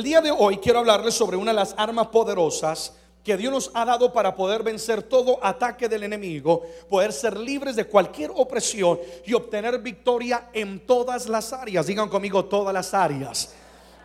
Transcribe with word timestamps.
El 0.00 0.04
día 0.04 0.22
de 0.22 0.30
hoy 0.30 0.56
quiero 0.56 0.78
hablarles 0.78 1.12
sobre 1.12 1.36
una 1.36 1.50
de 1.50 1.56
las 1.56 1.74
armas 1.76 2.06
poderosas 2.06 2.94
que 3.22 3.36
Dios 3.36 3.52
nos 3.52 3.70
ha 3.74 3.84
dado 3.84 4.14
para 4.14 4.34
poder 4.34 4.62
vencer 4.62 5.02
todo 5.02 5.38
ataque 5.42 5.90
del 5.90 6.04
enemigo, 6.04 6.62
poder 6.88 7.12
ser 7.12 7.36
libres 7.36 7.76
de 7.76 7.84
cualquier 7.84 8.30
opresión 8.34 8.98
y 9.26 9.34
obtener 9.34 9.78
victoria 9.80 10.48
en 10.54 10.86
todas 10.86 11.28
las 11.28 11.52
áreas. 11.52 11.86
Digan 11.86 12.08
conmigo 12.08 12.46
todas 12.46 12.72
las 12.72 12.94
áreas. 12.94 13.52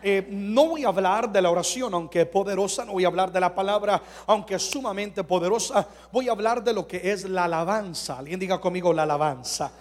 Eh, 0.02 0.26
no 0.28 0.66
voy 0.66 0.84
a 0.84 0.88
hablar 0.88 1.32
de 1.32 1.40
la 1.40 1.50
oración, 1.50 1.94
aunque 1.94 2.26
poderosa, 2.26 2.84
no 2.84 2.92
voy 2.92 3.04
a 3.04 3.08
hablar 3.08 3.32
de 3.32 3.40
la 3.40 3.54
palabra, 3.54 4.02
aunque 4.26 4.58
sumamente 4.58 5.24
poderosa, 5.24 5.88
voy 6.12 6.28
a 6.28 6.32
hablar 6.32 6.62
de 6.62 6.74
lo 6.74 6.86
que 6.86 7.10
es 7.10 7.24
la 7.24 7.44
alabanza. 7.44 8.18
Alguien 8.18 8.38
diga 8.38 8.60
conmigo 8.60 8.92
la 8.92 9.04
alabanza. 9.04 9.72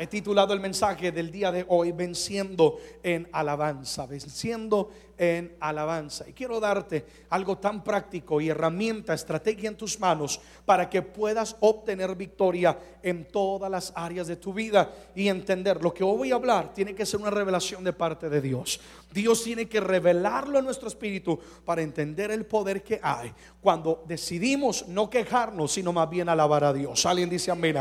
He 0.00 0.06
titulado 0.06 0.54
el 0.54 0.60
mensaje 0.60 1.10
del 1.10 1.32
día 1.32 1.50
de 1.50 1.66
hoy, 1.66 1.90
venciendo 1.90 2.78
en 3.02 3.28
alabanza, 3.32 4.06
venciendo 4.06 4.92
en 5.16 5.56
alabanza. 5.58 6.24
Y 6.28 6.32
quiero 6.32 6.60
darte 6.60 7.04
algo 7.30 7.58
tan 7.58 7.82
práctico 7.82 8.40
y 8.40 8.48
herramienta, 8.48 9.12
estrategia 9.12 9.68
en 9.68 9.76
tus 9.76 9.98
manos 9.98 10.40
para 10.64 10.88
que 10.88 11.02
puedas 11.02 11.56
obtener 11.58 12.14
victoria 12.14 12.78
en 13.02 13.24
todas 13.24 13.68
las 13.68 13.92
áreas 13.96 14.28
de 14.28 14.36
tu 14.36 14.52
vida 14.54 14.88
y 15.16 15.26
entender 15.26 15.82
lo 15.82 15.92
que 15.92 16.04
hoy 16.04 16.16
voy 16.16 16.30
a 16.30 16.36
hablar 16.36 16.72
tiene 16.72 16.94
que 16.94 17.04
ser 17.04 17.18
una 17.18 17.30
revelación 17.30 17.82
de 17.82 17.92
parte 17.92 18.28
de 18.28 18.40
Dios. 18.40 18.80
Dios 19.12 19.42
tiene 19.42 19.68
que 19.68 19.80
revelarlo 19.80 20.60
en 20.60 20.64
nuestro 20.64 20.86
espíritu 20.86 21.40
para 21.64 21.82
entender 21.82 22.30
el 22.30 22.46
poder 22.46 22.84
que 22.84 23.00
hay 23.02 23.32
cuando 23.60 24.04
decidimos 24.06 24.86
no 24.86 25.10
quejarnos, 25.10 25.72
sino 25.72 25.92
más 25.92 26.08
bien 26.08 26.28
alabar 26.28 26.62
a 26.62 26.72
Dios. 26.72 27.04
Alguien 27.04 27.28
dice 27.28 27.50
amén 27.50 27.76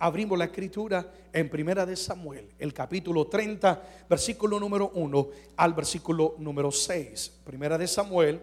abrimos 0.00 0.38
la 0.38 0.46
escritura 0.46 1.06
en 1.32 1.48
Primera 1.48 1.86
de 1.86 1.94
Samuel, 1.94 2.48
el 2.58 2.72
capítulo 2.72 3.26
30, 3.26 3.82
versículo 4.08 4.58
número 4.58 4.90
1 4.94 5.28
al 5.56 5.74
versículo 5.74 6.34
número 6.38 6.72
6. 6.72 7.40
Primera 7.44 7.76
de 7.76 7.86
Samuel, 7.86 8.40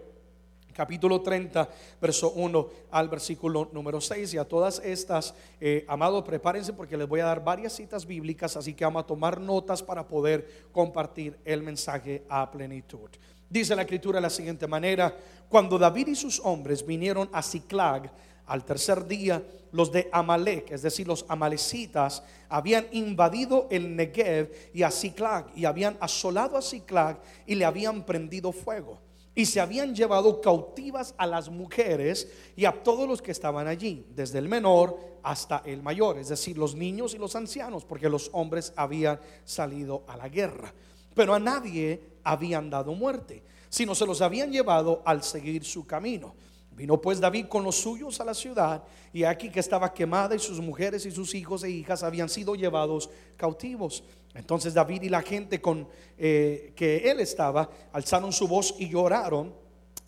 capítulo 0.74 1.20
30, 1.22 1.68
verso 2.00 2.32
1 2.34 2.68
al 2.92 3.10
versículo 3.10 3.70
número 3.74 4.00
6. 4.00 4.36
Y 4.36 4.38
a 4.38 4.46
todas 4.46 4.80
estas, 4.86 5.34
eh, 5.60 5.84
amados, 5.88 6.24
prepárense 6.24 6.74
porque 6.74 6.96
les 6.96 7.08
voy 7.08 7.22
a 7.22 7.26
dar 7.26 7.44
varias 7.44 7.74
citas 7.74 8.06
bíblicas, 8.06 8.56
así 8.56 8.76
que 8.76 8.86
vamos 8.86 9.04
a 9.04 9.08
tomar 9.08 9.42
notas 9.42 9.82
para 9.82 10.08
poder 10.08 10.68
compartir 10.72 11.40
el 11.44 11.64
mensaje 11.64 12.24
a 12.30 12.50
plenitud. 12.52 13.10
Dice 13.50 13.76
la 13.76 13.82
escritura 13.82 14.18
de 14.18 14.22
la 14.22 14.30
siguiente 14.30 14.68
manera, 14.68 15.16
cuando 15.50 15.80
David 15.80 16.10
y 16.10 16.16
sus 16.16 16.40
hombres 16.42 16.86
vinieron 16.86 17.28
a 17.34 17.42
Ciclag, 17.42 18.12
al 18.48 18.66
tercer 18.66 19.06
día, 19.06 19.44
los 19.72 19.92
de 19.92 20.10
Amalek, 20.12 20.72
es 20.72 20.82
decir, 20.82 21.08
los 21.08 21.26
amalecitas, 21.28 22.24
habían 22.50 22.88
invadido 22.92 23.68
el 23.70 23.96
Negev 23.96 24.52
y 24.74 24.84
a 24.84 24.92
Ciclag 24.92 25.48
y 25.56 25.66
habían 25.66 25.98
asolado 26.00 26.58
a 26.58 26.62
Ciclag 26.62 27.20
y 27.46 27.56
le 27.56 27.66
habían 27.66 28.06
prendido 28.06 28.52
fuego. 28.52 29.00
Y 29.36 29.46
se 29.46 29.60
habían 29.60 29.94
llevado 29.94 30.42
cautivas 30.42 31.14
a 31.18 31.28
las 31.28 31.50
mujeres 31.50 32.28
y 32.56 32.66
a 32.66 32.72
todos 32.72 33.08
los 33.08 33.22
que 33.22 33.32
estaban 33.32 33.68
allí, 33.68 34.08
desde 34.16 34.40
el 34.40 34.50
menor 34.50 34.98
hasta 35.22 35.62
el 35.66 35.84
mayor, 35.84 36.18
es 36.18 36.30
decir, 36.30 36.58
los 36.58 36.74
niños 36.74 37.14
y 37.14 37.18
los 37.18 37.36
ancianos, 37.36 37.86
porque 37.86 38.10
los 38.10 38.30
hombres 38.34 38.74
habían 38.76 39.20
salido 39.44 40.04
a 40.08 40.18
la 40.18 40.30
guerra. 40.30 40.74
Pero 41.14 41.36
a 41.36 41.40
nadie 41.40 42.02
habían 42.24 42.70
dado 42.70 42.94
muerte, 42.94 43.44
sino 43.70 43.94
se 43.94 44.08
los 44.08 44.22
habían 44.22 44.52
llevado 44.52 45.04
al 45.06 45.22
seguir 45.22 45.64
su 45.66 45.86
camino. 45.86 46.34
Vino 46.78 47.02
pues 47.02 47.20
David 47.20 47.48
con 47.48 47.64
los 47.64 47.76
suyos 47.76 48.22
a 48.22 48.24
la 48.24 48.36
ciudad 48.36 48.84
y 49.12 49.24
aquí 49.24 49.50
que 49.50 49.60
estaba 49.60 49.92
quemada 49.92 50.36
y 50.36 50.40
sus 50.40 50.62
mujeres 50.62 51.08
y 51.08 51.12
sus 51.12 51.34
hijos 51.34 51.64
e 51.64 51.72
hijas 51.72 52.04
habían 52.04 52.30
sido 52.30 52.54
llevados 52.54 53.10
cautivos. 53.36 54.04
Entonces 54.36 54.76
David 54.76 55.02
y 55.02 55.10
la 55.10 55.24
gente 55.24 55.60
con 55.60 55.88
eh, 56.20 56.74
que 56.76 57.10
él 57.10 57.20
estaba 57.20 57.68
alzaron 57.92 58.32
su 58.32 58.48
voz 58.48 58.76
y 58.78 58.90
lloraron 58.90 59.56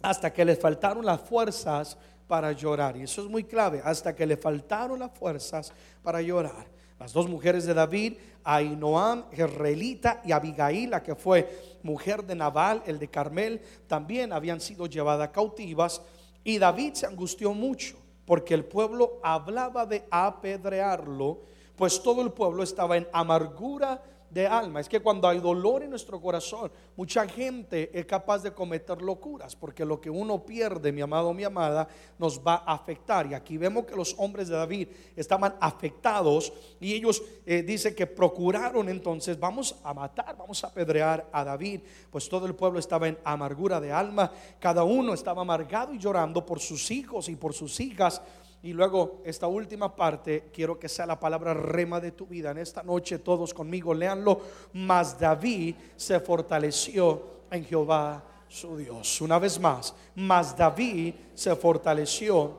hasta 0.04 0.32
que 0.32 0.46
les 0.46 0.60
faltaron 0.60 1.04
las 1.04 1.20
fuerzas 1.22 1.98
para 2.28 2.52
llorar. 2.52 2.96
Y 2.98 3.02
eso 3.02 3.24
es 3.24 3.28
muy 3.28 3.46
clave, 3.46 3.82
hasta 3.84 4.16
que 4.16 4.28
le 4.28 4.38
faltaron 4.38 5.00
las 5.00 5.12
fuerzas 5.18 5.74
para 6.04 6.22
llorar. 6.22 6.68
Las 7.00 7.14
dos 7.14 7.28
mujeres 7.28 7.66
de 7.66 7.74
David, 7.74 8.14
Ainoam, 8.44 9.26
Jerrelita 9.32 10.22
y 10.24 10.34
Abigail, 10.34 10.92
la 10.92 11.02
que 11.02 11.16
fue 11.16 11.50
mujer 11.82 12.24
de 12.24 12.36
Nabal, 12.36 12.84
el 12.86 13.00
de 13.00 13.08
Carmel, 13.08 13.60
también 13.88 14.32
habían 14.32 14.62
sido 14.62 14.86
llevadas 14.86 15.30
cautivas 15.30 16.04
y 16.44 16.58
David 16.58 16.94
se 16.94 17.06
angustió 17.06 17.54
mucho 17.54 17.98
porque 18.26 18.54
el 18.54 18.66
pueblo 18.66 19.20
hablaba 19.24 19.86
de 19.86 20.06
apedrearlo, 20.12 21.42
pues 21.76 22.02
todo 22.04 22.22
el 22.22 22.32
pueblo 22.32 22.62
estaba 22.64 22.98
en 22.98 23.08
amargura 23.12 24.04
de 24.30 24.48
alma. 24.48 24.80
Es 24.80 24.90
que 24.90 25.00
cuando 25.00 25.28
hay 25.28 25.40
dolor 25.40 25.84
en 25.84 25.90
nuestro 25.90 26.20
corazón, 26.22 26.72
mucha 26.96 27.28
gente 27.28 27.90
es 27.98 28.06
capaz 28.06 28.44
de 28.44 28.52
cometer 28.52 29.02
locuras, 29.02 29.56
porque 29.56 29.86
lo 29.86 30.00
que 30.00 30.10
uno 30.10 30.46
pierde, 30.46 30.92
mi 30.92 31.02
amado, 31.02 31.34
mi 31.34 31.44
amada, 31.44 31.88
nos 32.18 32.40
va 32.40 32.64
a 32.66 32.74
afectar. 32.74 33.28
Y 33.28 33.34
aquí 33.34 33.58
vemos 33.58 33.86
que 33.86 33.96
los 33.96 34.16
hombres 34.18 34.48
de 34.48 34.56
David 34.56 34.88
estaban 35.16 35.56
afectados 35.60 36.54
y 36.80 36.94
ellos 36.94 37.22
eh, 37.46 37.64
dice 37.64 37.96
que 37.96 38.08
procuraron 38.08 38.90
entonces, 38.90 39.40
vamos 39.40 39.76
a 39.84 39.94
matar, 39.94 40.38
vamos 40.38 40.64
a 40.64 40.68
apedrear 40.68 41.28
a 41.32 41.44
David, 41.44 41.82
pues 42.12 42.30
todo 42.30 42.46
el 42.46 42.56
pueblo 42.56 42.80
estaba 42.80 43.08
en 43.08 43.18
amargura 43.24 43.80
de 43.80 43.92
alma, 43.92 44.32
cada 44.60 44.84
uno 44.84 45.14
estaba 45.14 45.42
amargado 45.42 45.94
y 45.94 46.00
llorando 46.00 46.46
por 46.46 46.60
sus 46.60 46.92
hijos 46.92 47.30
y 47.30 47.36
por 47.36 47.54
sus 47.54 47.80
hijas 47.80 48.22
y 48.62 48.74
luego 48.74 49.22
esta 49.24 49.48
última 49.48 49.96
parte, 49.96 50.50
quiero 50.54 50.78
que 50.78 50.90
sea 50.90 51.06
la 51.06 51.20
palabra 51.20 51.54
rema 51.54 52.00
de 52.00 52.12
tu 52.12 52.28
vida. 52.28 52.52
En 52.52 52.58
esta 52.58 52.84
noche 52.84 53.20
todos 53.20 53.54
conmigo, 53.54 53.94
leanlo. 53.94 54.42
Mas 54.74 55.18
David 55.18 55.76
se 55.96 56.20
fortaleció 56.20 57.40
en 57.50 57.64
Jehová 57.64 58.24
su 58.50 58.76
Dios. 58.78 59.22
Una 59.22 59.40
vez 59.40 59.60
más, 59.60 59.96
mas 60.16 60.58
David 60.58 61.14
se 61.34 61.56
fortaleció 61.56 62.58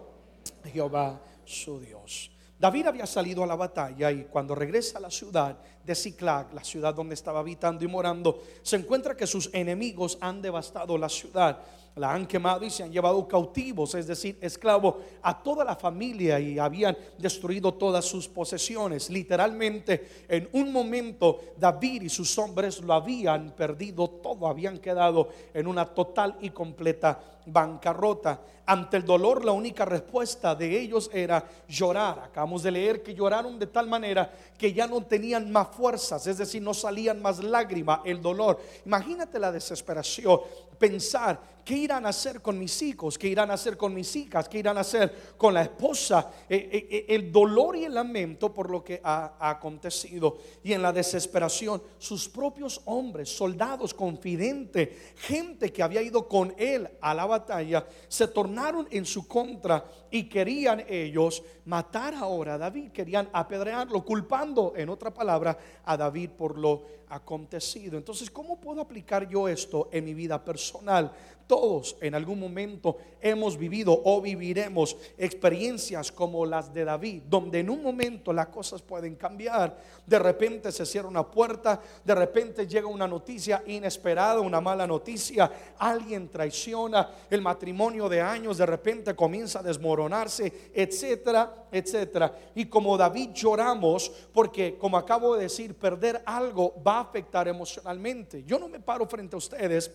en 0.65 0.73
Jehová 0.73 1.21
su 1.45 1.79
Dios. 1.81 2.31
David 2.59 2.87
había 2.87 3.07
salido 3.07 3.43
a 3.43 3.47
la 3.47 3.57
batalla 3.57 4.11
y 4.11 4.25
cuando 4.25 4.55
regresa 4.55 4.99
a 4.99 5.03
la 5.03 5.11
ciudad 5.11 5.59
de 5.85 5.95
Ciclag, 5.95 6.53
la 6.55 6.65
ciudad 6.65 6.95
donde 6.95 7.15
estaba 7.15 7.41
habitando 7.41 7.85
y 7.85 7.89
morando, 7.89 8.43
se 8.63 8.77
encuentra 8.77 9.17
que 9.17 9.27
sus 9.27 9.51
enemigos 9.53 10.19
han 10.21 10.43
devastado 10.43 10.97
la 10.99 11.09
ciudad 11.09 11.59
la 11.97 12.15
han 12.15 12.27
quemado 12.27 12.65
y 12.65 12.71
se 12.71 12.83
han 12.83 12.93
llevado 12.93 13.27
cautivos, 13.27 13.95
es 13.95 14.07
decir, 14.07 14.39
esclavo 14.41 14.99
a 15.23 15.43
toda 15.43 15.65
la 15.65 15.77
familia 15.77 16.39
y 16.39 16.59
habían 16.59 16.97
destruido 17.19 17.75
todas 17.75 18.05
sus 18.05 18.29
posesiones. 18.29 19.11
Literalmente, 19.11 20.25
en 20.29 20.49
un 20.53 20.73
momento, 20.73 21.41
David 21.59 22.03
y 22.03 22.09
sus 22.09 22.39
hombres 22.39 22.81
lo 22.81 22.95
habían 22.95 23.51
perdido 23.51 24.09
todo, 24.09 24.47
habían 24.47 24.79
quedado 24.79 25.29
en 25.53 25.67
una 25.67 25.85
total 25.85 26.37
y 26.41 26.51
completa 26.51 27.21
bancarrota. 27.47 28.41
Ante 28.67 28.99
el 28.99 29.05
dolor, 29.05 29.45
la 29.45 29.51
única 29.53 29.85
respuesta 29.85 30.55
de 30.55 30.81
ellos 30.81 31.11
era 31.13 31.45
llorar. 31.69 32.21
Acabamos 32.21 32.63
de 32.63 32.71
leer 32.71 33.03
que 33.03 33.15
lloraron 33.15 33.59
de 33.59 33.67
tal 33.67 33.89
manera 33.89 34.33
que 34.57 34.73
ya 34.73 34.87
no 34.87 35.03
tenían 35.03 35.51
más 35.51 35.69
fuerzas, 35.71 36.27
es 36.27 36.39
decir, 36.39 36.63
no 36.63 36.75
salían 36.75 37.21
más 37.23 37.43
lágrimas, 37.43 38.01
el 38.05 38.21
dolor. 38.21 38.61
Imagínate 38.85 39.39
la 39.39 39.53
desesperación, 39.53 40.41
pensar 40.81 41.41
¿Qué 41.71 41.77
irán 41.77 42.05
a 42.05 42.09
hacer 42.09 42.43
con 42.43 42.59
mis 42.59 42.83
hijos? 42.83 43.17
¿Qué 43.17 43.29
irán 43.29 43.51
a 43.51 43.55
hacer 43.55 43.77
con 43.77 43.95
mis 43.95 44.17
hijas? 44.17 44.49
¿Qué 44.49 44.59
irán 44.59 44.77
a 44.77 44.81
hacer 44.81 45.35
con 45.37 45.55
la 45.55 45.63
esposa? 45.63 46.31
Eh, 46.49 46.69
eh, 46.73 46.89
eh, 46.91 47.05
el 47.11 47.31
dolor 47.31 47.77
y 47.77 47.85
el 47.85 47.95
lamento 47.95 48.53
por 48.53 48.69
lo 48.69 48.83
que 48.83 49.01
ha, 49.05 49.37
acontecido. 49.39 50.39
Y 50.65 50.73
en 50.73 50.83
la 50.83 50.93
desesperación, 50.93 51.81
sus 51.99 52.29
propios 52.29 52.81
hombres, 52.87 53.29
soldados, 53.29 53.95
confidentes, 53.95 54.89
gente 55.17 55.73
que 55.73 55.83
había 55.85 56.03
ido 56.03 56.27
con 56.27 56.53
él 56.59 56.89
a 57.01 57.15
la 57.15 57.27
batalla, 57.27 57.87
se 58.09 58.27
tornaron 58.27 58.89
en 58.91 59.05
su 59.05 59.29
contra 59.29 59.85
y 60.11 60.29
querían 60.29 60.85
ellos 60.89 61.43
matar 61.67 62.15
ahora 62.15 62.55
a 62.55 62.59
David. 62.59 62.91
Querían 62.91 63.29
apedrearlo, 63.33 64.05
culpando, 64.05 64.73
en 64.75 64.89
otra 64.89 65.15
palabra, 65.15 65.57
a 65.85 65.97
David 65.97 66.31
por 66.31 66.59
lo 66.59 67.00
acontecido. 67.11 67.99
Entonces, 67.99 68.31
¿cómo 68.31 68.61
puedo 68.61 68.81
aplicar 68.81 69.29
yo 69.29 69.49
esto 69.49 69.89
en 69.93 70.05
mi 70.05 70.15
vida 70.15 70.43
personal? 70.43 71.13
Todos 71.51 71.97
en 72.01 72.15
algún 72.15 72.39
momento 72.39 72.99
hemos 73.21 73.59
vivido 73.59 74.01
o 74.05 74.21
viviremos 74.21 74.97
experiencias 75.19 76.13
como 76.13 76.47
las 76.47 76.73
de 76.73 76.85
David, 76.85 77.25
donde 77.29 77.59
en 77.59 77.71
un 77.71 77.83
momento 77.83 78.33
las 78.33 78.47
cosas 78.47 78.83
pueden 78.83 79.17
cambiar. 79.17 79.77
De 80.07 80.21
repente 80.21 80.71
se 80.71 80.87
cierra 80.87 81.09
una 81.09 81.29
puerta, 81.29 81.81
de 82.05 82.15
repente 82.15 82.69
llega 82.69 82.87
una 82.87 83.09
noticia 83.09 83.65
inesperada, 83.67 84.41
una 84.41 84.61
mala 84.61 84.87
noticia, 84.87 85.51
alguien 85.77 86.29
traiciona, 86.29 87.11
el 87.29 87.43
matrimonio 87.43 88.09
de 88.09 88.21
años 88.21 88.57
de 88.57 88.67
repente 88.67 89.17
comienza 89.17 89.59
a 89.59 89.65
desmoronarse, 89.65 90.71
etcétera, 90.73 91.67
etcétera. 91.73 92.33
Y 92.55 92.67
como 92.67 92.97
David 92.97 93.31
lloramos, 93.33 94.09
porque 94.33 94.79
como 94.79 94.97
acabo 94.97 95.35
de 95.35 95.43
decir, 95.43 95.75
perder 95.75 96.23
algo 96.27 96.81
va 96.87 96.99
a 96.99 97.01
afectar 97.01 97.49
emocionalmente. 97.49 98.45
Yo 98.45 98.57
no 98.57 98.69
me 98.69 98.79
paro 98.79 99.05
frente 99.09 99.35
a 99.35 99.39
ustedes 99.39 99.91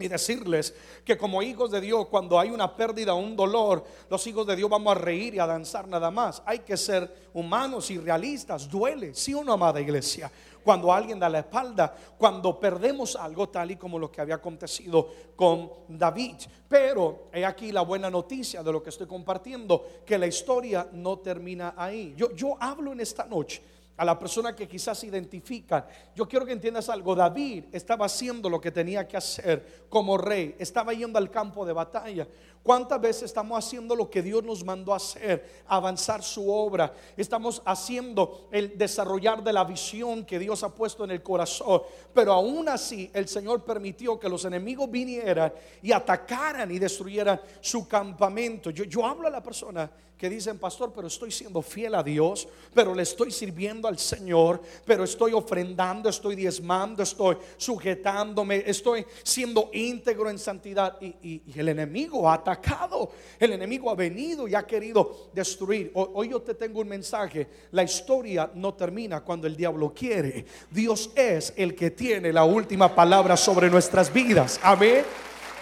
y 0.00 0.08
decirles 0.08 0.74
que 1.04 1.16
como 1.16 1.42
hijos 1.42 1.70
de 1.70 1.80
Dios, 1.80 2.06
cuando 2.06 2.38
hay 2.38 2.50
una 2.50 2.74
pérdida 2.74 3.14
o 3.14 3.18
un 3.18 3.36
dolor, 3.36 3.84
los 4.08 4.26
hijos 4.26 4.46
de 4.46 4.56
Dios 4.56 4.68
vamos 4.70 4.96
a 4.96 4.98
reír 4.98 5.34
y 5.34 5.38
a 5.38 5.46
danzar 5.46 5.88
nada 5.88 6.10
más. 6.10 6.42
Hay 6.46 6.60
que 6.60 6.76
ser 6.76 7.28
humanos 7.34 7.90
y 7.90 7.98
realistas. 7.98 8.68
Duele, 8.68 9.14
sí 9.14 9.34
o 9.34 9.44
no, 9.44 9.52
amada 9.52 9.80
iglesia. 9.80 10.30
Cuando 10.62 10.92
alguien 10.92 11.18
da 11.18 11.28
la 11.28 11.38
espalda, 11.38 11.94
cuando 12.18 12.58
perdemos 12.60 13.16
algo 13.16 13.48
tal 13.48 13.70
y 13.70 13.76
como 13.76 13.98
lo 13.98 14.10
que 14.10 14.20
había 14.20 14.34
acontecido 14.34 15.08
con 15.34 15.70
David. 15.88 16.36
Pero 16.68 17.28
he 17.32 17.44
aquí 17.44 17.72
la 17.72 17.82
buena 17.82 18.10
noticia 18.10 18.62
de 18.62 18.72
lo 18.72 18.82
que 18.82 18.90
estoy 18.90 19.06
compartiendo, 19.06 20.02
que 20.04 20.18
la 20.18 20.26
historia 20.26 20.88
no 20.92 21.18
termina 21.20 21.74
ahí. 21.76 22.14
Yo, 22.16 22.34
yo 22.34 22.56
hablo 22.60 22.92
en 22.92 23.00
esta 23.00 23.24
noche 23.24 23.62
a 23.98 24.04
la 24.04 24.18
persona 24.18 24.54
que 24.54 24.68
quizás 24.68 25.02
identifica. 25.04 25.86
Yo 26.14 26.26
quiero 26.26 26.46
que 26.46 26.52
entiendas 26.52 26.88
algo. 26.88 27.14
David 27.16 27.64
estaba 27.72 28.06
haciendo 28.06 28.48
lo 28.48 28.60
que 28.60 28.70
tenía 28.70 29.06
que 29.06 29.16
hacer 29.16 29.86
como 29.90 30.16
rey. 30.16 30.54
Estaba 30.58 30.94
yendo 30.94 31.18
al 31.18 31.30
campo 31.30 31.66
de 31.66 31.72
batalla. 31.72 32.26
¿Cuántas 32.62 33.00
veces 33.00 33.22
estamos 33.24 33.58
haciendo 33.58 33.96
lo 33.96 34.10
que 34.10 34.20
Dios 34.20 34.44
nos 34.44 34.64
mandó 34.64 34.92
a 34.92 34.96
hacer? 34.96 35.62
Avanzar 35.66 36.22
su 36.22 36.50
obra. 36.52 36.92
Estamos 37.16 37.62
haciendo 37.64 38.48
el 38.52 38.76
desarrollar 38.76 39.42
de 39.42 39.52
la 39.52 39.64
visión 39.64 40.24
que 40.24 40.38
Dios 40.38 40.62
ha 40.62 40.74
puesto 40.74 41.04
en 41.04 41.12
el 41.12 41.22
corazón. 41.22 41.82
Pero 42.12 42.32
aún 42.32 42.68
así 42.68 43.10
el 43.14 43.28
Señor 43.28 43.64
permitió 43.64 44.18
que 44.18 44.28
los 44.28 44.44
enemigos 44.44 44.90
vinieran 44.90 45.52
y 45.82 45.92
atacaran 45.92 46.70
y 46.70 46.78
destruyeran 46.78 47.40
su 47.60 47.88
campamento. 47.88 48.70
Yo, 48.70 49.06
hablo 49.06 49.28
a 49.28 49.30
la 49.30 49.42
persona 49.42 49.90
que 50.18 50.28
dicen, 50.28 50.58
pastor, 50.58 50.92
pero 50.92 51.06
estoy 51.06 51.30
siendo 51.30 51.62
fiel 51.62 51.94
a 51.94 52.02
Dios, 52.02 52.48
pero 52.74 52.92
le 52.92 53.04
estoy 53.04 53.30
sirviendo 53.30 53.86
al 53.86 53.98
Señor, 53.98 54.60
pero 54.84 55.04
estoy 55.04 55.32
ofrendando, 55.32 56.08
estoy 56.08 56.34
diezmando, 56.34 57.04
estoy 57.04 57.36
sujetándome, 57.56 58.64
estoy 58.66 59.06
siendo 59.22 59.70
íntegro 59.72 60.28
en 60.28 60.38
santidad. 60.38 61.00
Y, 61.00 61.42
el 61.58 61.68
enemigo 61.68 62.28
ha 62.28 62.42
atacado, 62.48 63.10
el 63.38 63.52
enemigo 63.52 63.90
ha 63.90 63.94
venido 63.94 64.48
y 64.48 64.54
ha 64.54 64.66
querido 64.66 65.28
destruir. 65.32 65.90
Hoy, 65.94 66.30
yo 66.30 66.40
te 66.40 66.54
tengo 66.54 66.80
un 66.80 66.88
mensaje, 66.88 67.46
la 67.72 67.82
historia 67.82 68.50
no 68.54 68.74
termina 68.74 69.20
cuando 69.20 69.46
el 69.46 69.56
diablo 69.56 69.92
quiere. 69.94 70.44
Dios 70.70 71.10
es 71.14 71.52
el 71.56 71.74
que 71.74 71.90
tiene 71.90 72.32
la 72.32 72.44
última 72.44 72.94
palabra 72.94 73.36
sobre 73.36 73.68
nuestras 73.68 74.12
vidas. 74.12 74.58
Amén. 74.62 75.04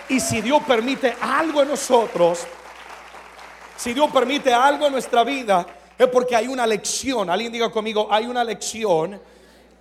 Y 0.09 0.21
si 0.21 0.41
Dios 0.41 0.63
permite 0.67 1.15
algo 1.21 1.63
en 1.63 1.69
nosotros, 1.69 2.47
si 3.77 3.93
Dios 3.93 4.11
permite 4.13 4.53
algo 4.55 4.87
en 4.87 4.93
nuestra 4.93 5.25
vida, 5.25 5.67
es 5.99 6.07
porque 6.09 6.37
hay 6.37 6.47
una 6.47 6.67
lección. 6.67 7.29
Alguien 7.29 7.53
diga 7.53 7.71
conmigo, 7.71 8.09
hay 8.11 8.27
una 8.27 8.45
lección 8.45 9.21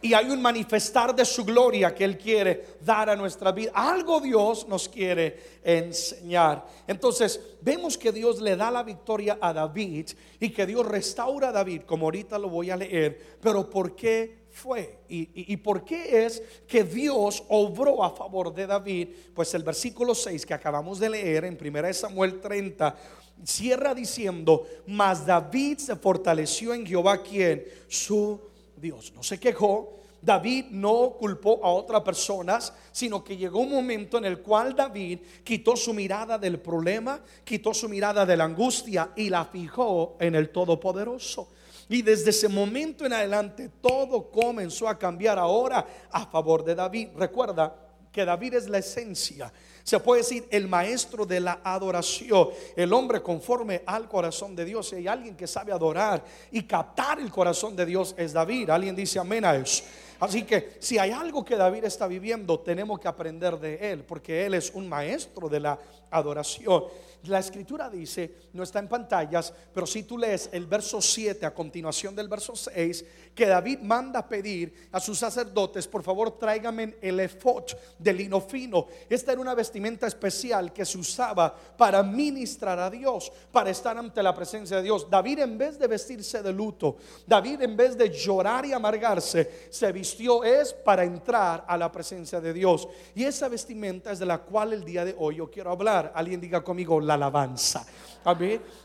y 0.05 0.13
hay 0.13 0.29
un 0.29 0.39
manifestar 0.39 1.15
de 1.15 1.25
su 1.25 1.43
gloria 1.43 1.95
que 1.95 2.03
Él 2.03 2.15
quiere 2.15 2.77
dar 2.79 3.09
a 3.09 3.15
nuestra 3.15 3.51
vida. 3.51 3.71
Algo 3.73 4.21
Dios 4.21 4.67
nos 4.67 4.87
quiere 4.87 5.57
enseñar. 5.63 6.63
Entonces, 6.85 7.41
vemos 7.59 7.97
que 7.97 8.11
Dios 8.11 8.39
le 8.39 8.55
da 8.55 8.69
la 8.69 8.83
victoria 8.83 9.39
a 9.41 9.51
David 9.51 10.09
y 10.39 10.49
que 10.51 10.67
Dios 10.67 10.85
restaura 10.85 11.49
a 11.49 11.51
David, 11.51 11.81
como 11.87 12.05
ahorita 12.05 12.37
lo 12.37 12.49
voy 12.49 12.69
a 12.69 12.77
leer. 12.77 13.19
Pero 13.41 13.67
¿por 13.67 13.95
qué 13.95 14.45
fue? 14.51 14.99
¿Y, 15.09 15.51
y, 15.51 15.57
por 15.57 15.83
qué 15.83 16.27
es 16.27 16.43
que 16.67 16.83
Dios 16.83 17.43
obró 17.49 18.03
a 18.03 18.11
favor 18.11 18.53
de 18.53 18.67
David? 18.67 19.07
Pues 19.33 19.55
el 19.55 19.63
versículo 19.63 20.13
6 20.13 20.45
que 20.45 20.53
acabamos 20.53 20.99
de 20.99 21.09
leer 21.09 21.45
en 21.45 21.57
1 21.59 21.93
Samuel 21.95 22.39
30 22.39 22.95
cierra 23.43 23.95
diciendo, 23.95 24.67
mas 24.85 25.25
David 25.25 25.79
se 25.79 25.95
fortaleció 25.95 26.75
en 26.75 26.85
Jehová 26.85 27.23
quien 27.23 27.65
su 27.87 28.39
Dios. 28.77 29.13
No 29.15 29.23
se 29.23 29.39
quejó, 29.39 29.93
David 30.21 30.65
no 30.71 31.11
culpó 31.19 31.63
a 31.63 31.69
otras 31.69 32.01
personas, 32.01 32.73
sino 32.91 33.23
que 33.23 33.37
llegó 33.37 33.59
un 33.59 33.71
momento 33.71 34.17
en 34.17 34.25
el 34.25 34.39
cual 34.39 34.75
David 34.75 35.19
quitó 35.43 35.75
su 35.75 35.93
mirada 35.93 36.37
del 36.37 36.59
problema, 36.59 37.19
quitó 37.43 37.73
su 37.73 37.87
mirada 37.87 38.25
de 38.25 38.35
la 38.35 38.45
angustia 38.45 39.11
y 39.15 39.29
la 39.29 39.45
fijó 39.45 40.17
en 40.19 40.33
el 40.35 40.49
Todopoderoso. 40.49 41.49
Y 41.89 42.01
desde 42.01 42.31
ese 42.31 42.47
momento 42.47 43.05
en 43.05 43.13
adelante 43.13 43.69
todo 43.79 44.31
comenzó 44.31 44.89
a 44.89 44.97
cambiar 44.97 45.37
ahora 45.37 45.85
a 46.09 46.25
favor 46.25 46.65
de 46.65 46.73
David. 46.73 47.09
Recuerda 47.15 47.75
que 48.11 48.25
David 48.25 48.55
es 48.55 48.67
la 48.67 48.79
esencia 48.79 49.51
se 49.85 49.99
puede 49.99 50.23
decir 50.23 50.47
el 50.49 50.67
maestro 50.67 51.27
de 51.27 51.39
la 51.39 51.59
adoración, 51.63 52.49
el 52.75 52.91
hombre 52.91 53.21
conforme 53.21 53.83
al 53.85 54.09
corazón 54.09 54.55
de 54.55 54.65
Dios. 54.65 54.89
Si 54.89 54.95
hay 54.95 55.07
alguien 55.07 55.37
que 55.37 55.45
sabe 55.45 55.71
adorar 55.71 56.23
y 56.51 56.63
captar 56.63 57.19
el 57.19 57.29
corazón 57.29 57.75
de 57.75 57.85
Dios 57.85 58.15
es 58.17 58.33
David. 58.33 58.71
Alguien 58.71 58.95
dice 58.95 59.19
amén 59.19 59.45
a 59.45 59.55
eso. 59.55 59.83
Así 60.19 60.41
que 60.41 60.77
si 60.79 60.97
hay 60.97 61.11
algo 61.11 61.45
que 61.45 61.55
David 61.55 61.83
está 61.83 62.07
viviendo, 62.07 62.59
tenemos 62.61 62.99
que 62.99 63.07
aprender 63.07 63.59
de 63.59 63.91
él, 63.91 64.03
porque 64.03 64.47
él 64.47 64.55
es 64.55 64.71
un 64.73 64.89
maestro 64.89 65.47
de 65.49 65.59
la 65.59 65.77
adoración. 66.09 66.85
La 67.25 67.37
escritura 67.37 67.87
dice, 67.87 68.49
no 68.53 68.63
está 68.63 68.79
en 68.79 68.87
pantallas, 68.87 69.53
pero 69.71 69.85
si 69.85 70.01
tú 70.01 70.17
lees 70.17 70.49
el 70.51 70.65
verso 70.65 70.99
7 70.99 71.45
a 71.45 71.53
continuación 71.53 72.15
del 72.15 72.27
verso 72.27 72.55
6, 72.55 73.05
que 73.35 73.45
David 73.45 73.79
manda 73.79 74.27
pedir 74.27 74.87
a 74.93 74.99
sus 74.99 75.19
sacerdotes, 75.19 75.87
por 75.87 76.01
favor 76.01 76.31
tráigame 76.39 76.95
el 77.01 77.19
efod 77.19 77.65
de 77.99 78.13
lino 78.13 78.39
fino. 78.39 78.87
Esta 79.09 79.33
era 79.33 79.41
una 79.41 79.53
vestimenta 79.53 80.07
especial 80.07 80.71
que 80.71 80.85
se 80.85 80.97
usaba 80.97 81.53
para 81.77 82.01
ministrar 82.01 82.79
a 82.79 82.89
Dios, 82.89 83.31
para 83.51 83.69
estar 83.69 83.97
ante 83.97 84.23
la 84.23 84.33
presencia 84.33 84.77
de 84.77 84.83
Dios. 84.83 85.09
David 85.09 85.39
en 85.39 85.57
vez 85.57 85.77
de 85.77 85.87
vestirse 85.87 86.41
de 86.41 86.53
luto, 86.53 86.95
David 87.27 87.61
en 87.61 87.75
vez 87.75 87.97
de 87.97 88.09
llorar 88.09 88.65
y 88.65 88.71
amargarse, 88.71 89.67
se 89.69 89.91
vistió 89.91 90.43
es 90.43 90.73
para 90.73 91.03
entrar 91.03 91.65
a 91.67 91.77
la 91.77 91.91
presencia 91.91 92.39
de 92.39 92.53
Dios. 92.53 92.87
Y 93.13 93.25
esa 93.25 93.49
vestimenta 93.49 94.11
es 94.13 94.19
de 94.19 94.25
la 94.25 94.37
cual 94.37 94.71
el 94.71 94.85
día 94.85 95.03
de 95.03 95.13
hoy 95.17 95.35
yo 95.35 95.51
quiero 95.51 95.71
hablar. 95.71 96.13
Alguien 96.15 96.39
diga 96.39 96.63
conmigo 96.63 97.01
la 97.01 97.15
alabanza. 97.15 97.85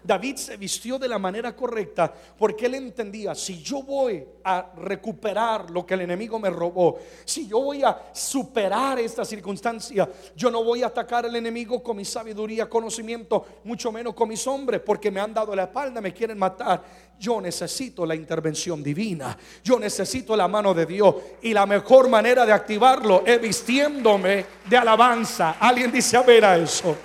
David 0.05 0.37
se 0.37 0.57
vistió 0.59 0.99
de 0.99 1.09
la 1.09 1.19
manera 1.19 1.57
correcta 1.57 2.13
porque 2.37 2.67
él 2.67 2.75
entendía, 2.75 3.35
si 3.35 3.63
yo 3.63 3.83
voy 3.83 4.23
a 4.45 4.73
recuperar 4.77 5.71
lo 5.71 5.85
que 5.85 5.95
el 5.95 6.03
enemigo 6.03 6.39
me 6.39 6.51
robó, 6.51 6.99
si 7.25 7.49
yo 7.49 7.61
voy 7.61 7.83
a 7.83 8.11
superar 8.13 8.99
esta 8.99 9.25
circunstancia, 9.25 10.09
yo 10.37 10.51
no 10.51 10.65
voy 10.65 10.83
a 10.83 10.87
atacar 10.87 11.27
al 11.27 11.37
enemigo 11.37 11.83
con 11.83 11.97
mi 11.97 12.05
sabiduría, 12.05 12.69
conocimiento, 12.69 13.45
mucho 13.65 13.93
menos 13.93 14.15
con 14.15 14.29
mis 14.29 14.47
hombres, 14.47 14.81
porque 14.81 15.11
me 15.11 15.21
han 15.21 15.35
dado 15.35 15.55
la 15.55 15.65
espalda, 15.65 16.01
me 16.01 16.13
quieren 16.13 16.39
matar. 16.39 16.83
Yo 17.19 17.41
necesito 17.41 18.07
la 18.07 18.15
intervención 18.15 18.83
divina, 18.83 19.37
yo 19.63 19.79
necesito 19.79 20.35
la 20.35 20.49
mano 20.49 20.73
de 20.73 20.87
Dios 20.87 21.15
y 21.43 21.53
la 21.53 21.67
mejor 21.67 22.09
manera 22.09 22.47
de 22.47 22.53
activarlo 22.53 23.23
es 23.27 23.41
vistiéndome 23.41 24.47
de 24.69 24.77
alabanza. 24.77 25.57
Alguien 25.61 25.93
dice 25.93 26.17
a 26.17 26.23
ver 26.23 26.45
a 26.45 26.57
eso. 26.57 26.97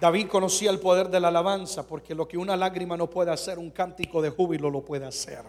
David 0.00 0.28
conocía 0.28 0.70
el 0.70 0.78
poder 0.78 1.08
de 1.08 1.18
la 1.18 1.28
alabanza 1.28 1.84
porque 1.84 2.14
lo 2.14 2.28
que 2.28 2.38
una 2.38 2.56
lágrima 2.56 2.96
no 2.96 3.10
puede 3.10 3.32
hacer, 3.32 3.58
un 3.58 3.70
cántico 3.70 4.22
de 4.22 4.30
júbilo 4.30 4.70
lo 4.70 4.82
puede 4.82 5.04
hacer. 5.04 5.42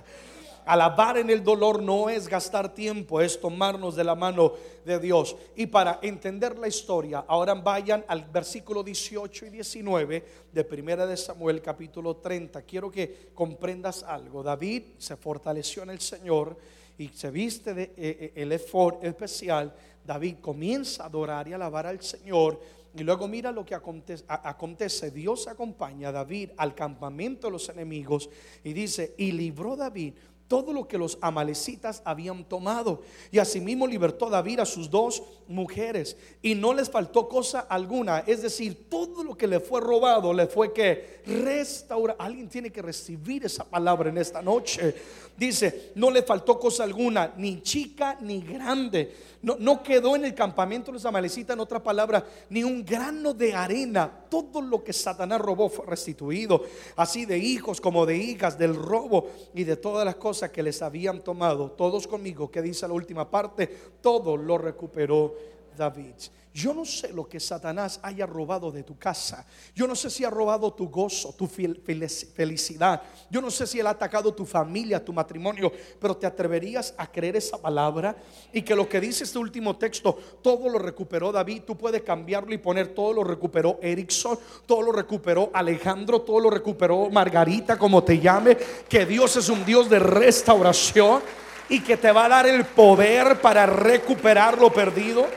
Alabar 0.65 1.17
en 1.17 1.29
el 1.29 1.43
dolor 1.43 1.81
no 1.81 2.09
es 2.09 2.27
gastar 2.27 2.73
tiempo, 2.73 3.21
es 3.21 3.39
tomarnos 3.39 3.95
de 3.95 4.03
la 4.03 4.15
mano 4.15 4.53
de 4.85 4.99
Dios. 4.99 5.35
Y 5.55 5.67
para 5.67 5.99
entender 6.01 6.57
la 6.57 6.67
historia, 6.67 7.25
ahora 7.27 7.53
vayan 7.55 8.03
al 8.07 8.23
versículo 8.25 8.83
18 8.83 9.47
y 9.47 9.49
19 9.49 10.25
de 10.51 10.63
Primera 10.63 11.07
de 11.07 11.17
Samuel 11.17 11.61
capítulo 11.61 12.17
30. 12.17 12.61
Quiero 12.63 12.91
que 12.91 13.29
comprendas 13.33 14.03
algo. 14.03 14.43
David 14.43 14.83
se 14.97 15.15
fortaleció 15.15 15.83
en 15.83 15.91
el 15.91 16.01
Señor 16.01 16.55
y 16.99 17.07
se 17.09 17.31
viste 17.31 17.73
de, 17.73 17.83
eh, 17.83 17.93
eh, 17.97 18.31
el 18.35 18.51
efort 18.51 19.03
especial. 19.03 19.73
David 20.05 20.35
comienza 20.41 21.03
a 21.03 21.07
adorar 21.07 21.47
y 21.47 21.53
alabar 21.53 21.87
al 21.87 22.01
Señor 22.01 22.59
y 22.95 23.03
luego 23.03 23.27
mira 23.27 23.51
lo 23.51 23.65
que 23.65 23.75
acontece, 23.75 25.11
Dios 25.11 25.47
acompaña 25.47 26.09
a 26.09 26.11
David 26.11 26.51
al 26.57 26.73
campamento 26.73 27.47
de 27.47 27.51
los 27.51 27.69
enemigos 27.69 28.29
y 28.63 28.73
dice, 28.73 29.13
y 29.17 29.31
libró 29.31 29.75
David 29.75 30.13
todo 30.49 30.73
lo 30.73 30.87
que 30.87 30.97
los 30.97 31.19
amalecitas 31.21 32.01
habían 32.03 32.43
tomado. 32.43 33.03
Y 33.31 33.37
asimismo 33.37 33.85
libertó 33.85 34.29
David 34.29 34.61
a 34.61 34.65
sus 34.65 34.89
dos 34.89 35.21
mujeres. 35.47 36.17
Y 36.41 36.55
no 36.55 36.73
les 36.73 36.89
faltó 36.89 37.29
cosa 37.29 37.59
alguna. 37.61 38.23
Es 38.25 38.41
decir, 38.41 38.89
todo 38.89 39.23
lo 39.23 39.37
que 39.37 39.47
le 39.47 39.59
fue 39.59 39.79
robado 39.79 40.33
le 40.33 40.47
fue 40.47 40.73
que 40.73 41.21
restaura. 41.27 42.15
Alguien 42.17 42.49
tiene 42.49 42.71
que 42.71 42.81
recibir 42.81 43.45
esa 43.45 43.63
palabra 43.63 44.09
en 44.09 44.17
esta 44.17 44.41
noche. 44.41 44.95
Dice, 45.37 45.91
no 45.95 46.09
le 46.11 46.23
faltó 46.23 46.59
cosa 46.59 46.83
alguna, 46.83 47.33
ni 47.37 47.61
chica 47.61 48.17
ni 48.19 48.41
grande. 48.41 49.15
No, 49.41 49.55
no 49.57 49.81
quedó 49.81 50.17
en 50.17 50.25
el 50.25 50.33
campamento 50.33 50.87
de 50.87 50.93
los 50.95 51.05
amalecitas, 51.05 51.53
en 51.53 51.61
otra 51.61 51.81
palabra, 51.81 52.25
ni 52.49 52.63
un 52.63 52.83
grano 52.83 53.33
de 53.33 53.53
arena. 53.53 54.11
Todo 54.29 54.61
lo 54.61 54.83
que 54.83 54.91
Satanás 54.91 55.39
robó 55.39 55.69
fue 55.69 55.85
restituido. 55.85 56.63
Así 56.95 57.25
de 57.25 57.37
hijos 57.37 57.79
como 57.79 58.05
de 58.05 58.17
hijas, 58.17 58.57
del 58.57 58.75
robo 58.75 59.29
y 59.53 59.63
de 59.63 59.77
todas 59.77 60.03
las 60.03 60.15
cosas 60.15 60.38
que 60.47 60.63
les 60.63 60.81
habían 60.81 61.21
tomado. 61.21 61.71
Todos 61.71 62.07
conmigo, 62.07 62.49
que 62.49 62.61
dice 62.61 62.87
la 62.87 62.93
última 62.93 63.29
parte, 63.29 63.67
todo 64.01 64.37
lo 64.37 64.57
recuperó 64.57 65.35
David. 65.79 66.15
Yo 66.53 66.73
no 66.73 66.83
sé 66.83 67.13
lo 67.13 67.29
que 67.29 67.39
Satanás 67.39 67.99
haya 68.01 68.25
robado 68.25 68.71
de 68.71 68.83
tu 68.83 68.97
casa. 68.97 69.45
Yo 69.75 69.87
no 69.87 69.95
sé 69.95 70.09
si 70.09 70.25
ha 70.25 70.29
robado 70.29 70.73
tu 70.73 70.89
gozo, 70.89 71.33
tu 71.33 71.47
felicidad. 71.47 73.01
Yo 73.29 73.39
no 73.39 73.49
sé 73.49 73.65
si 73.65 73.79
él 73.79 73.87
ha 73.87 73.91
atacado 73.91 74.33
tu 74.33 74.45
familia, 74.45 75.03
tu 75.03 75.13
matrimonio. 75.13 75.71
Pero 76.01 76.17
te 76.17 76.25
atreverías 76.27 76.93
a 76.97 77.09
creer 77.09 77.37
esa 77.37 77.57
palabra 77.57 78.15
y 78.51 78.63
que 78.63 78.75
lo 78.75 78.89
que 78.89 78.99
dice 78.99 79.23
este 79.23 79.37
último 79.37 79.77
texto, 79.77 80.17
todo 80.41 80.67
lo 80.67 80.79
recuperó 80.79 81.31
David. 81.31 81.63
Tú 81.67 81.77
puedes 81.77 82.01
cambiarlo 82.01 82.53
y 82.53 82.57
poner 82.57 82.89
todo 82.95 83.13
lo 83.13 83.23
recuperó 83.23 83.79
Erickson, 83.81 84.37
todo 84.65 84.81
lo 84.81 84.91
recuperó 84.91 85.51
Alejandro, 85.53 86.21
todo 86.23 86.39
lo 86.39 86.49
recuperó 86.49 87.09
Margarita, 87.09 87.77
como 87.77 88.03
te 88.03 88.19
llame. 88.19 88.57
Que 88.89 89.05
Dios 89.05 89.37
es 89.37 89.49
un 89.49 89.63
Dios 89.63 89.89
de 89.89 89.99
restauración 89.99 91.21
y 91.69 91.81
que 91.81 91.95
te 91.95 92.11
va 92.11 92.25
a 92.25 92.29
dar 92.29 92.47
el 92.47 92.65
poder 92.65 93.39
para 93.39 93.67
recuperar 93.67 94.57
lo 94.57 94.73
perdido 94.73 95.27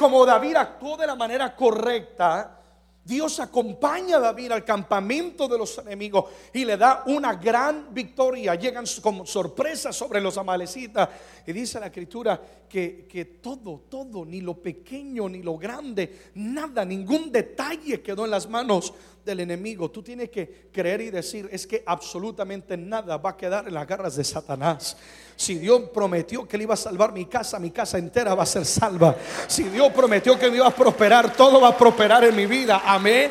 como 0.00 0.24
David 0.24 0.56
actuó 0.56 0.96
de 0.96 1.06
la 1.06 1.14
manera 1.14 1.54
correcta, 1.54 2.58
Dios 3.04 3.38
acompaña 3.38 4.16
a 4.16 4.20
David 4.20 4.52
al 4.52 4.64
campamento 4.64 5.46
de 5.46 5.58
los 5.58 5.76
enemigos 5.76 6.24
y 6.54 6.64
le 6.64 6.78
da 6.78 7.02
una 7.04 7.34
gran 7.34 7.92
victoria. 7.92 8.54
Llegan 8.54 8.86
como 9.02 9.26
sorpresa 9.26 9.92
sobre 9.92 10.22
los 10.22 10.38
amalecitas. 10.38 11.06
Y 11.46 11.52
dice 11.52 11.78
la 11.78 11.88
escritura 11.88 12.40
que, 12.66 13.06
que, 13.06 13.26
todo, 13.26 13.82
todo, 13.90 14.24
ni 14.24 14.40
lo 14.40 14.54
pequeño 14.54 15.28
ni 15.28 15.42
lo 15.42 15.58
grande, 15.58 16.30
nada, 16.36 16.82
ningún 16.82 17.30
detalle 17.30 18.00
quedó 18.00 18.24
en 18.24 18.30
las 18.30 18.48
manos 18.48 18.94
del 19.24 19.40
enemigo. 19.40 19.90
Tú 19.90 20.02
tienes 20.02 20.30
que 20.30 20.68
creer 20.72 21.00
y 21.00 21.10
decir, 21.10 21.48
es 21.52 21.66
que 21.66 21.82
absolutamente 21.86 22.76
nada 22.76 23.16
va 23.16 23.30
a 23.30 23.36
quedar 23.36 23.66
en 23.68 23.74
las 23.74 23.86
garras 23.86 24.16
de 24.16 24.24
Satanás. 24.24 24.96
Si 25.36 25.56
Dios 25.56 25.90
prometió 25.94 26.46
que 26.46 26.58
le 26.58 26.64
iba 26.64 26.74
a 26.74 26.76
salvar 26.76 27.12
mi 27.12 27.26
casa, 27.26 27.58
mi 27.58 27.70
casa 27.70 27.98
entera 27.98 28.34
va 28.34 28.42
a 28.42 28.46
ser 28.46 28.64
salva. 28.64 29.16
Si 29.46 29.64
Dios 29.64 29.92
prometió 29.92 30.38
que 30.38 30.50
me 30.50 30.56
iba 30.56 30.66
a 30.66 30.74
prosperar, 30.74 31.34
todo 31.34 31.60
va 31.60 31.68
a 31.68 31.76
prosperar 31.76 32.24
en 32.24 32.36
mi 32.36 32.46
vida. 32.46 32.82
Amén. 32.84 33.30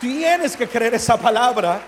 Tienes 0.00 0.56
que 0.56 0.68
creer 0.68 0.94
esa 0.94 1.18
palabra 1.18 1.82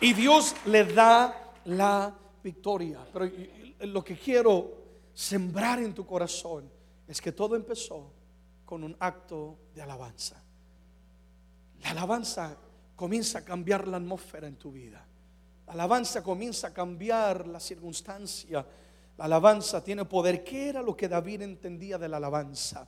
y 0.00 0.12
Dios 0.12 0.54
le 0.66 0.84
da 0.84 1.52
la 1.64 2.14
victoria. 2.42 3.00
Pero 3.12 3.30
lo 3.80 4.04
que 4.04 4.16
quiero 4.16 4.72
sembrar 5.12 5.78
en 5.80 5.94
tu 5.94 6.06
corazón 6.06 6.70
es 7.06 7.20
que 7.20 7.32
todo 7.32 7.56
empezó 7.56 8.12
con 8.64 8.84
un 8.84 8.96
acto 9.00 9.58
de 9.74 9.82
alabanza. 9.82 10.42
La 11.82 11.90
alabanza 11.90 12.56
comienza 12.96 13.38
a 13.38 13.44
cambiar 13.44 13.88
la 13.88 13.96
atmósfera 13.96 14.46
en 14.46 14.56
tu 14.56 14.70
vida. 14.70 15.06
La 15.66 15.72
alabanza 15.72 16.22
comienza 16.22 16.68
a 16.68 16.74
cambiar 16.74 17.46
la 17.46 17.60
circunstancia. 17.60 18.66
La 19.16 19.24
alabanza 19.24 19.82
tiene 19.82 20.04
poder. 20.04 20.42
¿Qué 20.42 20.68
era 20.68 20.82
lo 20.82 20.96
que 20.96 21.08
David 21.08 21.42
entendía 21.42 21.96
de 21.96 22.08
la 22.08 22.18
alabanza? 22.18 22.86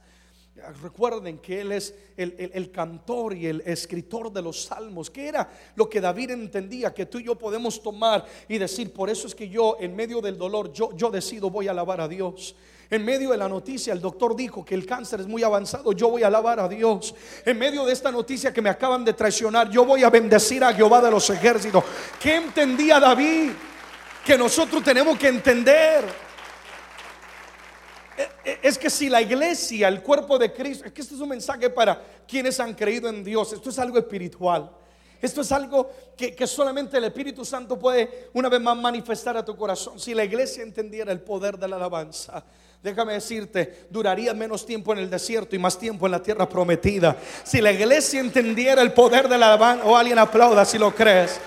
Recuerden 0.83 1.39
que 1.39 1.63
él 1.63 1.73
es 1.73 1.95
el, 2.17 2.71
cantor 2.71 3.35
y 3.35 3.47
el 3.47 3.63
escritor 3.63 4.31
de 4.31 4.43
los 4.43 4.65
salmos. 4.65 5.11
¿Qué 5.11 5.29
era 5.29 5.51
lo 5.77 5.89
que 5.89 6.01
David 6.01 6.33
entendía? 6.33 6.93
Que 6.93 7.07
tú 7.07 7.19
y 7.19 7.25
yo 7.25 7.39
podemos 7.39 7.83
tomar 7.83 8.27
y 8.49 8.59
decir, 8.59 8.93
por 8.93 9.09
eso 9.09 9.27
es 9.27 9.35
que 9.35 9.49
yo 9.49 9.77
en 9.81 9.97
medio 9.97 10.21
del 10.21 10.37
dolor, 10.37 10.71
yo, 10.73 10.95
yo 10.95 11.11
decido, 11.11 11.49
voy 11.49 11.69
a 11.69 11.71
alabar 11.71 12.03
a 12.03 12.09
Dios. 12.09 12.55
En 12.93 13.07
medio 13.07 13.31
de 13.31 13.39
la 13.39 13.49
noticia, 13.49 13.95
el 13.95 14.03
doctor 14.03 14.37
dijo 14.37 14.63
que 14.63 14.75
el 14.75 14.85
cáncer 14.85 15.21
es 15.21 15.27
muy 15.27 15.43
avanzado. 15.43 15.93
Yo 15.93 16.11
voy 16.11 16.25
a 16.25 16.27
alabar 16.27 16.61
a 16.61 16.69
Dios. 16.69 17.15
En 17.43 17.59
medio 17.59 17.87
de 17.87 17.93
esta 17.95 18.13
noticia 18.13 18.53
que 18.53 18.61
me 18.61 18.69
acaban 18.69 19.03
de 19.03 19.15
traicionar, 19.15 19.71
yo 19.71 19.87
voy 19.87 20.05
a 20.05 20.11
bendecir 20.11 20.63
a 20.63 20.75
Jehová 20.75 21.01
de 21.01 21.11
los 21.11 21.31
ejércitos. 21.31 21.83
¿Qué 22.21 22.35
entendía 22.35 23.01
David? 23.01 23.53
Que 24.23 24.37
nosotros 24.37 24.85
tenemos 24.85 25.19
que 25.19 25.29
entender. 25.29 26.05
E, 28.19 28.29
e, 28.45 28.59
es 28.63 28.77
que 28.77 28.91
si 28.91 29.09
la 29.09 29.23
iglesia, 29.23 29.89
el 29.89 30.03
cuerpo 30.03 30.39
de 30.39 30.53
Cristo, 30.53 30.85
es 30.85 30.93
que 30.93 31.01
este 31.01 31.15
es 31.15 31.21
un 31.23 31.31
mensaje 31.31 31.71
para 31.71 31.99
quienes 32.29 32.61
han 32.61 32.75
creído 32.75 33.09
en 33.09 33.25
Dios. 33.25 33.55
Esto 33.55 33.71
es 33.71 33.79
algo 33.79 33.97
espiritual. 33.97 34.71
Esto 35.23 35.41
es 35.41 35.51
algo 35.51 35.91
que, 36.15 36.35
que, 36.35 36.47
solamente 36.47 36.99
el 36.99 37.05
Espíritu 37.05 37.43
Santo 37.43 37.79
puede 37.79 38.29
una 38.35 38.51
vez 38.51 38.61
más 38.61 38.77
manifestar 38.77 39.35
a 39.39 39.43
tu 39.43 39.57
corazón. 39.57 39.99
Si 39.99 40.13
la 40.13 40.25
iglesia 40.25 40.63
entendiera 40.63 41.11
el 41.11 41.23
poder 41.23 41.57
de 41.57 41.69
la 41.69 41.77
alabanza, 41.77 42.45
déjame 42.83 43.15
decirte, 43.15 43.87
duraría 43.91 44.35
menos 44.35 44.67
tiempo 44.67 44.93
en 44.93 44.99
el 44.99 45.09
desierto 45.09 45.55
y 45.55 45.59
más 45.59 45.79
tiempo 45.79 46.07
en 46.07 46.13
la 46.13 46.23
tierra 46.23 46.49
prometida. 46.49 47.17
Si 47.45 47.61
la 47.61 47.73
iglesia 47.73 48.21
entendiera 48.21 48.83
el 48.83 48.93
poder 48.93 49.29
de 49.29 49.39
la 49.39 49.47
alabanza, 49.47 49.85
o 49.85 49.97
alguien 49.97 50.19
aplauda 50.19 50.65
si 50.65 50.79
lo 50.79 50.95
crees, 50.95 51.41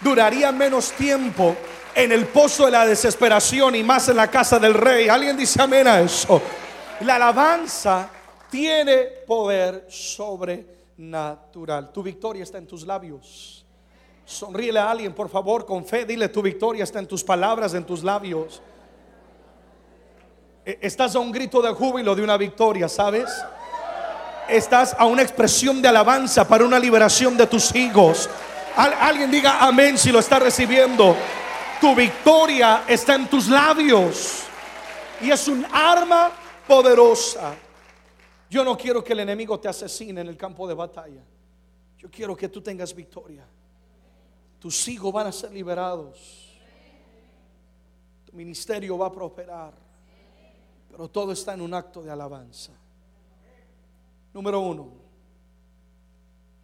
duraría 0.00 0.50
menos 0.50 0.92
tiempo 0.92 1.54
en 1.94 2.12
el 2.12 2.26
pozo 2.26 2.66
de 2.66 2.70
la 2.70 2.86
desesperación 2.86 3.74
y 3.74 3.82
más 3.82 4.08
en 4.08 4.16
la 4.16 4.30
casa 4.30 4.58
del 4.58 4.74
rey. 4.74 5.08
Alguien 5.08 5.36
dice 5.36 5.60
amén 5.60 5.86
a 5.86 6.00
eso. 6.00 6.40
La 7.00 7.16
alabanza 7.16 8.08
tiene 8.50 9.04
poder 9.26 9.86
sobrenatural. 9.88 11.92
Tu 11.92 12.02
victoria 12.02 12.44
está 12.44 12.58
en 12.58 12.66
tus 12.66 12.86
labios. 12.86 13.66
Sonríele 14.24 14.78
a 14.78 14.90
alguien, 14.90 15.14
por 15.14 15.28
favor, 15.28 15.66
con 15.66 15.84
fe. 15.84 16.04
Dile, 16.04 16.28
tu 16.28 16.42
victoria 16.42 16.84
está 16.84 16.98
en 16.98 17.06
tus 17.06 17.24
palabras, 17.24 17.74
en 17.74 17.84
tus 17.84 18.02
labios. 18.02 18.62
E, 20.68 20.78
estás 20.82 21.16
a 21.16 21.18
un 21.18 21.32
grito 21.32 21.62
de 21.62 21.72
júbilo 21.72 22.14
de 22.14 22.22
una 22.22 22.36
victoria, 22.36 22.90
¿sabes? 22.90 23.30
Estás 24.46 24.94
a 24.98 25.06
una 25.06 25.22
expresión 25.22 25.80
de 25.80 25.88
alabanza 25.88 26.46
para 26.46 26.62
una 26.62 26.78
liberación 26.78 27.38
de 27.38 27.46
tus 27.46 27.74
hijos. 27.74 28.28
alguien 28.76 29.30
diga 29.30 29.66
amén 29.66 29.96
si 29.96 30.12
lo 30.12 30.18
está 30.18 30.38
recibiendo. 30.38 31.16
Tu 31.80 31.94
victoria 31.94 32.84
está 32.86 33.14
en 33.14 33.28
tus 33.28 33.48
labios. 33.48 34.42
Y 35.22 35.30
es 35.30 35.48
un 35.48 35.64
arma 35.72 36.32
poderosa. 36.66 37.54
Yo 38.50 38.62
no 38.62 38.76
quiero 38.76 39.02
que 39.02 39.14
el 39.14 39.20
enemigo 39.20 39.58
te 39.58 39.68
asesine 39.68 40.20
en 40.20 40.28
el 40.28 40.36
campo 40.36 40.68
de 40.68 40.74
batalla. 40.74 41.22
Yo 41.96 42.10
quiero 42.10 42.36
que 42.36 42.50
tú 42.50 42.60
tengas 42.60 42.94
victoria. 42.94 43.46
Tus 44.58 44.86
hijos 44.88 45.14
van 45.14 45.28
a 45.28 45.32
ser 45.32 45.50
liberados. 45.50 46.58
Tu 48.26 48.36
ministerio 48.36 48.98
va 48.98 49.06
a 49.06 49.12
prosperar. 49.12 49.87
Pero 50.98 51.08
todo 51.08 51.30
está 51.30 51.54
en 51.54 51.60
un 51.60 51.72
acto 51.74 52.02
de 52.02 52.10
alabanza. 52.10 52.72
Número 54.34 54.58
uno. 54.58 54.88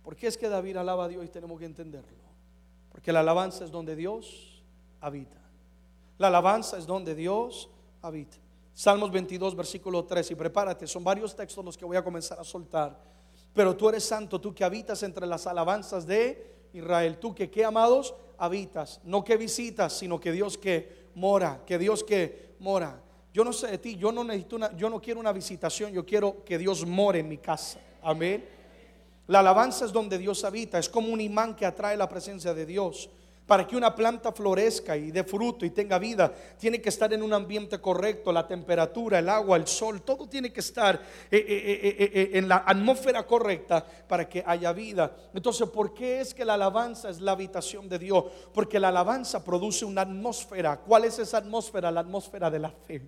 ¿Por 0.02 0.16
qué 0.16 0.26
es 0.26 0.36
que 0.36 0.48
David 0.48 0.76
alaba 0.76 1.04
a 1.04 1.08
Dios 1.08 1.24
y 1.24 1.28
tenemos 1.28 1.56
que 1.56 1.66
entenderlo? 1.66 2.18
Porque 2.90 3.12
la 3.12 3.20
alabanza 3.20 3.64
es 3.64 3.70
donde 3.70 3.94
Dios 3.94 4.60
habita. 5.00 5.38
La 6.18 6.26
alabanza 6.26 6.76
es 6.78 6.84
donde 6.84 7.14
Dios 7.14 7.70
habita. 8.02 8.36
Salmos 8.74 9.12
22, 9.12 9.54
versículo 9.54 10.04
3. 10.04 10.32
Y 10.32 10.34
prepárate, 10.34 10.88
son 10.88 11.04
varios 11.04 11.36
textos 11.36 11.64
los 11.64 11.78
que 11.78 11.84
voy 11.84 11.96
a 11.96 12.02
comenzar 12.02 12.40
a 12.40 12.42
soltar. 12.42 13.00
Pero 13.52 13.76
tú 13.76 13.88
eres 13.88 14.04
santo, 14.04 14.40
tú 14.40 14.52
que 14.52 14.64
habitas 14.64 15.04
entre 15.04 15.28
las 15.28 15.46
alabanzas 15.46 16.08
de 16.08 16.68
Israel. 16.72 17.18
Tú 17.20 17.32
que, 17.36 17.48
¿qué 17.52 17.64
amados? 17.64 18.16
Habitas. 18.36 19.00
No 19.04 19.22
que 19.22 19.36
visitas, 19.36 19.92
sino 19.92 20.18
que 20.18 20.32
Dios 20.32 20.58
que 20.58 21.06
mora. 21.14 21.62
Que 21.64 21.78
Dios 21.78 22.02
que 22.02 22.56
mora. 22.58 23.00
Yo 23.34 23.42
no 23.42 23.52
sé 23.52 23.66
de 23.66 23.78
ti, 23.78 23.96
yo 23.96 24.12
no 24.12 24.22
necesito 24.22 24.54
una, 24.54 24.76
yo 24.76 24.88
no 24.88 25.00
quiero 25.00 25.18
una 25.18 25.32
visitación, 25.32 25.90
yo 25.92 26.06
quiero 26.06 26.44
que 26.44 26.56
Dios 26.56 26.86
more 26.86 27.18
en 27.18 27.28
mi 27.28 27.38
casa. 27.38 27.80
Amén. 28.00 28.48
La 29.26 29.40
alabanza 29.40 29.84
es 29.84 29.92
donde 29.92 30.18
Dios 30.18 30.44
habita, 30.44 30.78
es 30.78 30.88
como 30.88 31.08
un 31.08 31.20
imán 31.20 31.56
que 31.56 31.66
atrae 31.66 31.96
la 31.96 32.08
presencia 32.08 32.54
de 32.54 32.64
Dios. 32.64 33.10
Para 33.44 33.66
que 33.66 33.76
una 33.76 33.92
planta 33.92 34.30
florezca 34.30 34.96
y 34.96 35.10
dé 35.10 35.24
fruto 35.24 35.66
y 35.66 35.70
tenga 35.70 35.98
vida, 35.98 36.32
tiene 36.58 36.80
que 36.80 36.88
estar 36.88 37.12
en 37.12 37.24
un 37.24 37.32
ambiente 37.34 37.80
correcto, 37.80 38.32
la 38.32 38.46
temperatura, 38.46 39.18
el 39.18 39.28
agua, 39.28 39.56
el 39.56 39.66
sol, 39.66 40.02
todo 40.02 40.28
tiene 40.28 40.52
que 40.52 40.60
estar 40.60 40.94
eh, 41.28 41.36
eh, 41.36 41.96
eh, 41.98 42.30
en 42.34 42.48
la 42.48 42.62
atmósfera 42.64 43.26
correcta 43.26 43.84
para 44.08 44.28
que 44.28 44.44
haya 44.46 44.72
vida. 44.72 45.14
Entonces, 45.34 45.68
¿por 45.68 45.92
qué 45.92 46.20
es 46.20 46.32
que 46.32 46.44
la 46.44 46.54
alabanza 46.54 47.10
es 47.10 47.20
la 47.20 47.32
habitación 47.32 47.88
de 47.88 47.98
Dios? 47.98 48.24
Porque 48.54 48.78
la 48.78 48.88
alabanza 48.88 49.44
produce 49.44 49.84
una 49.84 50.02
atmósfera. 50.02 50.78
¿Cuál 50.78 51.04
es 51.04 51.18
esa 51.18 51.38
atmósfera? 51.38 51.90
La 51.90 52.00
atmósfera 52.00 52.48
de 52.48 52.58
la 52.60 52.70
fe. 52.70 53.02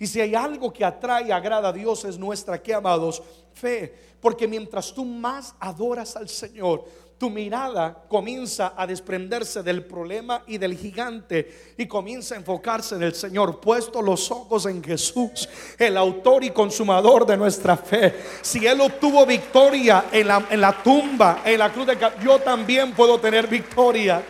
Y 0.00 0.06
si 0.06 0.18
hay 0.18 0.34
algo 0.34 0.72
que 0.72 0.82
atrae 0.82 1.28
y 1.28 1.30
agrada 1.30 1.68
a 1.68 1.72
Dios 1.72 2.06
es 2.06 2.18
nuestra, 2.18 2.60
¿qué 2.60 2.72
amados? 2.72 3.22
Fe. 3.52 3.94
Porque 4.18 4.48
mientras 4.48 4.94
tú 4.94 5.04
más 5.04 5.54
adoras 5.60 6.16
al 6.16 6.26
Señor, 6.26 6.86
tu 7.18 7.28
mirada 7.28 8.04
comienza 8.08 8.72
a 8.74 8.86
desprenderse 8.86 9.62
del 9.62 9.84
problema 9.84 10.42
y 10.46 10.56
del 10.56 10.74
gigante 10.74 11.74
y 11.76 11.86
comienza 11.86 12.34
a 12.34 12.38
enfocarse 12.38 12.94
en 12.94 13.02
el 13.02 13.14
Señor, 13.14 13.60
puesto 13.60 14.00
los 14.00 14.30
ojos 14.30 14.64
en 14.64 14.82
Jesús, 14.82 15.46
el 15.78 15.98
autor 15.98 16.44
y 16.44 16.50
consumador 16.50 17.26
de 17.26 17.36
nuestra 17.36 17.76
fe. 17.76 18.14
Si 18.40 18.66
Él 18.66 18.80
obtuvo 18.80 19.26
victoria 19.26 20.06
en 20.10 20.28
la, 20.28 20.46
en 20.48 20.62
la 20.62 20.82
tumba, 20.82 21.42
en 21.44 21.58
la 21.58 21.70
cruz 21.70 21.88
de 21.88 21.98
yo 22.24 22.38
también 22.38 22.94
puedo 22.94 23.20
tener 23.20 23.46
victoria. 23.48 24.22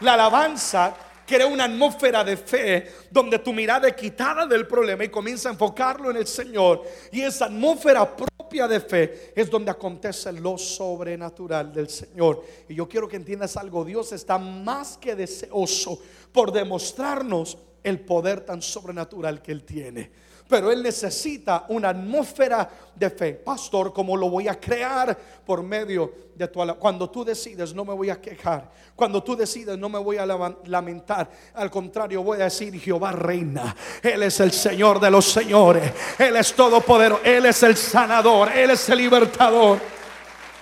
La 0.00 0.14
alabanza 0.14 0.96
crea 1.32 1.46
una 1.46 1.64
atmósfera 1.64 2.22
de 2.22 2.36
fe 2.36 2.92
donde 3.10 3.38
tu 3.38 3.54
mirada 3.54 3.88
es 3.88 3.94
quitada 3.94 4.46
del 4.46 4.66
problema 4.66 5.02
y 5.02 5.08
comienza 5.08 5.48
a 5.48 5.52
enfocarlo 5.52 6.10
en 6.10 6.18
el 6.18 6.26
Señor. 6.26 6.82
Y 7.10 7.22
esa 7.22 7.46
atmósfera 7.46 8.14
propia 8.14 8.68
de 8.68 8.80
fe 8.80 9.32
es 9.34 9.48
donde 9.48 9.70
acontece 9.70 10.30
lo 10.32 10.58
sobrenatural 10.58 11.72
del 11.72 11.88
Señor. 11.88 12.44
Y 12.68 12.74
yo 12.74 12.86
quiero 12.86 13.08
que 13.08 13.16
entiendas 13.16 13.56
algo, 13.56 13.82
Dios 13.82 14.12
está 14.12 14.36
más 14.36 14.98
que 14.98 15.16
deseoso 15.16 15.98
por 16.32 16.52
demostrarnos 16.52 17.56
el 17.82 18.00
poder 18.00 18.42
tan 18.42 18.60
sobrenatural 18.60 19.40
que 19.40 19.52
Él 19.52 19.64
tiene. 19.64 20.10
Pero 20.52 20.70
él 20.70 20.82
necesita 20.82 21.64
una 21.68 21.88
atmósfera 21.88 22.68
de 22.94 23.08
fe. 23.08 23.32
Pastor, 23.32 23.90
¿cómo 23.90 24.18
lo 24.18 24.28
voy 24.28 24.48
a 24.48 24.60
crear? 24.60 25.16
Por 25.46 25.62
medio 25.62 26.12
de 26.34 26.46
tu 26.46 26.60
alabanza. 26.60 26.78
Cuando 26.78 27.08
tú 27.08 27.24
decides, 27.24 27.72
no 27.72 27.86
me 27.86 27.94
voy 27.94 28.10
a 28.10 28.20
quejar. 28.20 28.70
Cuando 28.94 29.22
tú 29.22 29.34
decides, 29.34 29.78
no 29.78 29.88
me 29.88 29.98
voy 29.98 30.18
a 30.18 30.26
lamentar. 30.26 31.30
Al 31.54 31.70
contrario, 31.70 32.22
voy 32.22 32.42
a 32.42 32.44
decir, 32.44 32.78
Jehová 32.78 33.12
reina. 33.12 33.74
Él 34.02 34.24
es 34.24 34.40
el 34.40 34.52
Señor 34.52 35.00
de 35.00 35.10
los 35.10 35.24
señores. 35.24 35.90
Él 36.18 36.36
es 36.36 36.52
todopoderoso. 36.52 37.22
Él 37.24 37.46
es 37.46 37.62
el 37.62 37.74
sanador. 37.74 38.54
Él 38.54 38.72
es 38.72 38.86
el 38.90 38.98
libertador. 38.98 39.78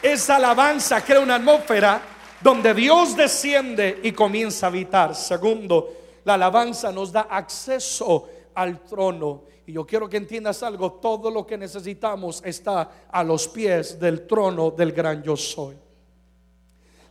Esa 0.00 0.36
alabanza 0.36 1.00
crea 1.00 1.18
una 1.18 1.34
atmósfera 1.34 2.00
donde 2.40 2.74
Dios 2.74 3.16
desciende 3.16 3.98
y 4.04 4.12
comienza 4.12 4.66
a 4.66 4.68
habitar. 4.68 5.16
Segundo, 5.16 5.94
la 6.22 6.34
alabanza 6.34 6.92
nos 6.92 7.10
da 7.10 7.22
acceso 7.22 8.28
al 8.54 8.84
trono. 8.84 9.50
Y 9.70 9.72
yo 9.72 9.86
quiero 9.86 10.08
que 10.08 10.16
entiendas 10.16 10.64
algo, 10.64 10.94
todo 10.94 11.30
lo 11.30 11.46
que 11.46 11.56
necesitamos 11.56 12.42
está 12.44 13.06
a 13.08 13.22
los 13.22 13.46
pies 13.46 14.00
del 14.00 14.26
trono 14.26 14.72
del 14.72 14.90
gran 14.90 15.22
yo 15.22 15.36
soy. 15.36 15.76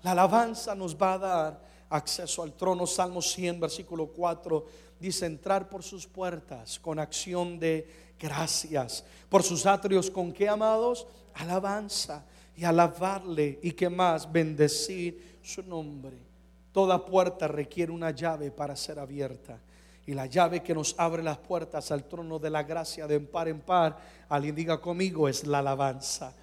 La 0.04 0.12
alabanza 0.12 0.76
nos 0.76 0.94
va 0.94 1.14
a 1.14 1.18
dar 1.18 1.62
acceso 1.90 2.44
al 2.44 2.52
trono. 2.58 2.86
Salmo 2.86 3.22
100, 3.22 3.62
versículo 3.62 4.08
4 4.08 4.66
dice, 5.00 5.26
entrar 5.26 5.70
por 5.70 5.84
sus 5.84 6.06
puertas 6.06 6.78
con 6.80 7.00
acción 7.00 7.58
de 7.58 7.88
gracias, 8.20 9.06
por 9.30 9.42
sus 9.42 9.66
atrios 9.66 10.12
con 10.12 10.34
qué 10.34 10.50
amados, 10.50 11.08
alabanza 11.36 12.26
y 12.58 12.66
alabarle 12.66 13.58
y 13.64 13.72
que 13.72 13.88
más, 13.88 14.30
bendecir 14.30 15.38
su 15.42 15.64
nombre. 15.64 16.18
Toda 16.74 17.06
puerta 17.06 17.48
requiere 17.48 17.94
una 17.94 18.12
llave 18.12 18.52
para 18.52 18.76
ser 18.76 19.00
abierta. 19.00 19.62
Y 20.10 20.16
la 20.16 20.26
llave 20.26 20.64
que 20.64 20.74
nos 20.74 20.96
abre 20.98 21.22
las 21.22 21.38
puertas 21.38 21.92
al 21.92 22.06
trono 22.06 22.40
de 22.40 22.50
la 22.50 22.64
gracia 22.64 23.06
de 23.06 23.20
par 23.20 23.48
en 23.48 23.60
par, 23.60 23.96
alguien 24.28 24.56
diga 24.56 24.82
conmigo, 24.82 25.30
es 25.30 25.46
la 25.46 25.60
alabanza. 25.60 26.34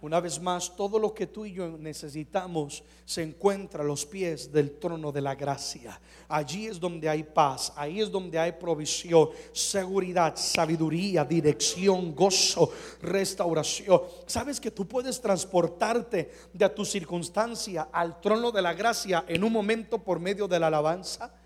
Una 0.00 0.20
vez 0.20 0.40
más, 0.40 0.76
todo 0.76 0.96
lo 0.96 1.12
que 1.12 1.26
tú 1.26 1.44
y 1.44 1.54
yo 1.54 1.76
necesitamos 1.76 2.84
se 3.04 3.24
encuentra 3.24 3.82
a 3.82 3.84
los 3.84 4.06
pies 4.06 4.52
del 4.52 4.78
trono 4.78 5.10
de 5.10 5.22
la 5.22 5.34
gracia. 5.34 6.00
Allí 6.28 6.68
es 6.68 6.78
donde 6.78 7.08
hay 7.08 7.24
paz, 7.24 7.72
ahí 7.74 8.00
es 8.00 8.12
donde 8.12 8.38
hay 8.38 8.52
provisión, 8.52 9.30
seguridad, 9.52 10.36
sabiduría, 10.36 11.24
dirección, 11.24 12.14
gozo, 12.14 12.70
restauración. 13.02 14.02
¿Sabes 14.24 14.60
que 14.60 14.70
tú 14.70 14.86
puedes 14.86 15.20
transportarte 15.20 16.30
de 16.52 16.68
tu 16.68 16.84
circunstancia 16.84 17.88
al 17.90 18.20
trono 18.20 18.52
de 18.52 18.62
la 18.62 18.72
gracia 18.72 19.24
en 19.26 19.42
un 19.42 19.52
momento 19.52 19.98
por 19.98 20.20
medio 20.20 20.46
de 20.46 20.60
la 20.60 20.68
alabanza? 20.68 21.39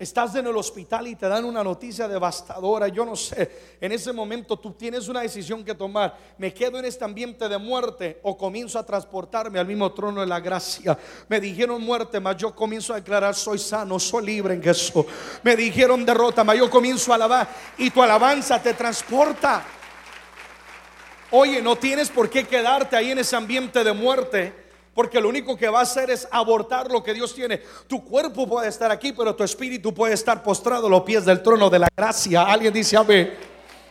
Estás 0.00 0.34
en 0.34 0.46
el 0.46 0.56
hospital 0.56 1.08
y 1.08 1.14
te 1.14 1.28
dan 1.28 1.44
una 1.44 1.62
noticia 1.62 2.08
devastadora. 2.08 2.88
Yo 2.88 3.04
no 3.04 3.14
sé, 3.14 3.76
en 3.78 3.92
ese 3.92 4.14
momento 4.14 4.56
tú 4.58 4.72
tienes 4.72 5.08
una 5.08 5.20
decisión 5.20 5.62
que 5.62 5.74
tomar. 5.74 6.16
Me 6.38 6.54
quedo 6.54 6.78
en 6.78 6.86
este 6.86 7.04
ambiente 7.04 7.46
de 7.50 7.58
muerte 7.58 8.18
o 8.22 8.34
comienzo 8.34 8.78
a 8.78 8.86
transportarme 8.86 9.58
al 9.58 9.66
mismo 9.66 9.92
trono 9.92 10.22
de 10.22 10.26
la 10.26 10.40
gracia. 10.40 10.98
Me 11.28 11.38
dijeron 11.38 11.82
muerte, 11.82 12.18
mas 12.18 12.38
yo 12.38 12.54
comienzo 12.54 12.94
a 12.94 12.96
declarar 12.96 13.34
soy 13.34 13.58
sano, 13.58 14.00
soy 14.00 14.24
libre 14.24 14.54
en 14.54 14.62
Jesús. 14.62 15.04
Me 15.42 15.54
dijeron 15.54 16.02
derrota, 16.06 16.44
mas 16.44 16.56
yo 16.56 16.70
comienzo 16.70 17.12
a 17.12 17.16
alabar 17.16 17.46
y 17.76 17.90
tu 17.90 18.02
alabanza 18.02 18.58
te 18.62 18.72
transporta. 18.72 19.62
Oye, 21.30 21.60
no 21.60 21.76
tienes 21.76 22.08
por 22.08 22.30
qué 22.30 22.46
quedarte 22.46 22.96
ahí 22.96 23.10
en 23.10 23.18
ese 23.18 23.36
ambiente 23.36 23.84
de 23.84 23.92
muerte 23.92 24.69
porque 25.00 25.18
lo 25.18 25.30
único 25.30 25.56
que 25.56 25.66
va 25.66 25.78
a 25.78 25.84
hacer 25.84 26.10
es 26.10 26.28
abortar 26.30 26.90
lo 26.90 27.02
que 27.02 27.14
Dios 27.14 27.34
tiene. 27.34 27.62
Tu 27.86 28.04
cuerpo 28.04 28.46
puede 28.46 28.68
estar 28.68 28.90
aquí, 28.90 29.14
pero 29.14 29.34
tu 29.34 29.42
espíritu 29.42 29.94
puede 29.94 30.12
estar 30.12 30.42
postrado 30.42 30.88
a 30.88 30.90
los 30.90 31.04
pies 31.04 31.24
del 31.24 31.42
trono 31.42 31.70
de 31.70 31.78
la 31.78 31.88
gracia. 31.96 32.42
Alguien 32.42 32.70
dice, 32.70 32.98
a 32.98 33.02
ver, 33.02 33.38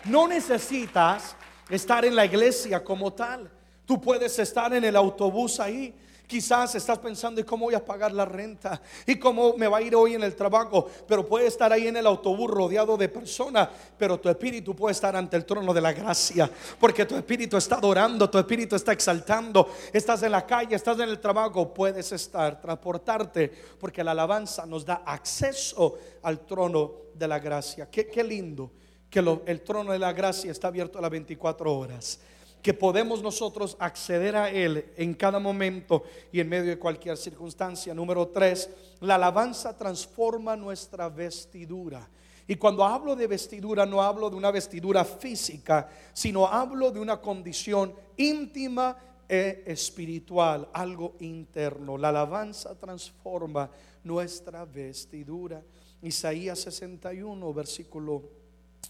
no 0.06 0.28
necesitas 0.28 1.36
estar 1.68 2.06
en 2.06 2.16
la 2.16 2.26
iglesia 2.26 2.84
como 2.84 3.12
tal. 3.12 3.50
Tú 3.88 4.00
puedes 4.00 4.38
estar 4.38 4.72
en 4.72 4.84
el 4.84 4.96
autobús 4.96 5.60
ahí 5.60 5.96
Quizás 6.30 6.76
estás 6.76 7.00
pensando, 7.00 7.42
¿y 7.42 7.44
cómo 7.44 7.66
voy 7.66 7.74
a 7.74 7.84
pagar 7.84 8.12
la 8.12 8.24
renta? 8.24 8.80
¿Y 9.08 9.16
cómo 9.16 9.56
me 9.58 9.68
va 9.68 9.80
a 9.80 9.82
ir 9.82 9.96
hoy 9.96 10.14
en 10.14 10.22
el 10.22 10.36
trabajo? 10.36 10.88
Pero 11.08 11.26
puede 11.26 11.48
estar 11.48 11.74
ahí 11.74 11.88
en 11.88 11.98
el 11.98 12.06
autobús 12.06 12.52
rodeado 12.52 12.96
de 12.98 13.10
personas, 13.10 13.68
pero 13.98 14.20
tu 14.20 14.30
espíritu 14.30 14.76
puede 14.76 14.92
estar 14.92 15.16
ante 15.16 15.36
el 15.36 15.44
trono 15.44 15.74
de 15.74 15.82
la 15.82 15.92
gracia, 15.92 16.48
porque 16.80 17.08
tu 17.08 17.16
espíritu 17.16 17.58
está 17.58 17.78
adorando, 17.78 18.30
tu 18.30 18.38
espíritu 18.38 18.76
está 18.76 18.92
exaltando. 18.92 19.72
Estás 19.92 20.22
en 20.22 20.34
la 20.34 20.46
calle, 20.46 20.76
estás 20.76 21.00
en 21.00 21.10
el 21.10 21.20
trabajo, 21.20 21.74
puedes 21.74 22.12
estar, 22.12 22.62
transportarte, 22.62 23.52
porque 23.80 24.04
la 24.04 24.12
alabanza 24.12 24.68
nos 24.68 24.86
da 24.86 25.02
acceso 25.04 25.98
al 26.22 26.46
trono 26.46 26.92
de 27.16 27.28
la 27.28 27.40
gracia. 27.40 27.90
Qué, 27.90 28.06
qué 28.08 28.24
lindo 28.24 28.70
que 29.10 29.20
el 29.48 29.62
trono 29.62 29.94
de 29.94 29.98
la 29.98 30.14
gracia 30.14 30.52
está 30.52 30.68
abierto 30.68 31.00
a 31.00 31.02
las 31.02 31.10
24 31.10 31.76
horas 31.76 32.20
que 32.62 32.74
podemos 32.74 33.22
nosotros 33.22 33.78
acceder 33.80 34.36
a 34.36 34.50
Él 34.50 34.92
en 34.98 35.14
cada 35.14 35.40
momento 35.40 36.04
y 36.32 36.40
en 36.40 36.50
medio 36.50 36.70
de 36.70 36.80
cualquier 36.80 37.18
circunstancia. 37.18 37.94
Número 37.94 38.28
tres, 38.28 38.70
la 39.00 39.16
alabanza 39.16 39.76
transforma 39.78 40.56
nuestra 40.56 41.10
vestidura. 41.10 42.08
Y 42.48 42.56
cuando 42.56 42.84
hablo 42.84 43.16
de 43.16 43.28
vestidura, 43.28 43.86
no 43.86 44.02
hablo 44.02 44.30
de 44.30 44.36
una 44.36 44.52
vestidura 44.52 45.06
física, 45.06 45.88
sino 46.14 46.48
hablo 46.48 46.92
de 46.92 47.00
una 47.00 47.22
condición 47.22 47.94
íntima 48.18 48.98
e 49.30 49.64
espiritual, 49.68 50.68
algo 50.74 51.16
interno. 51.20 51.96
La 51.96 52.10
alabanza 52.10 52.74
transforma 52.74 53.70
nuestra 54.04 54.66
vestidura. 54.66 55.64
Isaías 56.02 56.60
61, 56.60 57.54
versículo 57.54 58.24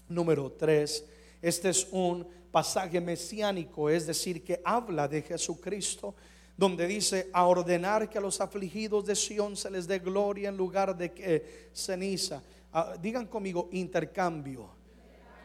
número 0.08 0.52
3. 0.52 1.04
Este 1.42 1.68
es 1.68 1.86
un 1.92 2.26
pasaje 2.50 3.00
mesiánico, 3.00 3.88
es 3.88 4.06
decir, 4.06 4.42
que 4.42 4.60
habla 4.64 5.08
de 5.08 5.22
Jesucristo, 5.22 6.14
donde 6.56 6.86
dice 6.86 7.30
a 7.32 7.46
ordenar 7.46 8.10
que 8.10 8.18
a 8.18 8.20
los 8.20 8.40
afligidos 8.40 9.06
de 9.06 9.16
Sión 9.16 9.56
se 9.56 9.70
les 9.70 9.86
dé 9.86 9.98
gloria 9.98 10.48
en 10.48 10.56
lugar 10.56 10.96
de 10.96 11.12
que 11.12 11.68
ceniza. 11.72 12.42
Ah, 12.72 12.94
digan 13.00 13.26
conmigo 13.26 13.68
intercambio. 13.72 14.68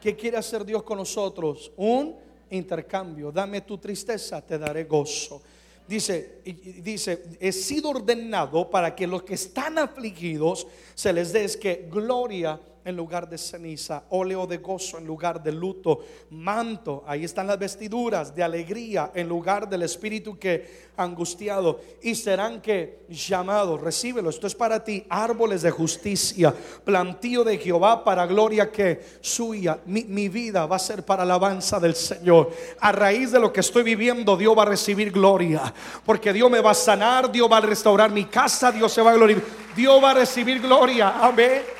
¿Qué 0.01 0.15
quiere 0.15 0.37
hacer 0.37 0.65
Dios 0.65 0.83
con 0.83 0.97
nosotros? 0.97 1.71
Un 1.77 2.15
intercambio. 2.49 3.31
Dame 3.31 3.61
tu 3.61 3.77
tristeza, 3.77 4.41
te 4.41 4.57
daré 4.57 4.83
gozo. 4.83 5.41
Dice, 5.87 6.41
dice, 6.43 7.23
he 7.39 7.51
sido 7.51 7.89
ordenado 7.89 8.69
para 8.69 8.95
que 8.95 9.05
los 9.05 9.23
que 9.23 9.35
están 9.35 9.77
afligidos 9.77 10.65
se 10.95 11.13
les 11.13 11.31
dé 11.31 11.47
que 11.59 11.87
gloria 11.91 12.59
en 12.85 12.95
lugar 12.95 13.27
de 13.27 13.39
ceniza, 13.39 14.03
óleo 14.11 14.45
de 14.45 14.57
gozo 14.57 14.99
en 14.99 15.07
lugar 15.07 15.41
de 15.41 15.51
luto, 15.51 16.05
manto, 16.29 17.03
ahí 17.07 17.23
están 17.23 17.47
las 17.47 17.57
vestiduras 17.57 18.35
de 18.35 18.43
alegría 18.43 19.11
en 19.15 19.27
lugar 19.27 19.67
del 19.67 19.81
espíritu 19.81 20.37
que 20.37 20.85
angustiado 20.95 21.81
y 22.03 22.13
serán 22.13 22.61
que 22.61 23.05
llamados, 23.09 23.81
recíbelo, 23.81 24.29
esto 24.29 24.45
es 24.45 24.53
para 24.53 24.83
ti, 24.83 25.03
árboles 25.09 25.63
de 25.63 25.71
justicia, 25.71 26.53
plantío 26.83 27.43
de 27.43 27.57
Jehová 27.57 28.03
para 28.03 28.27
gloria 28.27 28.71
que 28.71 29.03
suya, 29.19 29.79
mi, 29.87 30.03
mi 30.03 30.29
vida 30.29 30.67
va 30.67 30.75
a 30.75 30.79
ser 30.79 31.03
para 31.03 31.23
alabanza 31.23 31.79
del 31.79 31.95
Señor. 31.95 32.51
A 32.79 32.91
raíz 32.91 33.31
de 33.31 33.39
lo 33.39 33.51
que 33.51 33.61
estoy 33.61 33.81
viviendo, 33.81 34.37
Dios 34.37 34.55
va 34.55 34.61
a 34.61 34.67
recibir 34.67 35.11
gloria, 35.11 35.73
porque 36.05 36.31
Dios 36.31 36.51
me 36.51 36.61
va 36.61 36.71
a 36.71 36.75
sanar, 36.75 37.31
Dios 37.31 37.51
va 37.51 37.57
a 37.57 37.61
restaurar 37.61 38.11
mi 38.11 38.25
casa, 38.25 38.71
Dios 38.71 38.93
se 38.93 39.01
va 39.01 39.09
a 39.09 39.15
glorificar, 39.15 39.49
Dios 39.75 40.03
va 40.03 40.11
a 40.11 40.13
recibir 40.13 40.61
gloria, 40.61 41.19
amén. 41.19 41.74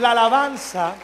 La 0.00 0.12
alabanza 0.12 0.94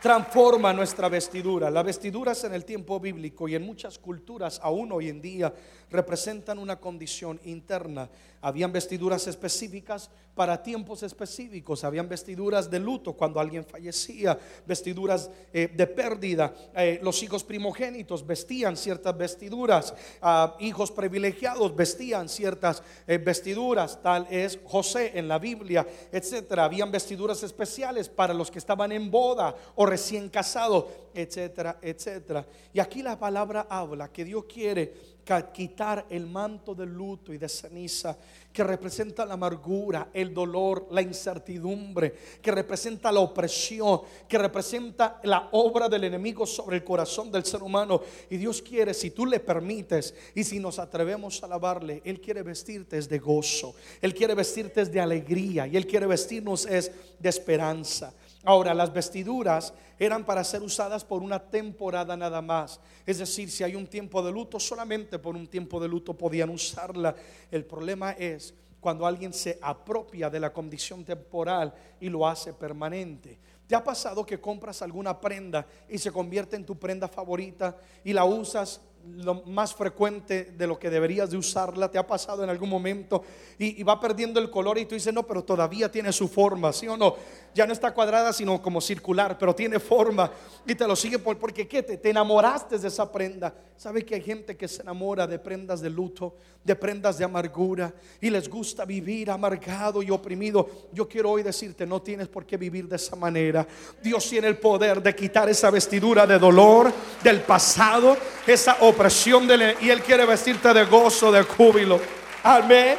transforma 0.00 0.72
nuestra 0.72 1.10
vestidura. 1.10 1.70
Las 1.70 1.84
vestiduras 1.84 2.42
en 2.44 2.54
el 2.54 2.64
tiempo 2.64 2.98
bíblico 2.98 3.46
y 3.46 3.56
en 3.56 3.62
muchas 3.62 3.98
culturas, 3.98 4.58
aún 4.62 4.90
hoy 4.90 5.10
en 5.10 5.20
día, 5.20 5.52
representan 5.90 6.58
una 6.58 6.76
condición 6.76 7.40
interna. 7.44 8.08
Habían 8.40 8.72
vestiduras 8.72 9.26
específicas 9.26 10.10
para 10.38 10.62
tiempos 10.62 11.02
específicos, 11.02 11.82
habían 11.82 12.08
vestiduras 12.08 12.70
de 12.70 12.78
luto 12.78 13.12
cuando 13.12 13.40
alguien 13.40 13.64
fallecía, 13.64 14.38
vestiduras 14.64 15.28
eh, 15.52 15.68
de 15.74 15.86
pérdida. 15.88 16.54
Eh, 16.76 17.00
los 17.02 17.20
hijos 17.24 17.42
primogénitos 17.42 18.24
vestían 18.24 18.76
ciertas 18.76 19.18
vestiduras, 19.18 19.92
ah, 20.22 20.56
hijos 20.60 20.92
privilegiados 20.92 21.74
vestían 21.74 22.28
ciertas 22.28 22.84
eh, 23.08 23.18
vestiduras, 23.18 24.00
tal 24.00 24.28
es 24.30 24.60
José 24.62 25.10
en 25.18 25.26
la 25.26 25.40
Biblia, 25.40 25.84
etcétera. 26.12 26.66
Habían 26.66 26.92
vestiduras 26.92 27.42
especiales 27.42 28.08
para 28.08 28.32
los 28.32 28.48
que 28.48 28.60
estaban 28.60 28.92
en 28.92 29.10
boda 29.10 29.56
o 29.74 29.86
recién 29.86 30.28
casados, 30.28 30.84
etcétera, 31.14 31.80
etcétera. 31.82 32.46
Y 32.72 32.78
aquí 32.78 33.02
la 33.02 33.18
palabra 33.18 33.66
habla 33.68 34.12
que 34.12 34.24
Dios 34.24 34.44
quiere 34.44 35.17
quitar 35.52 36.06
el 36.08 36.26
manto 36.26 36.74
de 36.74 36.86
luto 36.86 37.32
y 37.32 37.38
de 37.38 37.48
ceniza 37.48 38.16
que 38.52 38.64
representa 38.64 39.24
la 39.24 39.34
amargura, 39.34 40.08
el 40.12 40.34
dolor, 40.34 40.88
la 40.90 41.02
incertidumbre, 41.02 42.12
que 42.42 42.50
representa 42.50 43.12
la 43.12 43.20
opresión, 43.20 44.00
que 44.26 44.38
representa 44.38 45.20
la 45.24 45.50
obra 45.52 45.88
del 45.88 46.04
enemigo 46.04 46.46
sobre 46.46 46.78
el 46.78 46.84
corazón 46.84 47.30
del 47.30 47.44
ser 47.44 47.62
humano. 47.62 48.00
Y 48.30 48.36
Dios 48.36 48.62
quiere, 48.62 48.94
si 48.94 49.10
tú 49.10 49.26
le 49.26 49.38
permites 49.38 50.14
y 50.34 50.42
si 50.42 50.58
nos 50.58 50.78
atrevemos 50.78 51.40
a 51.42 51.46
alabarle, 51.46 52.02
Él 52.04 52.20
quiere 52.20 52.42
vestirte 52.42 53.00
de 53.00 53.18
gozo, 53.18 53.74
Él 54.00 54.14
quiere 54.14 54.34
vestirte 54.34 54.84
de 54.86 55.00
alegría 55.00 55.66
y 55.66 55.76
Él 55.76 55.86
quiere 55.86 56.06
vestirnos 56.06 56.66
es 56.66 56.90
de 57.18 57.28
esperanza. 57.28 58.12
Ahora, 58.48 58.72
las 58.72 58.90
vestiduras 58.94 59.74
eran 59.98 60.24
para 60.24 60.42
ser 60.42 60.62
usadas 60.62 61.04
por 61.04 61.22
una 61.22 61.38
temporada 61.38 62.16
nada 62.16 62.40
más. 62.40 62.80
Es 63.04 63.18
decir, 63.18 63.50
si 63.50 63.62
hay 63.62 63.74
un 63.74 63.86
tiempo 63.86 64.22
de 64.22 64.32
luto, 64.32 64.58
solamente 64.58 65.18
por 65.18 65.36
un 65.36 65.46
tiempo 65.46 65.78
de 65.78 65.86
luto 65.86 66.14
podían 66.14 66.48
usarla. 66.48 67.14
El 67.50 67.66
problema 67.66 68.12
es 68.12 68.54
cuando 68.80 69.04
alguien 69.04 69.34
se 69.34 69.58
apropia 69.60 70.30
de 70.30 70.40
la 70.40 70.50
condición 70.50 71.04
temporal 71.04 71.74
y 72.00 72.08
lo 72.08 72.26
hace 72.26 72.54
permanente. 72.54 73.38
¿Te 73.66 73.74
ha 73.74 73.84
pasado 73.84 74.24
que 74.24 74.40
compras 74.40 74.80
alguna 74.80 75.20
prenda 75.20 75.66
y 75.86 75.98
se 75.98 76.10
convierte 76.10 76.56
en 76.56 76.64
tu 76.64 76.78
prenda 76.78 77.06
favorita 77.06 77.76
y 78.02 78.14
la 78.14 78.24
usas 78.24 78.80
lo 79.16 79.42
más 79.46 79.74
frecuente 79.74 80.52
de 80.56 80.66
lo 80.66 80.78
que 80.78 80.90
deberías 80.90 81.30
de 81.30 81.36
usarla. 81.36 81.90
¿Te 81.90 81.98
ha 81.98 82.06
pasado 82.06 82.44
en 82.44 82.50
algún 82.50 82.68
momento? 82.68 83.22
Y, 83.58 83.82
va 83.82 84.00
perdiendo 84.00 84.40
el 84.40 84.50
color 84.50 84.78
y 84.78 84.84
tú 84.84 84.94
dices, 84.94 85.12
no, 85.12 85.26
pero 85.26 85.42
todavía 85.42 85.90
tiene 85.90 86.12
su 86.12 86.28
forma, 86.28 86.72
¿sí 86.72 86.88
o 86.88 86.96
no? 86.96 87.16
Ya 87.54 87.66
no 87.66 87.72
está 87.72 87.92
cuadrada, 87.92 88.32
sino 88.32 88.60
como 88.60 88.80
circular, 88.80 89.36
pero 89.38 89.54
tiene 89.54 89.78
forma. 89.80 90.30
Y 90.66 90.74
te 90.74 90.86
lo 90.86 90.94
sigue 90.94 91.18
por, 91.18 91.38
porque 91.38 91.66
¿qué? 91.66 91.82
Te, 91.82 91.96
te 91.96 92.10
enamoraste 92.10 92.78
de 92.78 92.88
esa 92.88 93.10
prenda. 93.10 93.54
¿Sabe 93.76 94.04
que 94.04 94.16
hay 94.16 94.22
gente 94.22 94.56
que 94.56 94.66
se 94.66 94.82
enamora 94.82 95.26
de 95.26 95.38
prendas 95.38 95.80
de 95.80 95.88
luto, 95.88 96.34
de 96.64 96.74
prendas 96.74 97.16
de 97.16 97.24
amargura 97.24 97.94
y 98.20 98.28
les 98.28 98.48
gusta 98.48 98.84
vivir 98.84 99.30
amargado 99.30 100.02
y 100.02 100.10
oprimido? 100.10 100.68
Yo 100.92 101.08
quiero 101.08 101.30
hoy 101.30 101.42
decirte, 101.42 101.86
no 101.86 102.02
tienes 102.02 102.26
por 102.26 102.44
qué 102.44 102.56
vivir 102.56 102.88
de 102.88 102.96
esa 102.96 103.14
manera. 103.14 103.66
Dios 104.02 104.28
tiene 104.28 104.48
el 104.48 104.58
poder 104.58 105.00
de 105.00 105.14
quitar 105.14 105.48
esa 105.48 105.70
vestidura 105.70 106.26
de 106.26 106.38
dolor 106.38 106.92
del 107.22 107.40
pasado, 107.42 108.16
esa 108.46 108.78
opresión 108.80 109.48
y 109.80 109.90
Él 109.90 110.02
quiere 110.02 110.24
vestirte 110.26 110.72
de 110.72 110.84
gozo, 110.84 111.30
de 111.30 111.42
júbilo. 111.42 112.00
Amén. 112.42 112.96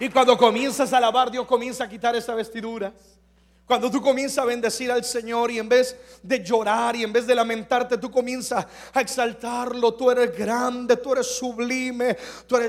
Y 0.00 0.08
cuando 0.10 0.36
comienzas 0.36 0.92
a 0.92 0.98
alabar, 0.98 1.30
Dios 1.30 1.46
comienza 1.46 1.84
a 1.84 1.88
quitar 1.88 2.14
esa 2.14 2.34
vestidura. 2.34 2.92
Cuando 3.68 3.90
tú 3.90 4.00
comienzas 4.00 4.38
a 4.38 4.46
bendecir 4.46 4.90
al 4.90 5.04
Señor 5.04 5.50
y 5.50 5.58
en 5.58 5.68
vez 5.68 5.94
de 6.22 6.42
llorar 6.42 6.96
y 6.96 7.04
en 7.04 7.12
vez 7.12 7.26
de 7.26 7.34
lamentarte, 7.34 7.98
tú 7.98 8.10
comienzas 8.10 8.66
a 8.94 9.00
exaltarlo. 9.02 9.92
Tú 9.92 10.10
eres 10.10 10.34
grande, 10.34 10.96
tú 10.96 11.12
eres 11.12 11.26
sublime. 11.26 12.16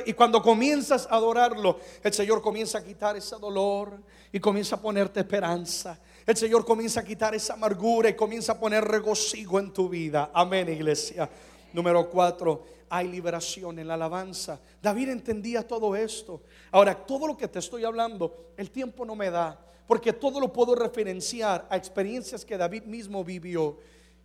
y 0.05 0.11
cuando 0.11 0.41
comienzas 0.41 1.07
a 1.09 1.15
adorarlo, 1.15 1.79
el 2.03 2.13
Señor 2.13 2.41
comienza 2.41 2.79
a 2.79 2.83
quitar 2.83 3.15
ese 3.15 3.37
dolor 3.37 3.97
y 4.33 4.41
comienza 4.41 4.75
a 4.75 4.81
ponerte 4.81 5.21
esperanza. 5.21 5.97
El 6.25 6.35
Señor 6.35 6.65
comienza 6.65 6.99
a 6.99 7.03
quitar 7.05 7.33
esa 7.33 7.53
amargura 7.53 8.09
y 8.09 8.15
comienza 8.15 8.51
a 8.51 8.59
poner 8.59 8.83
regocijo 8.83 9.57
en 9.57 9.71
tu 9.71 9.87
vida. 9.87 10.31
Amén, 10.33 10.67
iglesia. 10.67 11.29
Número 11.71 12.09
cuatro, 12.09 12.65
hay 12.89 13.07
liberación 13.07 13.79
en 13.79 13.87
la 13.87 13.93
alabanza. 13.93 14.59
David 14.81 15.09
entendía 15.09 15.65
todo 15.65 15.95
esto. 15.95 16.41
Ahora, 16.71 16.95
todo 16.95 17.27
lo 17.27 17.37
que 17.37 17.47
te 17.47 17.59
estoy 17.59 17.83
hablando, 17.83 18.51
el 18.57 18.69
tiempo 18.71 19.05
no 19.05 19.15
me 19.15 19.29
da 19.29 19.59
porque 19.89 20.13
todo 20.13 20.39
lo 20.39 20.53
puedo 20.53 20.75
referenciar 20.75 21.65
a 21.67 21.75
experiencias 21.75 22.45
que 22.45 22.55
David 22.55 22.83
mismo 22.83 23.23
vivió. 23.23 23.75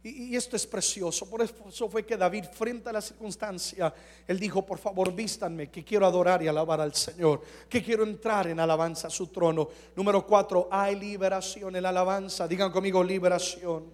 Y, 0.03 0.37
esto 0.37 0.57
es 0.57 0.67
precioso. 0.67 1.25
Por 1.31 1.41
eso 1.41 1.89
fue 1.89 2.05
que 2.05 2.19
David, 2.19 2.45
frente 2.53 2.91
a 2.91 2.93
la 2.93 3.01
circunstancia, 3.01 3.95
él 4.29 4.39
dijo, 4.39 4.67
por 4.67 4.77
favor, 4.77 5.11
vístanme, 5.15 5.71
que 5.71 5.83
quiero 5.83 6.05
adorar 6.05 6.43
y 6.43 6.49
alabar 6.49 6.83
al 6.83 6.95
Señor, 6.95 7.41
que 7.67 7.83
quiero 7.83 8.05
entrar 8.05 8.47
en 8.49 8.61
alabanza 8.61 9.09
a 9.09 9.11
su 9.11 9.29
trono. 9.29 9.71
Número 9.97 10.27
cuatro, 10.27 10.69
hay 10.71 10.97
liberación 10.97 11.75
en 11.75 11.83
la 11.83 11.89
alabanza. 11.89 12.47
Digan 12.47 12.71
conmigo, 12.71 13.03
liberación. 13.03 13.85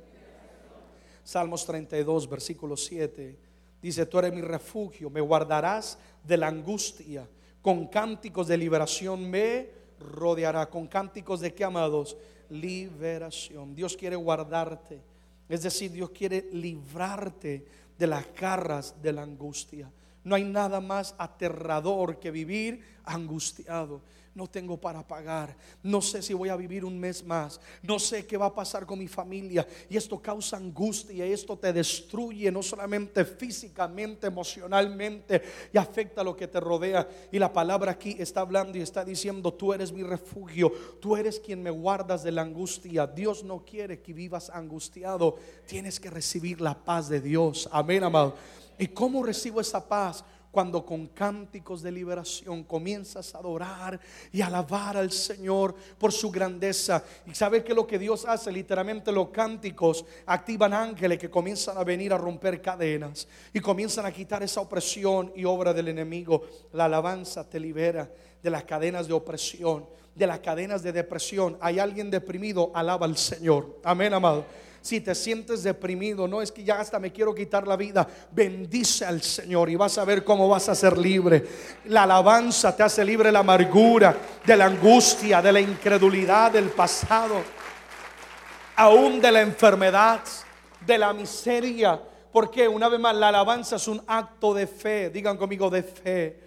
Salmos 1.22 1.64
32, 1.66 2.28
versículo 2.28 2.76
7. 2.76 3.38
Dice, 3.80 4.06
tú 4.06 4.18
eres 4.18 4.34
mi 4.34 4.40
refugio, 4.40 5.08
me 5.08 5.20
guardarás 5.20 5.96
de 6.24 6.36
la 6.36 6.48
angustia. 6.48 7.28
Con 7.62 7.86
cánticos 7.88 8.48
de 8.48 8.56
liberación 8.56 9.28
me 9.28 9.68
rodeará 9.98 10.68
con 10.68 10.86
cánticos 10.86 11.40
de 11.40 11.52
qué 11.52 11.64
amados? 11.64 12.16
Liberación. 12.48 13.74
Dios 13.74 13.96
quiere 13.96 14.16
guardarte. 14.16 15.02
Es 15.48 15.62
decir, 15.62 15.90
Dios 15.92 16.10
quiere 16.10 16.48
librarte 16.52 17.64
de 17.98 18.06
las 18.06 18.24
garras 18.34 18.94
de 19.02 19.12
la 19.12 19.22
angustia. 19.22 19.90
No 20.24 20.34
hay 20.34 20.44
nada 20.44 20.80
más 20.80 21.14
aterrador 21.18 22.18
que 22.18 22.30
vivir 22.30 22.82
angustiado 23.04 24.00
no 24.40 24.48
tengo 24.48 24.80
para 24.80 25.06
pagar, 25.06 25.54
no 25.82 26.00
sé 26.00 26.22
si 26.22 26.32
voy 26.32 26.48
a 26.48 26.56
vivir 26.56 26.82
un 26.82 26.98
mes 26.98 27.22
más, 27.22 27.60
no 27.82 27.98
sé 27.98 28.26
qué 28.26 28.38
va 28.38 28.46
a 28.46 28.54
pasar 28.54 28.86
con 28.86 28.98
mi 28.98 29.06
familia 29.06 29.68
y 29.90 29.98
esto 29.98 30.18
causa 30.18 30.56
angustia 30.56 31.26
y 31.26 31.32
esto 31.32 31.58
te 31.58 31.74
destruye 31.74 32.50
no 32.50 32.62
solamente 32.62 33.26
físicamente, 33.26 34.28
emocionalmente 34.28 35.42
y 35.74 35.76
afecta 35.76 36.22
a 36.22 36.24
lo 36.24 36.34
que 36.34 36.48
te 36.48 36.58
rodea. 36.58 37.06
Y 37.30 37.38
la 37.38 37.52
palabra 37.52 37.92
aquí 37.92 38.16
está 38.18 38.40
hablando 38.40 38.78
y 38.78 38.80
está 38.80 39.04
diciendo, 39.04 39.52
tú 39.52 39.74
eres 39.74 39.92
mi 39.92 40.04
refugio, 40.04 40.72
tú 41.02 41.16
eres 41.16 41.38
quien 41.38 41.62
me 41.62 41.70
guardas 41.70 42.22
de 42.22 42.32
la 42.32 42.40
angustia. 42.40 43.06
Dios 43.06 43.44
no 43.44 43.62
quiere 43.66 44.00
que 44.00 44.14
vivas 44.14 44.48
angustiado, 44.48 45.36
tienes 45.66 46.00
que 46.00 46.08
recibir 46.08 46.62
la 46.62 46.82
paz 46.82 47.10
de 47.10 47.20
Dios. 47.20 47.68
Amén, 47.70 48.04
amado. 48.04 48.36
¿Y 48.78 48.88
cómo 48.88 49.22
recibo 49.22 49.60
esa 49.60 49.86
paz? 49.86 50.24
Cuando 50.50 50.84
con 50.84 51.08
cánticos 51.08 51.82
de 51.82 51.92
liberación 51.92 52.64
comienzas 52.64 53.34
a 53.34 53.38
adorar 53.38 54.00
y 54.32 54.42
alabar 54.42 54.96
al 54.96 55.12
Señor 55.12 55.74
por 55.98 56.12
su 56.12 56.30
grandeza. 56.30 57.04
Y 57.26 57.34
sabes 57.34 57.62
que 57.62 57.74
lo 57.74 57.86
que 57.86 57.98
Dios 57.98 58.24
hace, 58.24 58.50
literalmente 58.50 59.12
los 59.12 59.28
cánticos 59.28 60.04
activan 60.26 60.74
ángeles 60.74 61.18
que 61.18 61.30
comienzan 61.30 61.78
a 61.78 61.84
venir 61.84 62.12
a 62.12 62.18
romper 62.18 62.60
cadenas 62.60 63.28
y 63.52 63.60
comienzan 63.60 64.06
a 64.06 64.12
quitar 64.12 64.42
esa 64.42 64.60
opresión 64.60 65.32
y 65.36 65.44
obra 65.44 65.72
del 65.72 65.88
enemigo. 65.88 66.42
La 66.72 66.86
alabanza 66.86 67.48
te 67.48 67.60
libera 67.60 68.10
de 68.42 68.50
las 68.50 68.64
cadenas 68.64 69.06
de 69.06 69.12
opresión, 69.12 69.86
de 70.14 70.26
las 70.26 70.40
cadenas 70.40 70.82
de 70.82 70.92
depresión. 70.92 71.58
Hay 71.60 71.78
alguien 71.78 72.10
deprimido, 72.10 72.72
alaba 72.74 73.06
al 73.06 73.16
Señor. 73.16 73.78
Amén, 73.84 74.12
amado 74.12 74.44
si 74.82 75.00
te 75.00 75.14
sientes 75.14 75.62
deprimido, 75.62 76.26
no 76.26 76.40
es 76.40 76.50
que 76.50 76.64
ya 76.64 76.80
hasta 76.80 76.98
me 76.98 77.12
quiero 77.12 77.34
quitar 77.34 77.66
la 77.66 77.76
vida, 77.76 78.06
bendice 78.32 79.04
al 79.04 79.20
Señor 79.22 79.68
y 79.68 79.76
vas 79.76 79.98
a 79.98 80.04
ver 80.04 80.24
cómo 80.24 80.48
vas 80.48 80.68
a 80.68 80.74
ser 80.74 80.96
libre. 80.96 81.46
La 81.86 82.04
alabanza 82.04 82.74
te 82.74 82.82
hace 82.82 83.04
libre 83.04 83.28
de 83.28 83.32
la 83.32 83.40
amargura, 83.40 84.16
de 84.44 84.56
la 84.56 84.66
angustia, 84.66 85.42
de 85.42 85.52
la 85.52 85.60
incredulidad 85.60 86.52
del 86.52 86.70
pasado, 86.70 87.42
aún 88.76 89.20
de 89.20 89.32
la 89.32 89.42
enfermedad, 89.42 90.22
de 90.86 90.98
la 90.98 91.12
miseria. 91.12 92.00
Porque 92.32 92.66
una 92.66 92.88
vez 92.88 93.00
más, 93.00 93.14
la 93.14 93.28
alabanza 93.28 93.76
es 93.76 93.88
un 93.88 94.02
acto 94.06 94.54
de 94.54 94.66
fe. 94.66 95.10
Digan 95.10 95.36
conmigo 95.36 95.68
de 95.68 95.82
fe. 95.82 96.40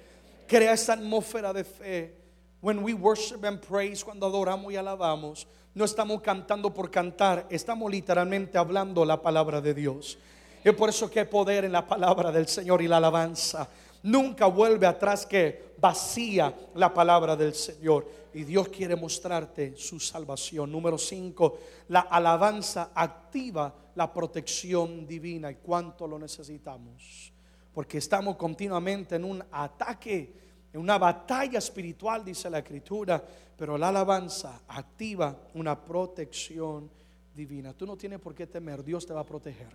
Crea 0.48 0.74
esa 0.74 0.94
atmósfera 0.94 1.54
de 1.54 1.64
fe. 1.64 2.16
When 2.62 2.82
we 2.82 2.94
worship 2.94 3.44
and 3.44 3.60
praise, 3.60 4.04
cuando 4.04 4.26
adoramos 4.26 4.72
y 4.72 4.78
alabamos, 4.78 5.46
no 5.76 5.86
estamos 5.86 6.22
cantando 6.22 6.74
por 6.74 6.92
cantar, 6.92 7.48
estamos 7.50 7.92
literalmente 7.92 8.58
hablando 8.58 9.04
la 9.06 9.22
palabra 9.22 9.60
de 9.60 9.74
Dios. 9.74 10.18
Es 10.64 10.74
por 10.74 10.90
eso 10.90 11.10
que 11.10 11.20
hay 11.20 11.26
poder 11.26 11.66
en 11.66 11.72
la 11.72 11.86
palabra 11.86 12.32
del 12.32 12.48
Señor 12.48 12.82
y 12.82 12.88
la 12.88 12.98
alabanza. 12.98 13.68
Nunca 14.04 14.46
vuelve 14.46 14.86
atrás 14.86 15.26
que 15.26 15.74
vacía 15.78 16.54
la 16.76 16.94
palabra 16.94 17.36
del 17.36 17.54
Señor. 17.54 18.08
Y 18.34 18.44
Dios 18.44 18.70
quiere 18.70 18.96
mostrarte 18.96 19.76
su 19.76 20.00
salvación. 20.00 20.72
Número 20.72 20.98
5, 20.98 21.60
la 21.90 22.02
alabanza 22.02 22.92
activa 22.94 23.74
la 23.96 24.12
protección 24.12 25.06
divina. 25.06 25.52
¿Y 25.52 25.56
cuánto 25.56 26.08
lo 26.08 26.18
necesitamos? 26.18 27.34
Porque 27.74 27.98
estamos 27.98 28.36
continuamente 28.36 29.16
en 29.16 29.26
un 29.26 29.44
ataque 29.52 30.43
en 30.74 30.82
una 30.82 30.98
batalla 30.98 31.60
espiritual, 31.60 32.26
dice 32.26 32.50
la 32.50 32.58
escritura, 32.60 33.24
pero 33.56 33.78
la 33.78 33.90
alabanza 33.90 34.64
activa 34.68 35.38
una 35.54 35.80
protección 35.80 36.90
divina. 37.34 37.74
Tú 37.74 37.86
no 37.86 37.96
tienes 37.96 38.20
por 38.20 38.34
qué 38.34 38.48
temer, 38.48 38.84
Dios 38.84 39.06
te 39.06 39.14
va 39.14 39.22
a 39.22 39.26
proteger. 39.26 39.70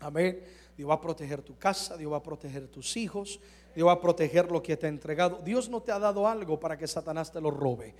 Amén. 0.00 0.42
Dios 0.76 0.88
va 0.88 0.94
a 0.94 1.00
proteger 1.00 1.42
tu 1.42 1.58
casa, 1.58 1.96
Dios 1.96 2.10
va 2.10 2.18
a 2.18 2.22
proteger 2.22 2.68
tus 2.68 2.96
hijos, 2.96 3.38
Dios 3.74 3.86
va 3.86 3.92
a 3.92 4.00
proteger 4.00 4.50
lo 4.50 4.62
que 4.62 4.76
te 4.76 4.86
ha 4.86 4.88
entregado. 4.88 5.40
Dios 5.44 5.68
no 5.68 5.82
te 5.82 5.92
ha 5.92 5.98
dado 5.98 6.26
algo 6.26 6.58
para 6.58 6.78
que 6.78 6.86
Satanás 6.86 7.30
te 7.30 7.40
lo 7.40 7.50
robe. 7.50 7.94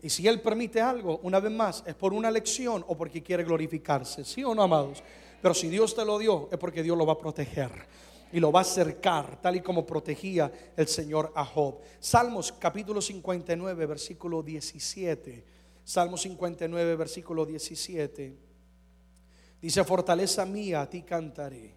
Y 0.00 0.10
si 0.10 0.28
Él 0.28 0.40
permite 0.40 0.80
algo, 0.80 1.18
una 1.24 1.40
vez 1.40 1.50
más, 1.50 1.82
es 1.86 1.94
por 1.96 2.12
una 2.12 2.30
lección 2.30 2.84
o 2.86 2.96
porque 2.96 3.20
quiere 3.20 3.42
glorificarse. 3.42 4.24
¿Sí 4.24 4.44
o 4.44 4.54
no, 4.54 4.62
amados? 4.62 5.02
Pero 5.42 5.54
si 5.54 5.68
Dios 5.68 5.96
te 5.96 6.04
lo 6.04 6.18
dio, 6.18 6.48
es 6.52 6.58
porque 6.58 6.84
Dios 6.84 6.96
lo 6.96 7.04
va 7.04 7.14
a 7.14 7.18
proteger 7.18 7.70
y 8.32 8.40
lo 8.40 8.52
va 8.52 8.60
a 8.60 8.62
acercar, 8.62 9.40
tal 9.40 9.56
y 9.56 9.60
como 9.60 9.86
protegía 9.86 10.52
el 10.76 10.86
Señor 10.88 11.32
a 11.34 11.44
Job. 11.44 11.80
Salmos 11.98 12.52
capítulo 12.52 13.00
59, 13.00 13.86
versículo 13.86 14.42
17. 14.42 15.44
Salmos 15.84 16.22
59, 16.22 16.96
versículo 16.96 17.46
17. 17.46 18.36
Dice, 19.60 19.84
fortaleza 19.84 20.44
mía, 20.44 20.82
a 20.82 20.90
ti 20.90 21.02
cantaré, 21.02 21.74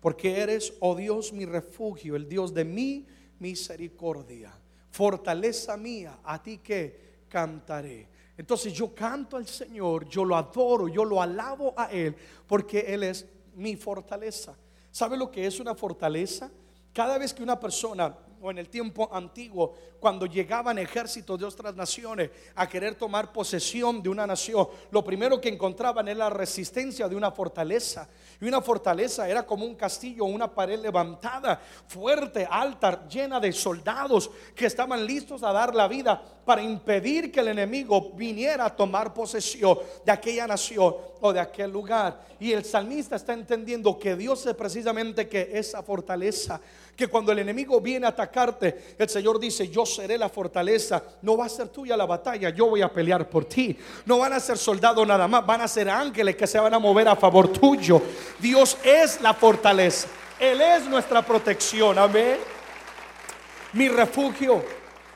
porque 0.00 0.40
eres, 0.40 0.72
oh 0.80 0.94
Dios, 0.94 1.32
mi 1.32 1.44
refugio, 1.44 2.16
el 2.16 2.28
Dios 2.28 2.54
de 2.54 2.64
mi 2.64 3.06
misericordia. 3.38 4.52
Fortaleza 4.90 5.76
mía, 5.76 6.20
a 6.24 6.42
ti 6.42 6.58
que 6.58 7.24
cantaré. 7.28 8.08
Entonces 8.36 8.72
yo 8.72 8.94
canto 8.94 9.36
al 9.36 9.46
Señor, 9.46 10.08
yo 10.08 10.24
lo 10.24 10.36
adoro, 10.36 10.88
yo 10.88 11.04
lo 11.04 11.20
alabo 11.20 11.74
a 11.76 11.90
Él, 11.90 12.14
porque 12.46 12.80
Él 12.80 13.02
es 13.02 13.26
mi 13.56 13.76
fortaleza. 13.76 14.56
¿Sabe 14.98 15.16
lo 15.16 15.30
que 15.30 15.46
es 15.46 15.60
una 15.60 15.76
fortaleza? 15.76 16.50
Cada 16.92 17.18
vez 17.18 17.32
que 17.32 17.40
una 17.40 17.60
persona 17.60 18.18
o 18.40 18.50
en 18.50 18.58
el 18.58 18.68
tiempo 18.68 19.08
antiguo, 19.12 19.74
cuando 20.00 20.26
llegaban 20.26 20.78
ejércitos 20.78 21.38
de 21.38 21.44
otras 21.44 21.74
naciones 21.74 22.30
a 22.54 22.68
querer 22.68 22.94
tomar 22.94 23.32
posesión 23.32 24.02
de 24.02 24.08
una 24.08 24.26
nación, 24.26 24.68
lo 24.90 25.02
primero 25.02 25.40
que 25.40 25.48
encontraban 25.48 26.06
era 26.08 26.18
la 26.18 26.30
resistencia 26.30 27.08
de 27.08 27.16
una 27.16 27.30
fortaleza. 27.30 28.08
Y 28.40 28.46
una 28.46 28.60
fortaleza 28.60 29.28
era 29.28 29.44
como 29.44 29.64
un 29.64 29.74
castillo, 29.74 30.24
una 30.24 30.52
pared 30.54 30.78
levantada, 30.78 31.60
fuerte, 31.88 32.46
alta, 32.48 33.08
llena 33.08 33.40
de 33.40 33.52
soldados 33.52 34.30
que 34.54 34.66
estaban 34.66 35.04
listos 35.04 35.42
a 35.42 35.52
dar 35.52 35.74
la 35.74 35.88
vida 35.88 36.22
para 36.44 36.62
impedir 36.62 37.32
que 37.32 37.40
el 37.40 37.48
enemigo 37.48 38.12
viniera 38.14 38.66
a 38.66 38.74
tomar 38.74 39.12
posesión 39.12 39.78
de 40.04 40.12
aquella 40.12 40.46
nación 40.46 40.94
o 41.20 41.32
de 41.32 41.40
aquel 41.40 41.70
lugar. 41.70 42.24
Y 42.40 42.52
el 42.52 42.64
salmista 42.64 43.16
está 43.16 43.32
entendiendo 43.32 43.98
que 43.98 44.16
Dios 44.16 44.46
es 44.46 44.54
precisamente 44.54 45.28
que 45.28 45.50
esa 45.52 45.82
fortaleza 45.82 46.60
que 46.98 47.06
cuando 47.06 47.30
el 47.30 47.38
enemigo 47.38 47.80
viene 47.80 48.06
a 48.06 48.08
atacarte, 48.08 48.96
el 48.98 49.08
Señor 49.08 49.38
dice, 49.38 49.68
yo 49.68 49.86
seré 49.86 50.18
la 50.18 50.28
fortaleza. 50.28 51.00
No 51.22 51.36
va 51.36 51.46
a 51.46 51.48
ser 51.48 51.68
tuya 51.68 51.96
la 51.96 52.06
batalla, 52.06 52.50
yo 52.50 52.66
voy 52.66 52.82
a 52.82 52.92
pelear 52.92 53.30
por 53.30 53.44
ti. 53.44 53.78
No 54.04 54.18
van 54.18 54.32
a 54.32 54.40
ser 54.40 54.58
soldados 54.58 55.06
nada 55.06 55.28
más, 55.28 55.46
van 55.46 55.60
a 55.60 55.68
ser 55.68 55.88
ángeles 55.88 56.34
que 56.34 56.48
se 56.48 56.58
van 56.58 56.74
a 56.74 56.80
mover 56.80 57.06
a 57.06 57.14
favor 57.14 57.52
tuyo. 57.52 58.02
Dios 58.40 58.76
es 58.82 59.20
la 59.20 59.32
fortaleza. 59.32 60.08
Él 60.40 60.60
es 60.60 60.88
nuestra 60.88 61.24
protección, 61.24 61.96
amén. 62.00 62.38
Mi 63.74 63.88
refugio, 63.88 64.64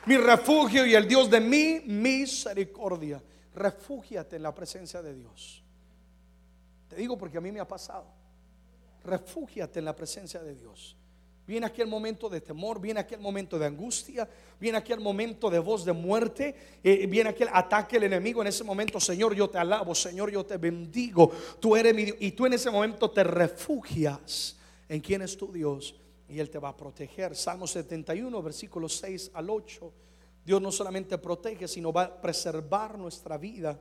mi 0.05 0.15
refugio 0.15 0.85
y 0.85 0.95
el 0.95 1.05
Dios 1.05 1.29
de 1.29 1.41
mi 1.41 1.81
misericordia. 1.81 3.21
Refúgiate 3.55 4.37
en 4.37 4.43
la 4.43 4.55
presencia 4.55 5.01
de 5.01 5.13
Dios. 5.13 5.61
Te 6.87 6.95
digo 6.95 7.17
porque 7.17 7.39
a 7.39 7.41
mí 7.41 7.51
me 7.51 7.59
ha 7.59 7.67
pasado. 7.67 8.05
Refúgiate 9.03 9.79
en 9.79 9.85
la 9.85 9.93
presencia 9.93 10.41
de 10.41 10.55
Dios. 10.55 10.95
Viene 11.45 11.65
aquel 11.65 11.87
momento 11.87 12.29
de 12.29 12.39
temor, 12.39 12.79
viene 12.79 13.01
aquel 13.01 13.19
momento 13.19 13.59
de 13.59 13.65
angustia, 13.65 14.29
viene 14.59 14.77
aquel 14.77 15.01
momento 15.01 15.49
de 15.49 15.59
voz 15.59 15.83
de 15.83 15.91
muerte, 15.91 16.55
eh, 16.81 17.05
viene 17.05 17.31
aquel 17.31 17.49
ataque 17.51 17.97
del 17.97 18.13
enemigo. 18.13 18.41
En 18.41 18.47
ese 18.47 18.63
momento, 18.63 18.97
Señor, 18.99 19.35
yo 19.35 19.49
te 19.49 19.57
alabo, 19.57 19.93
Señor, 19.93 20.31
yo 20.31 20.45
te 20.45 20.55
bendigo. 20.55 21.31
Tú 21.59 21.75
eres 21.75 21.93
mi 21.93 22.05
Dios. 22.05 22.17
Y 22.21 22.31
tú 22.31 22.45
en 22.45 22.53
ese 22.53 22.71
momento 22.71 23.11
te 23.11 23.25
refugias 23.25 24.57
en 24.87 25.01
quién 25.01 25.21
es 25.21 25.35
tu 25.35 25.51
Dios 25.51 25.95
y 26.29 26.39
Él 26.39 26.49
te 26.49 26.59
va 26.59 26.69
a 26.69 26.77
proteger. 26.77 27.35
Salmo 27.35 27.67
71, 27.67 28.41
versículos 28.41 28.95
6 28.95 29.31
al 29.33 29.49
8. 29.49 29.93
Dios 30.45 30.61
no 30.61 30.71
solamente 30.71 31.17
protege, 31.17 31.67
sino 31.67 31.91
va 31.91 32.03
a 32.03 32.21
preservar 32.21 32.97
nuestra 32.97 33.37
vida. 33.37 33.77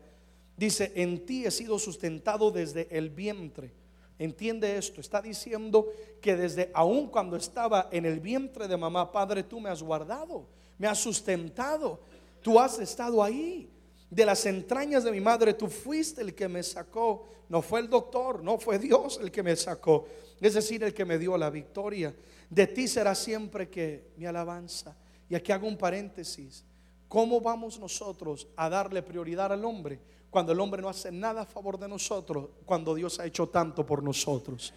Dice, 0.57 0.93
en 0.97 1.25
ti 1.25 1.45
he 1.45 1.51
sido 1.53 1.79
sustentado 1.79 2.51
desde 2.51 2.89
el 2.91 3.11
vientre 3.11 3.82
Entiende 4.19 4.77
esto, 4.77 5.01
está 5.01 5.21
diciendo 5.21 5.89
que 6.21 6.37
desde 6.37 6.71
aún 6.75 7.09
cuando 7.09 7.37
estaba 7.37 7.89
en 7.91 8.07
el 8.07 8.21
vientre 8.21 8.69
de 8.69 8.77
mamá, 8.77 9.11
Padre, 9.11 9.43
tú 9.43 9.61
me 9.61 9.71
has 9.71 9.83
guardado, 9.83 10.47
me 10.79 10.87
has 10.87 10.99
sustentado, 10.99 12.01
tú 12.41 12.59
has 12.61 12.79
estado 12.79 13.23
ahí. 13.23 13.69
De 14.11 14.27
las 14.27 14.45
entrañas 14.45 15.05
de 15.05 15.11
mi 15.11 15.21
madre, 15.21 15.55
tú 15.55 15.69
fuiste 15.69 16.21
el 16.21 16.35
que 16.35 16.47
me 16.47 16.63
sacó. 16.63 17.27
No 17.49 17.63
fue 17.63 17.81
el 17.81 17.89
doctor, 17.89 18.45
no 18.45 18.59
fue 18.59 18.79
Dios 18.79 19.19
el 19.23 19.31
que 19.31 19.43
me 19.43 19.57
sacó. 19.57 20.07
Es 20.39 20.55
decir, 20.55 20.85
el 20.85 20.93
que 20.93 21.07
me 21.07 21.19
dio 21.19 21.37
la 21.39 21.49
victoria. 21.49 22.15
De 22.51 22.67
ti 22.67 22.89
será 22.89 23.15
siempre 23.15 23.71
que 23.71 24.11
mi 24.19 24.27
alabanza. 24.27 24.95
Y 25.31 25.35
aquí 25.35 25.51
hago 25.51 25.67
un 25.67 25.79
paréntesis. 25.79 26.63
¿Cómo 27.09 27.41
vamos 27.41 27.79
nosotros 27.79 28.49
a 28.57 28.69
darle 28.69 29.03
prioridad 29.03 29.51
al 29.53 29.65
hombre? 29.65 29.99
Cuando 30.33 30.51
el 30.53 30.61
hombre 30.61 30.81
no 30.81 30.89
hace 30.89 31.13
nada 31.13 31.43
a 31.43 31.45
favor 31.45 31.79
de 31.79 31.87
nosotros, 31.87 32.47
cuando 32.65 32.95
Dios 32.95 33.21
ha 33.21 33.27
hecho 33.27 33.51
tanto 33.51 33.85
por 33.85 34.03
nosotros. 34.03 34.73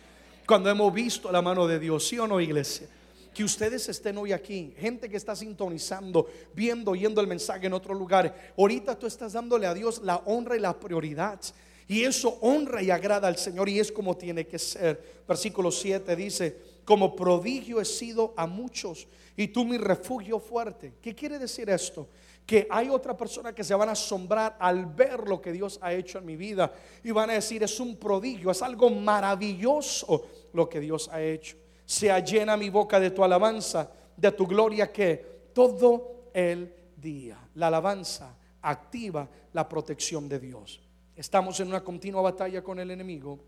Cuando 0.46 0.70
hemos 0.70 0.94
visto 0.94 1.32
la 1.32 1.42
mano 1.42 1.66
de 1.66 1.80
Dios, 1.80 2.06
¿sí 2.06 2.20
o 2.20 2.28
no, 2.28 2.42
iglesia? 2.42 2.90
Que 3.34 3.42
ustedes 3.42 3.88
estén 3.88 4.18
hoy 4.18 4.34
aquí, 4.34 4.74
gente 4.78 5.08
que 5.08 5.16
está 5.16 5.34
sintonizando, 5.34 6.28
viendo, 6.54 6.92
oyendo 6.92 7.22
el 7.22 7.28
mensaje 7.28 7.68
en 7.68 7.74
otro 7.74 7.94
lugar. 7.94 8.54
Ahorita 8.58 9.00
tú 9.00 9.08
estás 9.08 9.32
dándole 9.32 9.66
a 9.66 9.74
Dios 9.74 10.02
la 10.04 10.18
honra 10.26 10.58
y 10.58 10.60
la 10.60 10.78
prioridad. 10.78 11.40
Y 11.88 12.04
eso 12.04 12.38
honra 12.42 12.84
y 12.84 12.92
agrada 12.92 13.30
al 13.30 13.38
Señor 13.38 13.70
y 13.70 13.80
es 13.80 13.94
como 13.94 14.18
tiene 14.18 14.46
que 14.46 14.60
ser. 14.60 15.24
Versículo 15.26 15.72
7 15.72 16.18
dice, 16.18 16.60
como 16.84 17.16
prodigio 17.16 17.80
he 17.80 17.86
sido 17.86 18.34
a 18.36 18.46
muchos 18.46 19.08
y 19.38 19.48
tú 19.48 19.64
mi 19.64 19.78
refugio 19.78 20.38
fuerte. 20.38 20.96
¿Qué 21.02 21.16
quiere 21.16 21.40
decir 21.40 21.70
esto? 21.70 22.10
Que 22.46 22.68
hay 22.70 22.90
otra 22.90 23.18
persona 23.18 23.54
que 23.54 23.64
se 23.64 23.74
van 23.74 23.90
a 23.90 23.94
asombrar 23.94 24.56
al 24.60 24.86
ver 24.86 25.28
lo 25.28 25.42
que 25.42 25.52
Dios 25.52 25.80
ha 25.82 25.94
hecho 25.94 26.20
en 26.20 26.26
mi 26.26 26.36
vida 26.36 26.72
y 27.04 27.12
van 27.12 27.30
a 27.32 27.34
decir, 27.34 27.64
es 27.64 27.80
un 27.80 27.98
prodigio, 27.98 28.52
es 28.52 28.62
algo 28.62 28.90
maravilloso 28.90 30.28
lo 30.54 30.70
que 30.70 30.80
Dios 30.80 31.10
ha 31.12 31.22
hecho. 31.22 31.58
Sea 31.86 32.20
llena 32.20 32.56
mi 32.56 32.70
boca 32.70 33.00
de 33.00 33.12
tu 33.12 33.24
alabanza, 33.24 33.90
de 34.16 34.32
tu 34.32 34.46
gloria 34.46 34.92
que 34.92 35.50
todo 35.54 36.30
el 36.34 36.74
día. 36.98 37.38
La 37.56 37.68
alabanza 37.68 38.38
activa 38.62 39.28
la 39.54 39.68
protección 39.68 40.30
de 40.30 40.40
Dios. 40.40 40.82
Estamos 41.16 41.60
en 41.60 41.70
una 41.70 41.84
continua 41.84 42.22
batalla 42.22 42.64
con 42.64 42.80
el 42.80 42.92
enemigo 42.92 43.40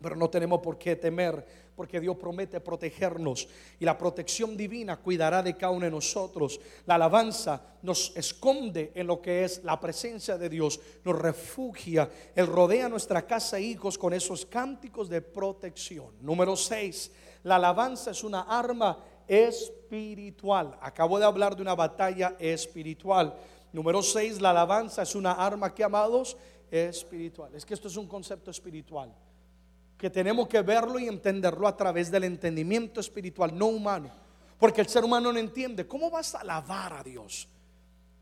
pero 0.00 0.16
no 0.16 0.28
tenemos 0.28 0.60
por 0.60 0.78
qué 0.78 0.96
temer, 0.96 1.44
porque 1.74 2.00
Dios 2.00 2.16
promete 2.16 2.60
protegernos 2.60 3.48
y 3.78 3.84
la 3.84 3.96
protección 3.96 4.56
divina 4.56 4.96
cuidará 4.96 5.42
de 5.42 5.56
cada 5.56 5.72
uno 5.72 5.84
de 5.84 5.90
nosotros. 5.90 6.60
La 6.86 6.94
alabanza 6.94 7.60
nos 7.82 8.16
esconde 8.16 8.92
en 8.94 9.06
lo 9.06 9.20
que 9.20 9.44
es 9.44 9.62
la 9.64 9.78
presencia 9.78 10.38
de 10.38 10.48
Dios, 10.48 10.80
nos 11.04 11.18
refugia, 11.18 12.10
Él 12.34 12.46
rodea 12.46 12.88
nuestra 12.88 13.26
casa 13.26 13.58
e 13.58 13.62
hijos 13.62 13.98
con 13.98 14.12
esos 14.12 14.46
cánticos 14.46 15.08
de 15.08 15.22
protección. 15.22 16.14
Número 16.20 16.56
6, 16.56 17.12
la 17.44 17.56
alabanza 17.56 18.10
es 18.10 18.24
una 18.24 18.42
arma 18.42 18.98
espiritual. 19.26 20.78
Acabo 20.80 21.18
de 21.18 21.24
hablar 21.24 21.56
de 21.56 21.62
una 21.62 21.74
batalla 21.74 22.36
espiritual. 22.38 23.34
Número 23.72 24.02
6, 24.02 24.40
la 24.40 24.50
alabanza 24.50 25.02
es 25.02 25.14
una 25.14 25.32
arma 25.32 25.74
que, 25.74 25.84
amados, 25.84 26.36
espiritual. 26.70 27.54
Es 27.54 27.66
que 27.66 27.74
esto 27.74 27.88
es 27.88 27.96
un 27.96 28.08
concepto 28.08 28.50
espiritual 28.50 29.14
que 29.98 30.10
tenemos 30.10 30.48
que 30.48 30.60
verlo 30.62 30.98
y 30.98 31.08
entenderlo 31.08 31.66
a 31.66 31.76
través 31.76 32.10
del 32.10 32.24
entendimiento 32.24 33.00
espiritual, 33.00 33.56
no 33.56 33.66
humano. 33.66 34.10
Porque 34.58 34.80
el 34.80 34.88
ser 34.88 35.04
humano 35.04 35.32
no 35.32 35.38
entiende. 35.38 35.86
¿Cómo 35.86 36.10
vas 36.10 36.34
a 36.34 36.40
alabar 36.40 36.92
a 36.92 37.02
Dios 37.02 37.48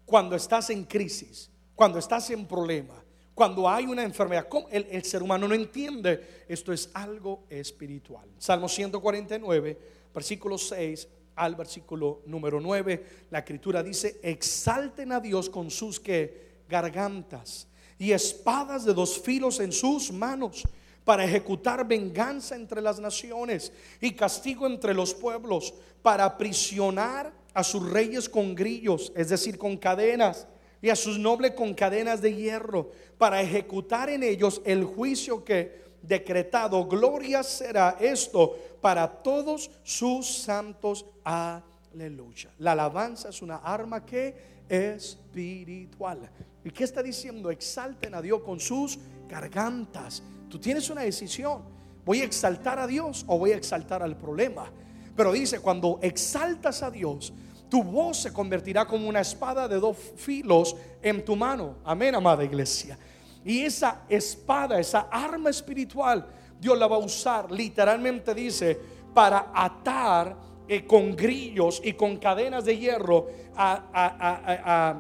cuando 0.04 0.37
estás 0.37 0.70
en 0.70 0.84
crisis, 0.84 1.50
cuando 1.74 1.98
estás 1.98 2.30
en 2.30 2.46
problema, 2.46 2.94
cuando 3.34 3.68
hay 3.68 3.87
una 3.87 4.02
enfermedad? 4.02 4.46
El, 4.70 4.87
el, 4.90 5.04
ser 5.04 5.22
humano 5.22 5.48
no 5.48 5.54
entiende. 5.54 6.44
Esto 6.48 6.72
es 6.72 6.90
algo 6.94 7.44
espiritual. 7.48 8.28
Salmo 8.38 8.68
149, 8.68 9.78
versículo 10.12 10.58
6 10.58 11.08
al 11.37 11.56
versículo 11.56 12.22
número 12.26 12.60
9. 12.60 13.26
La 13.30 13.40
escritura 13.40 13.82
dice, 13.82 14.20
exalten 14.22 15.12
a 15.12 15.20
Dios 15.20 15.50
con 15.50 15.70
sus 15.70 15.98
que 15.98 16.62
gargantas 16.68 17.68
y 17.98 18.12
espadas 18.12 18.84
de 18.84 18.94
dos 18.94 19.20
filos 19.20 19.60
en 19.60 19.72
sus 19.72 20.12
manos 20.12 20.64
para 21.04 21.24
ejecutar 21.24 21.86
venganza 21.86 22.56
entre 22.56 22.80
las 22.80 22.98
naciones 22.98 23.72
y 24.00 24.12
castigo 24.12 24.66
entre 24.66 24.94
los 24.94 25.14
pueblos, 25.14 25.74
para 26.02 26.24
aprisionar 26.24 27.32
a 27.52 27.62
sus 27.62 27.88
reyes 27.90 28.28
con 28.28 28.54
grillos, 28.54 29.12
es 29.14 29.28
decir, 29.28 29.58
con 29.58 29.76
cadenas, 29.76 30.46
y 30.80 30.90
a 30.90 30.96
sus 30.96 31.18
nobles 31.18 31.52
con 31.52 31.72
cadenas 31.72 32.20
de 32.20 32.34
hierro, 32.34 32.90
para 33.16 33.40
ejecutar 33.40 34.10
en 34.10 34.22
ellos 34.22 34.60
el 34.64 34.84
juicio 34.84 35.44
que 35.44 35.84
decretado, 36.02 36.84
gloria 36.86 37.42
será 37.42 37.96
esto 37.98 38.56
para 38.80 39.08
todos 39.08 39.70
sus 39.82 40.28
santos. 40.28 41.06
Aleluya. 41.24 42.50
La 42.58 42.72
alabanza 42.72 43.30
es 43.30 43.40
una 43.40 43.56
arma 43.56 44.04
que 44.04 44.36
espiritual. 44.68 46.30
¿Y 46.62 46.70
qué 46.70 46.84
está 46.84 47.02
diciendo? 47.02 47.50
Exalten 47.50 48.14
a 48.14 48.20
Dios 48.20 48.42
con 48.42 48.60
sus 48.60 48.98
gargantas 49.28 50.22
Tú 50.54 50.60
tienes 50.60 50.88
una 50.88 51.00
decisión. 51.00 51.62
¿Voy 52.04 52.20
a 52.20 52.24
exaltar 52.24 52.78
a 52.78 52.86
Dios 52.86 53.24
o 53.26 53.36
voy 53.36 53.50
a 53.50 53.56
exaltar 53.56 54.04
al 54.04 54.16
problema? 54.16 54.70
Pero 55.16 55.32
dice, 55.32 55.58
cuando 55.58 55.98
exaltas 56.00 56.80
a 56.84 56.92
Dios, 56.92 57.32
tu 57.68 57.82
voz 57.82 58.18
se 58.18 58.32
convertirá 58.32 58.86
como 58.86 59.08
una 59.08 59.18
espada 59.18 59.66
de 59.66 59.80
dos 59.80 59.96
filos 60.14 60.76
en 61.02 61.24
tu 61.24 61.34
mano. 61.34 61.78
Amén, 61.84 62.14
amada 62.14 62.44
iglesia. 62.44 62.96
Y 63.44 63.62
esa 63.62 64.02
espada, 64.08 64.78
esa 64.78 65.08
arma 65.10 65.50
espiritual, 65.50 66.24
Dios 66.60 66.78
la 66.78 66.86
va 66.86 66.94
a 66.94 67.00
usar, 67.00 67.50
literalmente 67.50 68.32
dice, 68.32 68.78
para 69.12 69.50
atar 69.52 70.36
eh, 70.68 70.86
con 70.86 71.16
grillos 71.16 71.82
y 71.82 71.94
con 71.94 72.18
cadenas 72.18 72.64
de 72.64 72.78
hierro 72.78 73.26
a 73.56 74.94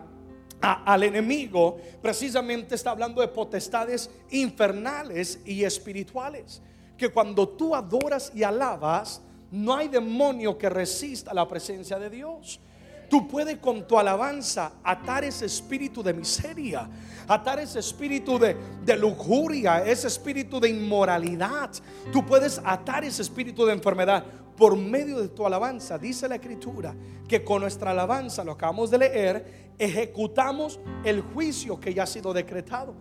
al 0.72 1.02
enemigo, 1.02 1.76
precisamente 2.00 2.74
está 2.74 2.90
hablando 2.90 3.20
de 3.20 3.28
potestades 3.28 4.10
infernales 4.30 5.40
y 5.44 5.64
espirituales. 5.64 6.62
Que 6.96 7.08
cuando 7.08 7.48
tú 7.48 7.74
adoras 7.74 8.32
y 8.34 8.42
alabas, 8.42 9.20
no 9.50 9.74
hay 9.74 9.88
demonio 9.88 10.56
que 10.56 10.68
resista 10.68 11.34
la 11.34 11.46
presencia 11.46 11.98
de 11.98 12.10
Dios. 12.10 12.60
Tú 13.08 13.28
puedes 13.28 13.58
con 13.58 13.86
tu 13.86 13.98
alabanza 13.98 14.72
atar 14.82 15.24
ese 15.24 15.46
espíritu 15.46 16.02
de 16.02 16.14
miseria, 16.14 16.88
atar 17.28 17.60
ese 17.60 17.78
espíritu 17.78 18.38
de, 18.38 18.56
de, 18.84 18.96
lujuria, 18.96 19.84
ese 19.84 20.08
espíritu 20.08 20.58
de 20.58 20.70
inmoralidad. 20.70 21.70
Tú 22.12 22.24
puedes 22.24 22.60
atar 22.64 23.04
ese 23.04 23.22
espíritu 23.22 23.66
de 23.66 23.72
enfermedad 23.74 24.24
por 24.56 24.76
medio 24.76 25.20
de 25.20 25.28
tu 25.28 25.46
alabanza. 25.46 25.98
Dice 25.98 26.28
la 26.28 26.36
escritura 26.36 26.94
que 27.28 27.42
con 27.42 27.62
nuestra 27.62 27.90
alabanza, 27.90 28.44
lo 28.44 28.52
acabamos 28.52 28.90
de 28.90 28.98
leer, 28.98 29.74
ejecutamos 29.78 30.80
el 31.04 31.22
juicio 31.22 31.80
que 31.80 31.92
ya 31.92 32.04
ha 32.04 32.06
sido 32.06 32.32
decretado. 32.32 32.94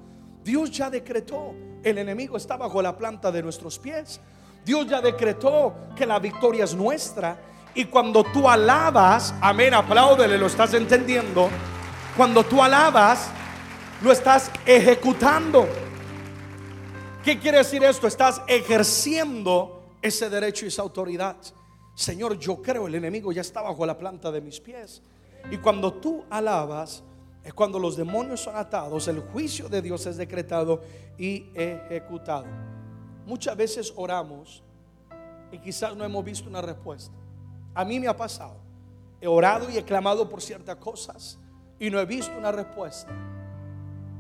Dios 0.44 0.72
ya 0.72 0.90
decretó, 0.90 1.54
el 1.84 1.98
enemigo 1.98 2.38
está 2.38 2.58
bajo 2.58 2.82
la 2.82 2.98
planta 2.98 3.32
de 3.32 3.44
nuestros 3.44 3.80
pies. 3.80 4.20
Dios 4.66 4.88
ya 4.88 5.02
decretó 5.02 5.74
que 5.96 6.06
la 6.06 6.20
victoria 6.20 6.64
es 6.64 6.74
nuestra. 6.74 7.38
Y 7.76 7.86
cuando 7.86 8.24
tú 8.24 8.48
alabas, 8.48 9.34
amén, 9.42 9.74
apláudele, 9.74 10.38
lo 10.38 10.48
estás 10.48 10.74
entendiendo. 10.74 11.50
Cuando 12.16 12.44
tú 12.44 12.62
alabas, 12.62 13.30
lo 14.02 14.12
estás 14.12 14.52
ejecutando. 14.66 15.68
¿Qué 17.24 17.40
quiere 17.40 17.60
decir 17.60 17.84
esto? 17.84 18.08
Estás 18.08 18.42
ejerciendo 18.48 19.83
ese 20.04 20.30
derecho 20.30 20.66
y 20.66 20.68
esa 20.68 20.82
autoridad. 20.82 21.38
Señor, 21.96 22.38
yo 22.38 22.62
creo 22.62 22.88
el 22.88 22.96
enemigo 22.96 23.32
ya 23.32 23.42
está 23.42 23.62
bajo 23.62 23.86
la 23.86 23.98
planta 23.98 24.32
de 24.32 24.42
mis 24.42 24.60
pies. 24.60 25.02
Y 25.50 25.58
cuando 25.58 25.94
tú 25.94 26.26
alabas, 26.30 27.04
es 27.44 27.54
cuando 27.54 27.80
los 27.80 27.96
demonios 27.96 28.42
son 28.42 28.56
atados, 28.56 29.08
el 29.08 29.20
juicio 29.20 29.70
de 29.70 29.82
Dios 29.82 30.06
es 30.06 30.18
decretado 30.18 30.82
y 31.18 31.48
ejecutado. 31.56 32.46
Muchas 33.26 33.56
veces 33.56 33.94
oramos 33.96 34.62
y 35.52 35.60
quizás 35.60 35.96
no 35.96 36.04
hemos 36.04 36.24
visto 36.24 36.50
una 36.50 36.62
respuesta. 36.62 37.16
A 37.74 37.86
mí 37.86 38.00
me 38.00 38.08
ha 38.08 38.16
pasado. 38.16 38.58
He 39.22 39.28
orado 39.28 39.70
y 39.70 39.78
he 39.78 39.84
clamado 39.84 40.28
por 40.28 40.42
ciertas 40.42 40.76
cosas 40.78 41.40
y 41.80 41.90
no 41.90 42.00
he 42.00 42.06
visto 42.06 42.38
una 42.38 42.52
respuesta. 42.52 43.12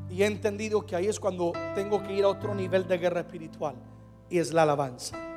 Y 0.09 0.23
he 0.23 0.25
entendido 0.25 0.85
que 0.85 0.95
ahí 0.95 1.07
es 1.07 1.19
cuando 1.19 1.51
tengo 1.75 2.01
que 2.03 2.13
ir 2.13 2.23
a 2.23 2.29
otro 2.29 2.55
nivel 2.55 2.87
de 2.87 2.97
guerra 2.97 3.21
espiritual 3.21 3.75
y 4.29 4.37
es 4.39 4.53
la 4.53 4.63
alabanza. 4.63 5.32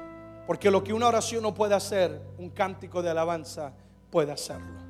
Porque 0.46 0.70
lo 0.70 0.85
que 0.85 0.92
una 0.92 1.09
oración 1.09 1.42
no 1.42 1.52
puede 1.52 1.74
hacer, 1.74 2.20
un 2.38 2.50
cántico 2.50 3.02
de 3.02 3.11
alabanza 3.11 3.72
puede 4.11 4.30
hacerlo. 4.30 4.87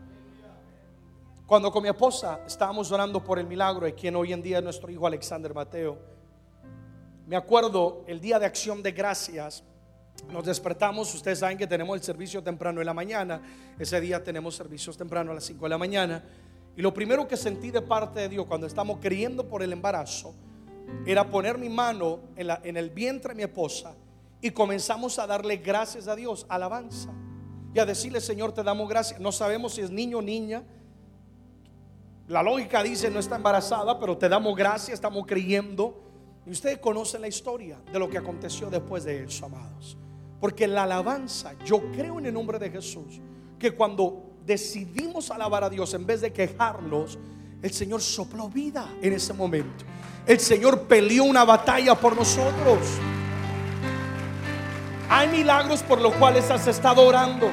Cuando 1.46 1.70
con 1.70 1.82
mi 1.82 1.88
esposa 1.88 2.40
estábamos 2.46 2.90
orando 2.90 3.22
por 3.22 3.38
el 3.38 3.46
milagro 3.46 3.86
de 3.86 3.94
quien 3.94 4.16
hoy 4.16 4.32
en 4.32 4.42
día 4.42 4.58
es 4.58 4.64
nuestro 4.64 4.90
hijo 4.90 5.06
Alexander 5.06 5.54
Mateo, 5.54 5.96
me 7.26 7.36
acuerdo 7.36 8.04
el 8.06 8.20
día 8.20 8.38
de 8.38 8.46
acción 8.46 8.82
de 8.82 8.92
gracias, 8.92 9.64
nos 10.30 10.44
despertamos, 10.44 11.12
ustedes 11.14 11.38
saben 11.38 11.56
que 11.56 11.66
tenemos 11.66 11.96
el 11.96 12.02
servicio 12.02 12.42
temprano 12.42 12.80
en 12.80 12.86
la 12.86 12.94
mañana, 12.94 13.40
ese 13.78 14.00
día 14.00 14.22
tenemos 14.22 14.56
servicios 14.56 14.96
temprano 14.96 15.30
a 15.30 15.34
las 15.34 15.44
5 15.44 15.64
de 15.64 15.68
la 15.68 15.78
mañana, 15.78 16.24
y 16.76 16.82
lo 16.82 16.92
primero 16.92 17.26
que 17.26 17.36
sentí 17.36 17.70
de 17.70 17.80
parte 17.80 18.20
de 18.20 18.28
Dios 18.28 18.46
cuando 18.46 18.66
estamos 18.66 18.98
creyendo 19.00 19.48
por 19.48 19.62
el 19.62 19.72
embarazo 19.72 20.34
era 21.06 21.28
poner 21.28 21.58
mi 21.58 21.68
mano 21.68 22.20
en, 22.36 22.48
en 22.62 22.76
el 22.76 22.90
vientre 22.90 23.30
de 23.30 23.36
mi 23.36 23.42
esposa 23.44 23.94
y 24.46 24.50
comenzamos 24.52 25.18
a 25.18 25.26
darle 25.26 25.56
gracias 25.56 26.06
a 26.06 26.14
Dios, 26.14 26.46
alabanza, 26.48 27.12
y 27.74 27.78
a 27.80 27.84
decirle, 27.84 28.20
Señor, 28.20 28.52
te 28.52 28.62
damos 28.62 28.88
gracias. 28.88 29.20
No 29.20 29.32
sabemos 29.32 29.74
si 29.74 29.80
es 29.80 29.90
niño 29.90 30.18
o 30.18 30.22
niña, 30.22 30.62
la 32.28 32.42
lógica 32.42 32.82
dice 32.82 33.10
no 33.10 33.18
está 33.18 33.36
embarazada, 33.36 33.98
pero 33.98 34.16
te 34.16 34.28
damos 34.28 34.56
gracias, 34.56 34.94
estamos 34.94 35.26
creyendo. 35.26 36.02
Y 36.46 36.50
ustedes 36.50 36.78
conocen 36.78 37.22
la 37.22 37.28
historia 37.28 37.80
de 37.92 37.98
lo 37.98 38.08
que 38.08 38.18
aconteció 38.18 38.70
después 38.70 39.04
de 39.04 39.24
eso, 39.24 39.46
amados. 39.46 39.96
Porque 40.40 40.68
la 40.68 40.84
alabanza, 40.84 41.54
yo 41.64 41.80
creo 41.90 42.18
en 42.20 42.26
el 42.26 42.34
nombre 42.34 42.58
de 42.60 42.70
Jesús, 42.70 43.20
que 43.58 43.72
cuando 43.72 44.36
decidimos 44.44 45.30
alabar 45.32 45.64
a 45.64 45.70
Dios 45.70 45.92
en 45.94 46.06
vez 46.06 46.20
de 46.20 46.32
quejarnos, 46.32 47.18
el 47.62 47.72
Señor 47.72 48.00
sopló 48.00 48.48
vida 48.48 48.88
en 49.02 49.12
ese 49.12 49.32
momento. 49.32 49.84
El 50.24 50.38
Señor 50.38 50.82
peleó 50.82 51.24
una 51.24 51.44
batalla 51.44 51.96
por 51.96 52.14
nosotros. 52.14 52.78
Hay 55.08 55.28
milagros 55.28 55.82
por 55.82 56.00
los 56.00 56.12
cuales 56.14 56.50
has 56.50 56.66
estado 56.66 57.06
orando. 57.06 57.48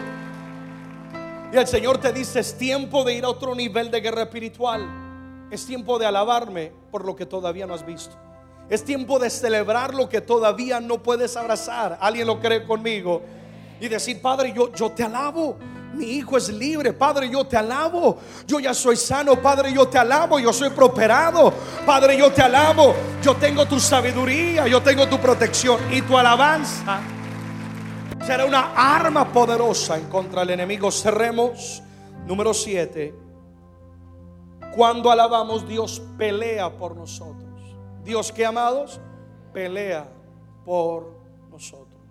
Y 1.52 1.58
el 1.58 1.68
Señor 1.68 2.00
te 2.00 2.12
dice, 2.12 2.40
es 2.40 2.58
tiempo 2.58 3.04
de 3.04 3.14
ir 3.14 3.26
a 3.26 3.30
otro 3.30 3.54
nivel 3.54 3.92
de 3.92 4.02
guerra 4.02 4.24
espiritual. 4.24 4.82
Es 5.52 5.68
tiempo 5.68 6.00
de 6.00 6.08
alabarme 6.08 6.72
por 6.90 7.06
lo 7.06 7.16
que 7.16 7.28
todavía 7.28 7.68
no 7.68 7.76
has 7.76 7.86
visto. 7.86 8.16
Es 8.70 8.84
tiempo 8.84 9.20
de 9.20 9.30
celebrar 9.30 9.94
lo 9.94 10.10
que 10.10 10.20
todavía 10.20 10.80
no 10.80 11.04
puedes 11.04 11.38
abrazar. 11.38 12.00
¿Alguien 12.02 12.26
lo 12.26 12.40
cree 12.40 12.66
conmigo? 12.66 13.22
Y 13.80 13.88
decir, 13.88 14.20
Padre, 14.20 14.52
yo, 14.52 14.74
yo 14.74 14.90
te 14.90 15.04
alabo. 15.04 15.58
Mi 15.94 16.06
hijo 16.06 16.38
es 16.38 16.50
libre, 16.50 16.92
Padre, 16.92 17.30
yo 17.30 17.46
te 17.46 17.56
alabo. 17.56 18.18
Yo 18.48 18.60
ya 18.60 18.74
soy 18.74 18.96
sano, 18.96 19.40
Padre, 19.40 19.72
yo 19.72 19.88
te 19.88 20.00
alabo. 20.00 20.40
Yo 20.40 20.52
soy 20.52 20.72
prosperado, 20.72 21.54
Padre, 21.86 22.18
yo 22.18 22.32
te 22.32 22.42
alabo. 22.42 22.96
Yo 23.22 23.36
tengo 23.36 23.68
tu 23.68 23.80
sabiduría, 23.80 24.68
yo 24.68 24.82
tengo 24.82 25.08
tu 25.08 25.20
protección 25.20 25.80
y 25.94 26.02
tu 26.02 26.18
alabanza 26.18 27.00
será 28.26 28.46
una 28.46 28.74
arma 28.76 29.32
poderosa 29.32 29.98
en 29.98 30.08
contra 30.10 30.42
del 30.42 30.52
enemigo. 30.52 30.92
Cerremos. 30.92 31.84
Número 32.26 32.54
7. 32.54 33.14
Cuando 34.76 35.12
alabamos, 35.12 35.68
Dios 35.68 36.02
pelea 36.18 36.72
por 36.78 36.96
nosotros. 36.96 37.76
Dios 38.04 38.32
que 38.32 38.46
amados, 38.46 39.00
pelea 39.52 40.10
por 40.66 41.20
nosotros. 41.52 42.02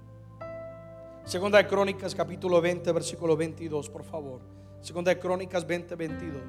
Segunda 1.24 1.58
de 1.58 1.66
Crónicas 1.66 2.14
capítulo 2.14 2.60
20, 2.60 2.92
versículo 2.92 3.36
22, 3.36 3.88
por 3.88 4.04
favor. 4.04 4.40
Segunda 4.80 5.14
de 5.14 5.18
Crónicas 5.18 5.66
20, 5.66 5.94
22. 5.94 6.42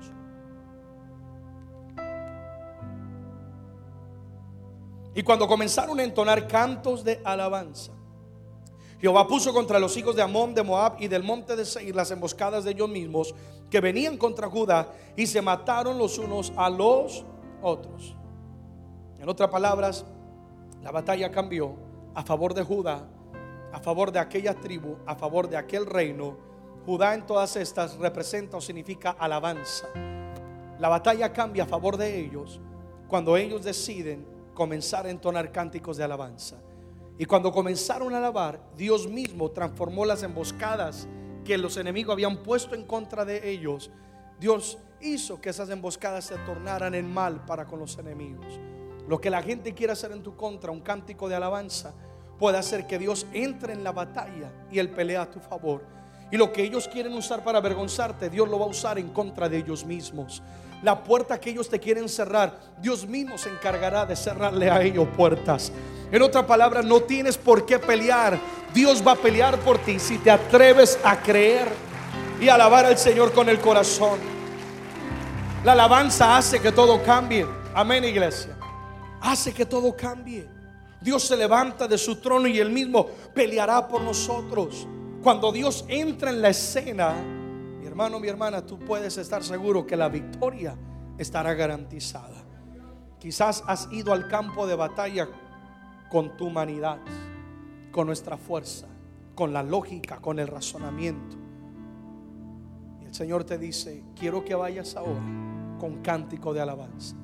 Y 5.15 5.23
cuando 5.23 5.47
comenzaron 5.47 5.99
a 5.99 6.04
entonar 6.04 6.47
cantos 6.47 7.04
de 7.04 7.21
alabanza, 7.23 7.93
Jehová 9.04 9.28
puso 9.28 9.54
contra 9.54 9.80
los 9.80 9.98
hijos 9.98 10.16
de 10.16 10.22
Amón, 10.22 10.56
de 10.56 10.63
Moab 10.63 10.96
y 10.98 11.10
del 11.10 11.24
monte 11.24 11.58
de 11.58 11.66
Seir 11.66 11.94
las 11.94 12.10
emboscadas 12.12 12.63
de 12.63 12.72
ellos 12.72 12.88
mismos 12.88 13.36
que 13.70 13.82
venían 13.82 14.18
contra 14.18 14.50
Judá 14.50 14.94
y 15.18 15.28
se 15.28 15.42
mataron 15.42 15.98
los 15.98 16.18
unos 16.18 16.54
a 16.56 16.70
los 16.70 17.26
otros. 17.62 18.16
En 19.20 19.28
otras 19.28 19.50
palabras, 19.50 20.06
la 20.82 20.92
batalla 20.92 21.30
cambió 21.32 21.76
a 22.16 22.24
favor 22.24 22.54
de 22.54 22.63
Judá, 22.63 23.06
a 23.74 23.80
favor 23.82 24.10
de 24.10 24.20
aquella 24.20 24.54
tribu, 24.54 24.96
a 25.06 25.16
favor 25.16 25.50
de 25.50 25.58
aquel 25.58 25.86
reino. 25.86 26.38
Judá 26.86 27.13
en 27.13 27.26
todas 27.26 27.58
estas 27.58 27.98
representa 27.98 28.56
o 28.56 28.62
significa 28.62 29.18
alabanza. 29.20 29.86
La 30.80 30.88
batalla 30.88 31.34
cambia 31.34 31.63
a 31.63 31.68
favor 31.68 31.98
de 31.98 32.22
ellos 32.22 32.62
cuando 33.10 33.36
ellos 33.36 33.66
deciden 33.66 34.26
comenzar 34.54 35.08
a 35.08 35.10
entonar 35.10 35.52
cánticos 35.52 35.98
de 35.98 36.06
alabanza. 36.06 36.56
Y 37.17 37.26
cuando 37.26 37.52
comenzaron 37.52 38.13
a 38.13 38.17
alabar, 38.17 38.60
Dios 38.76 39.08
mismo 39.08 39.52
transformó 39.52 40.06
las 40.06 40.23
emboscadas 40.23 41.08
que 41.45 41.58
los 41.58 41.78
enemigos 41.78 42.13
habían 42.13 42.38
puesto 42.41 42.76
en 42.76 42.86
contra 42.86 43.26
de 43.26 43.49
ellos. 43.49 43.91
Dios 44.39 44.80
hizo 45.02 45.39
que 45.39 45.49
esas 45.49 45.69
emboscadas 45.69 46.26
se 46.26 46.38
tornaran 46.38 46.95
en 46.95 47.13
mal 47.13 47.45
para 47.45 47.65
con 47.65 47.80
los 47.80 47.97
enemigos. 47.97 48.60
Lo 49.08 49.19
que 49.19 49.30
la 49.30 49.43
gente 49.43 49.73
quiere 49.73 49.93
hacer 49.93 50.12
en 50.12 50.23
tu 50.23 50.36
contra, 50.36 50.71
un 50.71 50.80
cántico 50.80 51.28
de 51.28 51.36
alabanza, 51.36 51.93
puede 52.39 52.58
hacer 52.58 52.88
que 52.88 52.97
Dios 52.97 53.28
entre 53.34 53.73
en 53.73 53.84
la 53.84 53.91
batalla 53.91 54.52
y 54.71 54.80
Él 54.80 54.89
pelea 54.89 55.23
a 55.23 55.30
tu 55.30 55.39
favor. 55.39 55.86
Y 56.32 56.38
lo 56.38 56.52
que 56.52 56.63
ellos 56.63 56.88
quieren 56.88 57.13
usar 57.13 57.43
para 57.43 57.60
avergonzarte, 57.60 58.30
Dios 58.30 58.49
lo 58.49 58.58
va 58.58 58.65
a 58.65 58.69
usar 58.69 58.97
en 58.97 59.10
contra 59.10 59.49
de 59.49 59.58
ellos 59.58 59.86
mismos. 59.86 60.41
La 60.84 61.02
puerta 61.02 61.39
que 61.39 61.50
ellos 61.50 61.69
te 61.69 61.80
quieren 61.80 62.10
cerrar, 62.10 62.60
Dios 62.82 63.08
mismo 63.08 63.38
se 63.38 63.50
encargará 63.50 64.06
de 64.06 64.17
cerrarle 64.17 64.69
a 64.69 64.82
ellos 64.82 65.08
puertas. 65.15 65.72
En 66.12 66.22
otra 66.22 66.46
palabra, 66.46 66.82
no 66.82 67.02
tienes 67.02 67.38
por 67.38 67.65
qué 67.65 67.80
pelear. 67.80 68.38
Dios 68.74 69.02
va 69.06 69.13
a 69.13 69.15
pelear 69.15 69.58
por 69.60 69.78
ti 69.78 69.98
si 69.98 70.17
te 70.17 70.30
atreves 70.30 71.00
a 71.06 71.22
creer 71.22 71.69
y 72.41 72.50
alabar 72.50 72.86
al 72.86 72.98
Señor 72.98 73.32
con 73.32 73.48
el 73.48 73.60
corazón. 73.60 74.19
La 75.63 75.72
alabanza 75.72 76.36
hace 76.36 76.60
que 76.60 76.74
todo 76.74 77.02
cambie. 77.02 77.48
Amén, 77.74 78.04
iglesia. 78.04 78.58
Hace 79.22 79.54
que 79.54 79.65
todo 79.65 79.96
cambie. 79.96 80.46
Dios 81.00 81.24
se 81.24 81.38
levanta 81.38 81.88
de 81.88 81.98
su 81.98 82.17
trono 82.17 82.46
y 82.46 82.60
él 82.60 82.69
mismo 82.69 83.08
peleará 83.34 83.88
por 83.88 84.02
nosotros. 84.02 84.86
Cuando 85.24 85.50
Dios 85.54 85.86
entra 85.88 86.30
en 86.30 86.41
la 86.41 86.50
escena, 86.50 87.15
hermano, 87.93 88.19
mi 88.19 88.27
hermana, 88.27 88.65
tú 88.65 88.79
puedes 88.79 89.19
estar 89.19 89.43
seguro 89.43 89.86
que 89.86 89.95
la 89.95 90.10
victoria 90.10 90.75
estará 91.19 91.53
garantizada. 91.53 92.43
Quizás 93.19 93.63
has 93.67 93.88
ido 93.91 94.13
al 94.13 94.27
campo 94.27 94.65
de 94.65 94.73
batalla 94.73 95.27
con 96.10 96.36
tu 96.36 96.47
humanidad, 96.47 96.97
con 97.91 98.08
nuestra 98.08 98.36
fuerza, 98.36 98.88
con 99.36 99.53
la 99.53 99.62
lógica, 99.62 100.19
con 100.19 100.39
el 100.39 100.47
razonamiento. 100.47 101.38
Y 102.99 103.06
el 103.06 103.13
Señor 103.13 103.43
te 103.43 103.60
dice, 103.60 104.03
quiero 104.15 104.43
que 104.43 104.56
vayas 104.56 104.95
ahora 104.95 105.21
con 105.79 106.01
cántico 106.01 106.51
de 106.51 106.62
alabanza. 106.62 107.15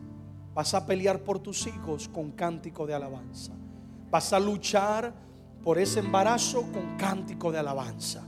Vas 0.53 0.75
a 0.75 0.85
pelear 0.85 1.23
por 1.23 1.39
tus 1.39 1.65
hijos 1.65 2.07
con 2.09 2.33
cántico 2.33 2.85
de 2.85 2.93
alabanza. 2.93 3.53
Vas 4.11 4.33
a 4.33 4.39
luchar 4.39 5.15
por 5.63 5.79
ese 5.79 6.01
embarazo 6.01 6.61
con 6.71 6.95
cántico 6.95 7.51
de 7.51 7.57
alabanza. 7.57 8.23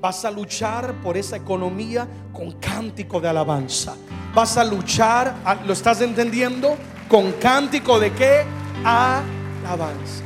Vas 0.00 0.24
a 0.24 0.30
luchar 0.30 1.00
por 1.02 1.16
esa 1.16 1.36
economía 1.36 2.06
con 2.32 2.52
cántico 2.52 3.20
de 3.20 3.28
alabanza. 3.28 3.96
Vas 4.34 4.56
a 4.56 4.64
luchar, 4.64 5.34
¿lo 5.66 5.72
estás 5.72 6.00
entendiendo? 6.02 6.76
Con 7.08 7.32
cántico 7.32 7.98
de 7.98 8.12
qué? 8.12 8.44
Alabanza. 8.84 10.22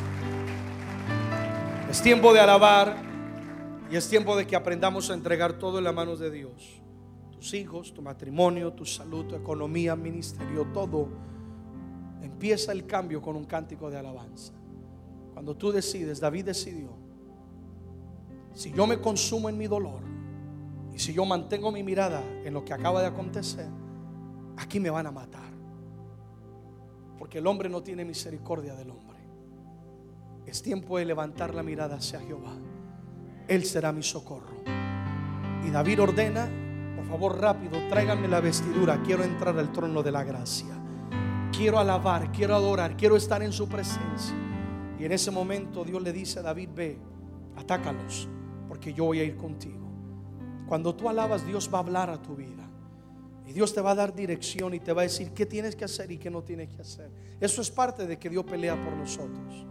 Es 1.88 2.02
tiempo 2.02 2.32
de 2.32 2.40
alabar, 2.40 2.96
Y 3.90 3.96
es 3.96 4.08
tiempo 4.08 4.36
de 4.36 4.46
que 4.46 4.54
aprendamos 4.54 5.10
a 5.10 5.14
entregar 5.14 5.54
todo 5.54 5.78
en 5.78 5.84
las 5.84 5.94
manos 5.94 6.20
de 6.20 6.30
Dios. 6.30 6.80
Tus 7.32 7.52
hijos, 7.54 7.92
tu 7.92 8.02
matrimonio, 8.02 8.72
tu 8.72 8.84
salud, 8.84 9.26
tu 9.26 9.34
economía, 9.34 9.96
ministerio, 9.96 10.68
todo. 10.72 11.08
Empieza 12.22 12.70
el 12.70 12.86
cambio 12.86 13.20
con 13.20 13.34
un 13.34 13.44
cántico 13.46 13.90
de 13.90 13.98
alabanza. 13.98 14.52
Cuando 15.32 15.56
tú 15.56 15.72
decides, 15.72 16.20
David 16.20 16.44
decidió, 16.44 16.99
si 18.54 18.72
yo 18.72 18.86
me 18.86 19.00
consumo 19.00 19.48
en 19.48 19.56
mi 19.56 19.66
dolor 19.66 20.00
y 20.94 20.98
si 20.98 21.12
yo 21.12 21.24
mantengo 21.24 21.70
mi 21.72 21.82
mirada 21.82 22.22
en 22.44 22.52
lo 22.52 22.64
que 22.64 22.72
acaba 22.72 23.00
de 23.00 23.08
acontecer, 23.08 23.68
aquí 24.56 24.80
me 24.80 24.90
van 24.90 25.06
a 25.06 25.10
matar. 25.10 25.50
Porque 27.18 27.38
el 27.38 27.46
hombre 27.46 27.68
no 27.68 27.82
tiene 27.82 28.04
misericordia 28.04 28.74
del 28.74 28.90
hombre. 28.90 29.18
Es 30.46 30.62
tiempo 30.62 30.98
de 30.98 31.04
levantar 31.04 31.54
la 31.54 31.62
mirada 31.62 31.96
hacia 31.96 32.20
Jehová. 32.20 32.54
Él 33.46 33.64
será 33.64 33.92
mi 33.92 34.02
socorro. 34.02 34.62
Y 35.66 35.70
David 35.70 36.02
ordena, 36.02 36.48
por 36.96 37.04
favor 37.04 37.40
rápido, 37.40 37.78
tráiganme 37.88 38.26
la 38.26 38.40
vestidura, 38.40 39.02
quiero 39.02 39.22
entrar 39.22 39.58
al 39.58 39.70
trono 39.70 40.02
de 40.02 40.10
la 40.10 40.24
gracia. 40.24 40.74
Quiero 41.52 41.78
alabar, 41.78 42.32
quiero 42.32 42.54
adorar, 42.54 42.96
quiero 42.96 43.16
estar 43.16 43.42
en 43.42 43.52
su 43.52 43.68
presencia. 43.68 44.34
Y 44.98 45.04
en 45.04 45.12
ese 45.12 45.30
momento 45.30 45.84
Dios 45.84 46.02
le 46.02 46.12
dice 46.12 46.40
a 46.40 46.42
David, 46.42 46.70
ve, 46.74 46.98
atácalos, 47.56 48.28
porque 48.80 48.94
yo 48.94 49.04
voy 49.04 49.20
a 49.20 49.24
ir 49.24 49.36
contigo. 49.36 49.86
Cuando 50.66 50.94
tú 50.94 51.06
alabas, 51.06 51.46
Dios 51.46 51.68
va 51.70 51.76
a 51.76 51.80
hablar 51.82 52.08
a 52.08 52.16
tu 52.16 52.34
vida. 52.34 52.66
Y 53.46 53.52
Dios 53.52 53.74
te 53.74 53.82
va 53.82 53.90
a 53.90 53.94
dar 53.94 54.14
dirección 54.14 54.72
y 54.72 54.80
te 54.80 54.94
va 54.94 55.02
a 55.02 55.04
decir 55.04 55.32
qué 55.32 55.44
tienes 55.44 55.76
que 55.76 55.84
hacer 55.84 56.10
y 56.10 56.16
qué 56.16 56.30
no 56.30 56.42
tienes 56.42 56.70
que 56.70 56.80
hacer. 56.80 57.10
Eso 57.38 57.60
es 57.60 57.70
parte 57.70 58.06
de 58.06 58.18
que 58.18 58.30
Dios 58.30 58.42
pelea 58.46 58.82
por 58.82 58.94
nosotros. 58.94 59.66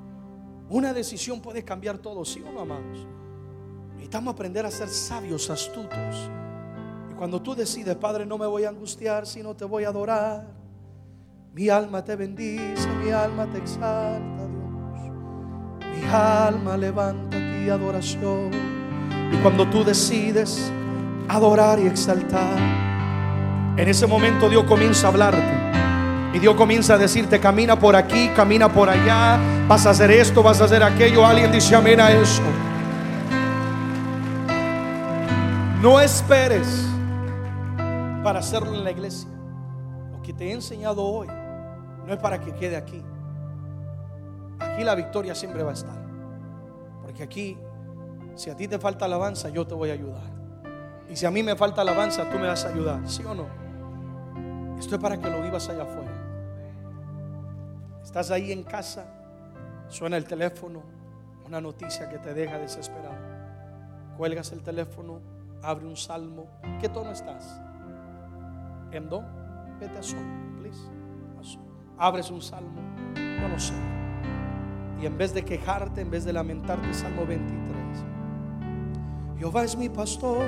Una 0.70 0.94
decisión 0.94 1.42
puede 1.42 1.64
cambiar 1.64 1.98
todo, 1.98 2.24
¿sí 2.24 2.44
o 2.48 2.52
no, 2.52 2.60
amados? 2.60 3.08
Necesitamos 3.94 4.32
aprender 4.32 4.64
a 4.68 4.70
ser 4.70 4.90
sabios, 4.90 5.50
astutos. 5.50 6.30
Y 7.12 7.16
cuando 7.16 7.42
tú 7.42 7.56
decides, 7.56 7.96
Padre, 7.96 8.28
no 8.28 8.38
me 8.38 8.46
voy 8.46 8.66
a 8.66 8.70
angustiar, 8.70 9.26
sino 9.26 9.56
te 9.56 9.66
voy 9.66 9.86
a 9.86 9.90
adorar. 9.90 10.46
Mi 11.56 11.68
alma 11.70 12.04
te 12.04 12.16
bendice, 12.16 12.88
mi 13.04 13.10
alma 13.10 13.50
te 13.50 13.58
exalta, 13.58 14.48
Dios. 14.48 15.96
Mi 15.96 16.08
alma 16.08 16.78
levanta 16.78 17.38
ti 17.38 17.70
adoración. 17.72 18.79
Y 19.32 19.38
cuando 19.38 19.68
tú 19.68 19.84
decides 19.84 20.72
adorar 21.28 21.80
y 21.80 21.88
exaltar, 21.88 22.58
en 23.78 23.88
ese 23.88 24.08
momento 24.08 24.50
Dios 24.50 24.64
comienza 24.66 25.08
a 25.08 25.10
hablarte. 25.12 25.60
Y 26.34 26.40
Dios 26.40 26.56
comienza 26.56 26.94
a 26.94 26.98
decirte, 26.98 27.40
camina 27.40 27.80
por 27.80 27.96
aquí, 27.96 28.30
camina 28.36 28.72
por 28.72 28.90
allá, 28.90 29.40
vas 29.68 29.86
a 29.86 29.92
hacer 29.92 30.12
esto, 30.12 30.44
vas 30.44 30.62
a 30.62 30.66
hacer 30.66 30.84
aquello. 30.84 31.26
Alguien 31.26 31.52
dice 31.52 31.76
amén 31.76 32.00
a 32.00 32.12
eso. 32.12 32.44
No 35.82 36.00
esperes 36.00 36.86
para 38.24 38.40
hacerlo 38.40 38.76
en 38.76 38.84
la 38.84 38.92
iglesia. 38.92 39.30
Lo 40.12 40.22
que 40.22 40.34
te 40.34 40.50
he 40.50 40.52
enseñado 40.52 41.04
hoy 41.04 41.28
no 42.06 42.14
es 42.14 42.20
para 42.20 42.40
que 42.40 42.54
quede 42.54 42.76
aquí. 42.76 43.02
Aquí 44.60 44.84
la 44.84 44.94
victoria 44.94 45.34
siempre 45.34 45.64
va 45.64 45.72
a 45.72 45.74
estar. 45.74 45.98
Porque 47.02 47.24
aquí, 47.24 47.58
si 48.36 48.50
a 48.50 48.56
ti 48.56 48.68
te 48.68 48.80
falta 48.80 49.06
alabanza, 49.06 49.50
yo 49.50 49.66
te 49.66 49.74
voy 49.74 49.90
a 49.90 49.94
ayudar. 49.94 50.24
Y 51.10 51.16
si 51.16 51.26
a 51.26 51.32
mí 51.32 51.44
me 51.44 51.56
falta 51.56 51.82
alabanza, 51.82 52.30
tú 52.30 52.38
me 52.38 52.48
vas 52.48 52.66
a 52.66 52.70
ayudar. 52.70 53.08
¿Sí 53.08 53.24
o 53.24 53.34
no? 53.34 53.48
Esto 54.78 54.96
es 54.96 55.02
para 55.02 55.18
que 55.18 55.30
lo 55.30 55.42
vivas 55.42 55.68
allá 55.70 55.84
afuera. 55.84 56.12
Estás 58.04 58.32
ahí 58.32 58.52
en 58.52 58.64
casa, 58.64 59.06
suena 59.88 60.18
el 60.18 60.26
teléfono, 60.26 60.82
una 61.46 61.60
noticia 61.60 62.10
que 62.10 62.18
te 62.18 62.34
deja 62.34 62.58
desesperado. 62.58 63.18
Cuelgas 64.18 64.52
el 64.52 64.62
teléfono, 64.62 65.20
abre 65.62 65.86
un 65.86 65.98
salmo. 65.98 66.48
¿Qué 66.80 66.90
tono 66.90 67.12
estás? 67.12 67.60
¿En 68.92 69.10
do? 69.10 69.24
Vete 69.80 69.98
a 69.98 70.04
sol, 70.04 70.26
please. 70.60 70.82
A 71.40 71.44
sol. 71.44 71.62
Abres 71.98 72.32
un 72.32 72.42
salmo, 72.42 72.82
no 73.16 73.60
sé. 73.60 73.74
Y 75.02 75.06
en 75.06 75.18
vez 75.18 75.34
de 75.34 75.44
quejarte, 75.44 76.02
en 76.02 76.12
vez 76.12 76.26
de 76.26 76.34
lamentarte, 76.34 76.94
Salmo 76.94 77.26
23. 77.26 78.06
Jehová 79.40 79.64
es 79.64 79.78
mi 79.78 79.88
pastor, 79.88 80.46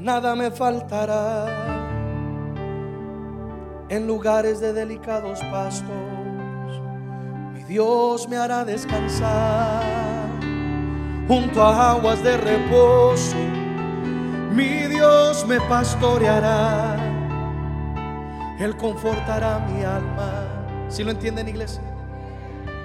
nada 0.00 0.34
me 0.34 0.50
faltará. 0.50 1.46
En 3.88 4.08
lugares 4.08 4.58
de 4.58 4.72
delicados 4.72 5.40
pastos, 5.52 5.86
mi 7.54 7.62
Dios 7.62 8.28
me 8.28 8.36
hará 8.36 8.64
descansar 8.64 9.84
junto 11.28 11.62
a 11.62 11.92
aguas 11.92 12.22
de 12.24 12.36
reposo. 12.36 13.36
Mi 14.52 14.88
Dios 14.88 15.46
me 15.46 15.60
pastoreará, 15.60 16.96
Él 18.58 18.76
confortará 18.76 19.60
mi 19.60 19.84
alma. 19.84 20.86
Si 20.88 21.04
lo 21.04 21.12
entienden, 21.12 21.46
iglesia? 21.46 21.82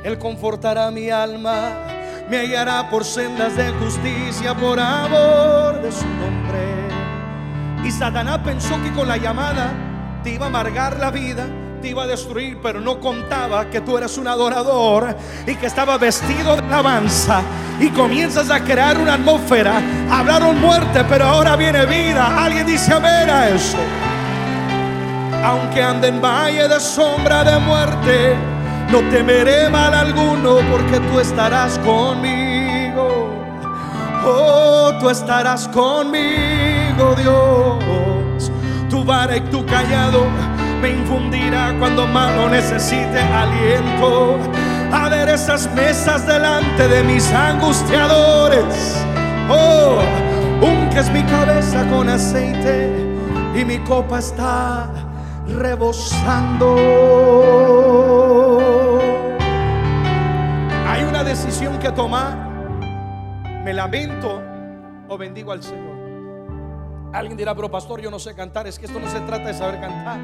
Él 0.03 0.19
confortará 0.19 0.91
mi 0.91 1.09
alma, 1.09 1.87
me 2.29 2.47
guiará 2.47 2.89
por 2.89 3.05
sendas 3.05 3.55
de 3.55 3.71
justicia, 3.73 4.55
por 4.55 4.79
amor 4.79 5.81
de 5.81 5.91
su 5.91 6.05
nombre. 6.05 6.87
Y 7.83 7.91
Satanás 7.91 8.39
pensó 8.43 8.81
que 8.81 8.91
con 8.93 9.07
la 9.07 9.17
llamada 9.17 9.71
te 10.23 10.31
iba 10.31 10.45
a 10.45 10.49
amargar 10.49 10.97
la 10.99 11.11
vida 11.11 11.47
te 11.85 11.91
iba 11.91 12.01
a 12.01 12.07
destruir, 12.07 12.57
pero 12.63 12.81
no 12.81 12.99
contaba 12.99 13.69
que 13.69 13.79
tú 13.81 13.95
eras 13.95 14.17
un 14.17 14.27
adorador 14.27 15.15
y 15.45 15.53
que 15.53 15.67
estaba 15.67 15.99
vestido 15.99 16.55
de 16.55 16.63
alabanza. 16.63 17.43
Y 17.79 17.89
comienzas 17.89 18.49
a 18.49 18.63
crear 18.63 18.97
una 18.97 19.13
atmósfera. 19.13 19.79
Hablaron 20.09 20.59
muerte, 20.59 21.03
pero 21.07 21.25
ahora 21.25 21.55
viene 21.55 21.85
vida. 21.85 22.43
Alguien 22.43 22.65
dice 22.65 22.91
amén 22.91 23.29
a 23.29 23.49
eso. 23.49 23.77
Aunque 25.43 25.83
ande 25.83 26.07
en 26.07 26.19
valle 26.19 26.67
de 26.67 26.79
sombra 26.79 27.43
de 27.43 27.59
muerte, 27.59 28.35
no 28.91 28.99
temeré 29.09 29.69
mal 29.69 29.93
alguno 29.93 30.57
porque 30.71 30.99
tú 30.99 31.19
estarás 31.19 31.77
conmigo. 31.79 33.29
Oh, 34.25 34.91
tú 34.99 35.09
estarás 35.09 35.67
conmigo, 35.67 37.15
Dios. 37.17 38.51
Tu 38.89 39.03
vara 39.03 39.37
y 39.37 39.41
tu 39.41 39.65
callado 39.65 40.25
me 40.81 40.91
infundirá 40.91 41.75
cuando 41.79 42.05
malo 42.07 42.49
necesite 42.49 43.19
aliento. 43.19 44.37
A 44.91 45.09
ver 45.09 45.29
esas 45.29 45.69
mesas 45.73 46.25
delante 46.27 46.87
de 46.87 47.03
mis 47.03 47.31
angustiadores. 47.31 49.03
Oh, 49.49 49.99
unques 50.61 51.11
mi 51.11 51.23
cabeza 51.23 51.85
con 51.89 52.09
aceite 52.09 52.91
y 53.55 53.65
mi 53.65 53.79
copa 53.79 54.19
está 54.19 54.87
rebosando. 55.47 56.75
Decisión 61.35 61.77
que 61.79 61.91
tomar. 61.91 62.33
Me 63.65 63.73
lamento 63.73 64.41
o 65.09 65.17
bendigo 65.17 65.51
al 65.51 65.61
Señor. 65.61 65.95
Alguien 67.13 67.35
dirá, 67.35 67.53
pero 67.53 67.69
pastor, 67.69 67.99
yo 67.99 68.09
no 68.09 68.19
sé 68.19 68.33
cantar. 68.33 68.67
Es 68.67 68.79
que 68.79 68.85
esto 68.85 69.01
no 69.01 69.09
se 69.09 69.19
trata 69.21 69.47
de 69.47 69.53
saber 69.53 69.81
cantar. 69.81 70.17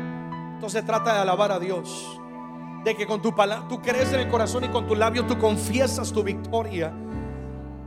Entonces 0.53 0.85
trata 0.85 1.13
de 1.13 1.19
alabar 1.19 1.51
a 1.51 1.59
Dios. 1.59 2.17
De 2.85 2.95
que 2.95 3.05
con 3.05 3.21
tu 3.21 3.35
palabra 3.35 3.67
tú 3.67 3.81
crees 3.81 4.13
en 4.13 4.21
el 4.21 4.29
corazón 4.29 4.63
y 4.63 4.69
con 4.69 4.87
tu 4.87 4.95
labio 4.95 5.25
tú 5.25 5.37
confiesas 5.37 6.13
tu 6.13 6.23
victoria. 6.23 6.93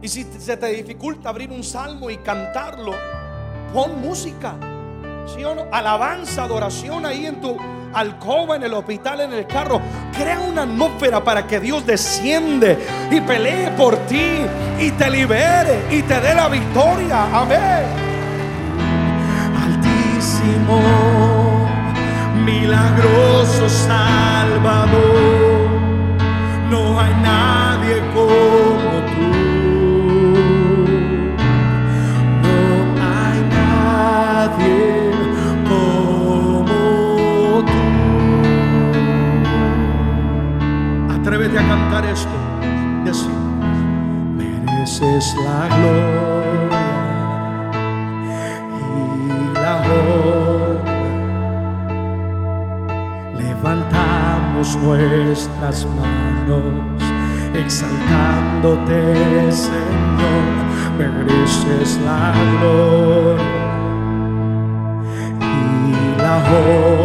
Y 0.03 0.09
si 0.09 0.25
se 0.25 0.59
te 0.59 0.67
dificulta 0.67 1.31
abrir 1.31 1.51
un 1.51 1.65
salmo 1.65 2.11
y 2.11 2.19
cantarlo, 2.19 2.93
pon 3.73 4.03
música. 4.03 4.55
Alabanza, 5.75 6.45
adoración 6.45 7.05
ahí 7.05 7.27
en 7.27 7.41
tu 7.41 7.57
alcoba, 7.93 8.55
en 8.57 8.63
el 8.63 8.75
hospital, 8.75 9.23
en 9.23 9.33
el 9.33 9.47
carro. 9.47 9.81
Crea 10.17 10.39
una 10.39 10.63
atmósfera 10.63 11.23
para 11.23 11.47
que 11.47 11.59
Dios 11.59 11.85
desciende 11.85 12.79
y 13.11 13.21
pelee 13.21 13.71
por 13.73 13.97
ti 14.07 14.43
y 14.79 14.91
te 14.93 15.11
libere 15.11 15.87
y 15.91 16.03
te 16.03 16.21
dé 16.21 16.35
la 16.35 16.49
victoria. 16.49 17.25
Amén. 17.33 17.85
Altísimo 19.65 20.81
milagroso 22.45 23.69
Salvador, 23.69 25.01
no 26.71 27.01
hay 27.01 27.15
nadie 27.15 28.01
como 28.15 29.01
tú. 29.11 29.33
No 32.43 33.03
hay 33.03 33.41
nadie 33.51 35.04
Atrévete 41.35 41.59
a 41.59 41.67
cantar 41.67 42.07
esto. 42.07 42.31
Decir, 43.05 43.35
mereces 44.37 45.35
la 45.45 45.67
gloria 45.67 46.79
y 48.79 49.53
la 49.53 49.75
honra 49.79 50.95
levantamos 53.37 54.77
nuestras 54.77 55.85
manos, 55.97 57.03
exaltándote, 57.53 59.51
Señor. 59.51 60.47
mereces 60.97 61.99
la 62.05 62.33
gloria 62.61 63.43
y 65.41 66.17
la 66.17 66.35
honra. 66.37 67.04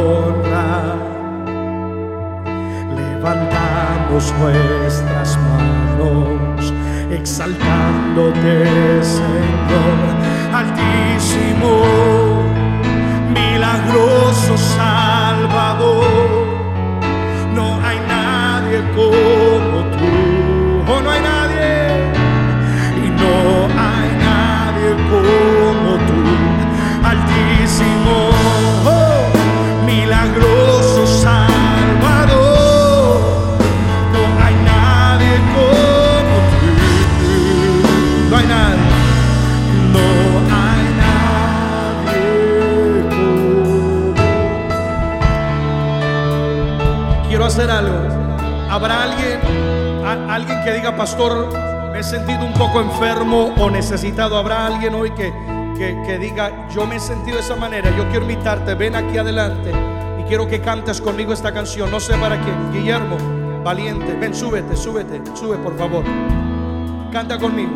Levantamos 4.20 4.54
nuestras 4.54 5.38
manos, 5.38 6.74
exaltándote, 7.10 9.02
Señor, 9.02 10.00
altísimo, 10.54 11.84
milagroso 13.34 14.58
Salvador. 14.58 16.04
No 17.56 17.80
hay 17.82 18.00
nadie 18.10 18.82
como 18.94 19.49
que 50.70 50.76
diga, 50.76 50.96
pastor, 50.96 51.50
me 51.92 52.00
he 52.00 52.04
sentido 52.04 52.46
un 52.46 52.54
poco 52.54 52.80
enfermo 52.80 53.56
o 53.58 53.72
necesitado? 53.72 54.38
¿Habrá 54.38 54.68
alguien 54.68 54.94
hoy 54.94 55.10
que, 55.12 55.34
que, 55.76 56.20
diga, 56.20 56.68
yo 56.70 56.86
me 56.86 56.98
he 56.98 57.00
sentido 57.00 57.38
de 57.38 57.42
esa 57.44 57.56
manera? 57.56 57.90
Yo 57.98 58.08
quiero 58.10 58.22
invitarte, 58.22 58.76
ven 58.76 58.96
aquí 58.96 59.18
adelante 59.18 59.72
y 60.20 60.24
quiero 60.26 60.48
que 60.48 60.62
cantes 60.62 61.02
conmigo 61.02 61.34
esta 61.34 61.52
canción. 61.52 61.90
No 61.90 62.00
sé 62.00 62.16
para 62.18 62.40
quién. 62.40 62.72
Guillermo, 62.72 63.18
valiente, 63.64 64.14
ven, 64.14 64.36
súbete, 64.36 64.76
súbete, 64.76 65.24
sube 65.34 65.58
por 65.58 65.76
favor. 65.76 66.04
Canta 67.12 67.40
conmigo. 67.40 67.72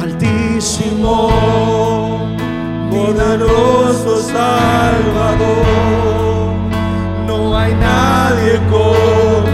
Altísimo, 0.00 1.28
Poderoso 2.90 4.16
Salvador, 4.22 5.66
no 7.26 7.56
hay 7.56 7.74
nadie 7.74 8.60
como 8.70 9.53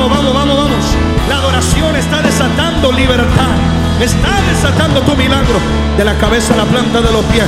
Vamos, 0.00 0.16
vamos, 0.16 0.34
vamos, 0.34 0.56
vamos. 0.56 0.84
La 1.28 1.36
adoración 1.36 1.94
está 1.94 2.22
desatando 2.22 2.90
libertad. 2.90 3.52
Está 4.00 4.40
desatando 4.48 5.02
tu 5.02 5.14
milagro 5.14 5.60
de 5.98 6.04
la 6.06 6.16
cabeza 6.16 6.54
a 6.54 6.56
la 6.56 6.64
planta 6.64 7.02
de 7.02 7.12
los 7.12 7.22
pies. 7.26 7.44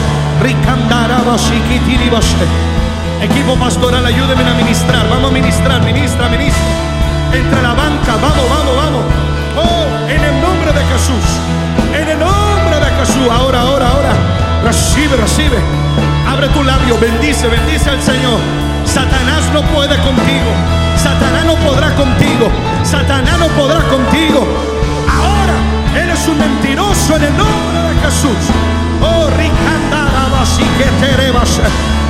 Equipo 3.23 3.57
pastoral, 3.57 4.05
ayúdenme 4.05 4.45
a 4.45 4.53
ministrar. 4.53 5.09
Vamos 5.09 5.31
a 5.31 5.33
ministrar, 5.33 5.83
ministra, 5.83 6.29
ministra. 6.29 6.63
Entre 7.33 7.63
la 7.63 7.73
banca, 7.73 8.17
vamos, 8.21 8.45
vamos, 8.51 8.77
vamos. 8.77 9.03
Oh, 9.57 10.11
en 10.11 10.23
el 10.23 10.41
nombre 10.43 10.73
de 10.75 10.85
Jesús. 10.93 11.25
En 11.95 12.07
el 12.07 12.19
nombre 12.19 12.77
de 12.77 12.91
Jesús. 13.01 13.31
Ahora, 13.33 13.63
ahora, 13.63 13.89
ahora. 13.89 14.13
Recibe, 14.63 15.17
recibe. 15.17 15.57
Abre 16.29 16.49
tu 16.49 16.63
labio, 16.63 16.99
bendice, 16.99 17.49
bendice 17.49 17.89
al 17.89 18.03
Señor. 18.03 18.41
Satanás 18.85 19.49
no 19.55 19.63
puede 19.73 19.97
contigo. 20.03 20.82
Satanás 21.03 21.45
no 21.45 21.57
podrá 21.57 21.95
contigo. 21.97 22.49
Satanás 22.85 23.37
no 23.39 23.49
podrá 23.49 23.81
contigo. 23.89 24.47
Ahora 25.11 25.55
eres 26.01 26.29
un 26.29 26.39
mentiroso 26.39 27.17
en 27.17 27.25
el 27.25 27.37
nombre 27.37 27.83
de 27.89 27.95
Jesús. 28.03 28.39
Oh, 29.01 29.29
ricandarabas 29.31 30.61
y 30.61 30.65
que 30.79 30.85
terebas. 31.05 31.61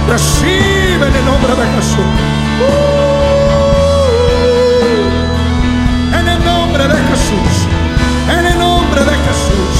Recibe 0.08 1.08
en 1.08 1.16
el 1.16 1.24
nombre 1.24 1.54
de 1.54 1.66
Jesús. 1.76 2.04
Uh, 2.60 2.92
en 6.18 6.28
el 6.28 6.44
nombre 6.44 6.86
de 6.86 6.98
Jesús. 7.08 7.66
En 8.28 8.44
el 8.46 8.58
nombre 8.58 9.00
de 9.00 9.12
Jesús. 9.26 9.76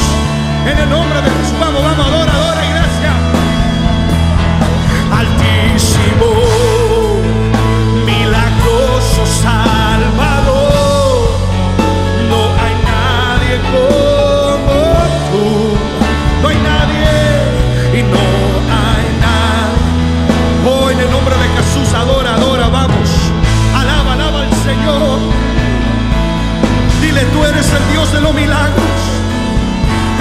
En 0.70 0.78
el 0.78 0.88
nombre 0.88 1.20
de 1.20 1.28
Jesús. 1.28 1.58
Vamos, 1.60 1.82
vamos, 1.84 2.06
adora, 2.06 2.31
De 28.12 28.20
los 28.20 28.34
milagros. 28.34 28.84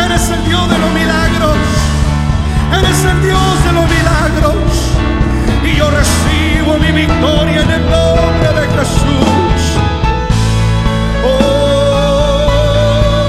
Eres 0.06 0.30
el 0.30 0.46
Dios 0.46 0.70
de 0.70 0.78
los 0.78 0.89
milagros. 0.92 1.58
Eres 2.80 3.04
el 3.04 3.22
Dios 3.22 3.64
de 3.66 3.72
los 3.74 3.84
milagros. 3.84 4.64
Y 5.66 5.76
yo 5.76 5.89
recibo 5.92 6.78
mi 6.80 6.92
victoria 6.94 7.62
en 7.62 7.72
el 7.72 7.82
nombre 7.89 8.54
de 8.62 8.68
Jesús. 8.78 9.62
Oh, 11.26 13.28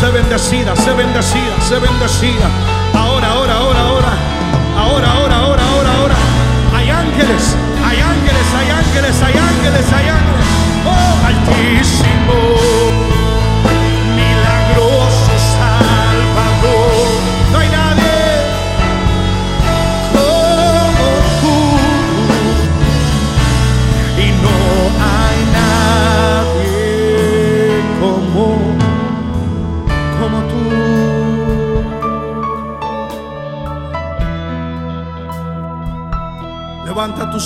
sé 0.00 0.10
bendecida, 0.10 0.76
sé 0.76 0.92
bendecida, 0.92 1.60
sé 1.68 1.78
bendecida. 1.80 2.46
Ahora, 2.94 3.28
ahora, 3.32 3.54
ahora, 3.54 3.80
ahora. 3.80 4.12
Ahora, 4.78 5.12
ahora, 5.12 5.36
ahora, 5.36 5.62
ahora, 5.72 5.90
ahora. 5.98 6.14
Hay 6.76 6.90
ángeles, 6.90 7.56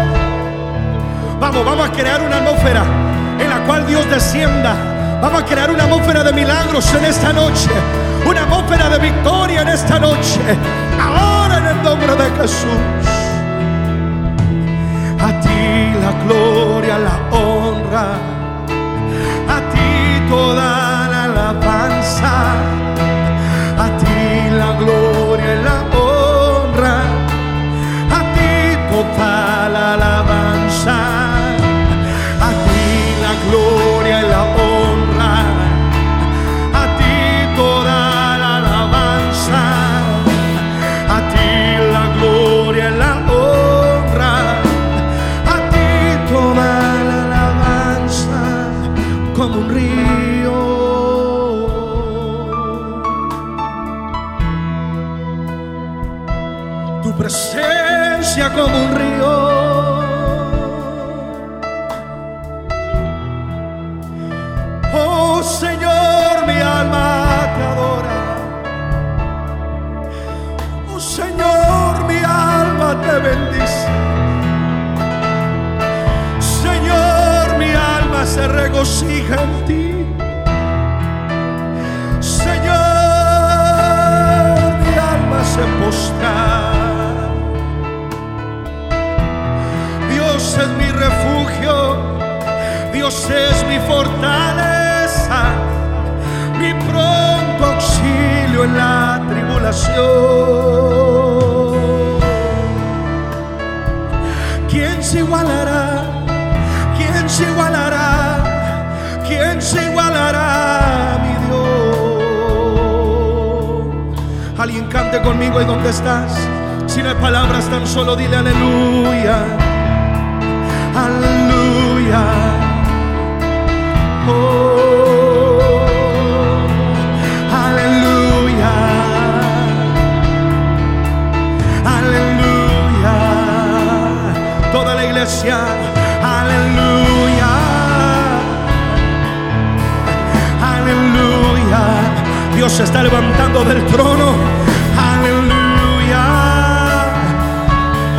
Vamos, 1.62 1.88
a 1.88 1.92
crear 1.92 2.22
una 2.24 2.38
atmósfera 2.38 2.84
en 3.40 3.48
la 3.48 3.64
cual 3.66 3.86
Dios 3.86 4.10
descienda. 4.10 4.76
Vamos 5.22 5.44
a 5.44 5.46
crear 5.46 5.70
una 5.70 5.84
atmósfera 5.84 6.24
de 6.24 6.34
milagros 6.34 6.92
en 6.96 7.06
esta 7.06 7.32
noche. 7.32 7.70
Una 8.26 8.42
atmósfera 8.42 8.90
de 8.90 8.98
victoria 8.98 9.62
en 9.62 9.68
esta 9.68 10.00
noche. 10.00 10.40
Ahora 11.00 11.60
en 11.60 11.66
el 11.68 11.84
nombre 11.84 12.16
de 12.16 12.42
Jesús. 12.42 13.06
A 15.22 15.40
ti 15.42 15.94
la 16.02 16.12
gloria, 16.26 16.98
la 16.98 17.38
honra. 17.38 18.08
A 19.48 19.60
ti 19.72 20.30
toda 20.30 21.08
la 21.08 21.24
alabanza. 21.26 22.32
A 23.78 23.98
ti 24.00 24.50
la 24.58 24.74
gloria 24.80 25.54
y 25.54 25.64
la 25.64 25.98
honra. 25.98 26.98
A 28.12 28.22
ti 28.34 28.78
toda 28.90 29.70
la 29.70 29.94
alabanza. 29.94 31.23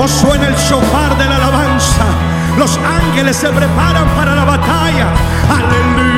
Suena 0.06 0.48
el 0.48 0.54
shofar 0.56 1.16
de 1.16 1.24
la 1.24 1.36
alabanza. 1.36 2.04
Los 2.58 2.78
ángeles 2.78 3.36
se 3.36 3.48
preparan 3.48 4.06
para 4.14 4.34
la 4.34 4.44
batalla. 4.44 5.08
Aleluya. 5.50 6.13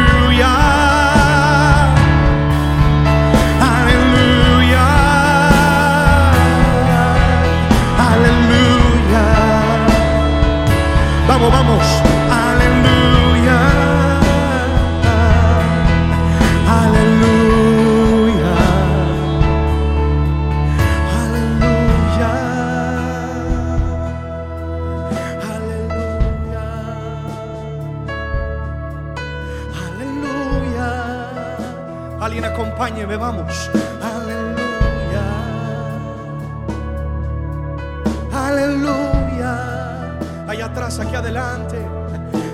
Adelante. 41.26 41.76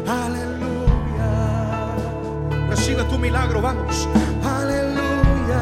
Aleluya. 0.09 1.31
Recibe 2.71 3.05
tu 3.05 3.19
milagro, 3.19 3.61
vamos. 3.61 4.09
Aleluya. 4.43 5.61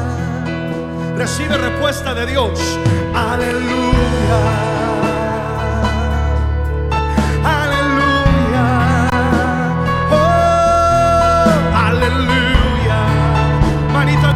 Recibe 1.17 1.57
respuesta 1.57 2.13
de 2.13 2.25
Dios. 2.27 2.79
Aleluya. 3.13 4.39
Aleluya. 7.43 8.65
Oh, 10.09 11.49
aleluya. 11.87 12.99
Manita 13.91 14.31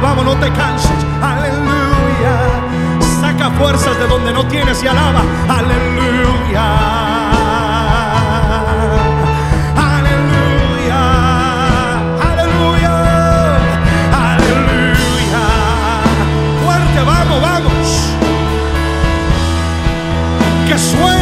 vamos, 0.00 0.24
no 0.24 0.34
te 0.38 0.50
canses. 0.50 0.90
Aleluya. 1.22 2.34
Saca 3.20 3.50
fuerzas 3.50 3.96
de 3.96 4.08
donde 4.08 4.32
no 4.32 4.44
tienes 4.48 4.82
y 4.82 4.88
alaba. 4.88 5.22
Aleluya. 5.48 7.07
Que 20.78 20.84
suenen 20.84 21.17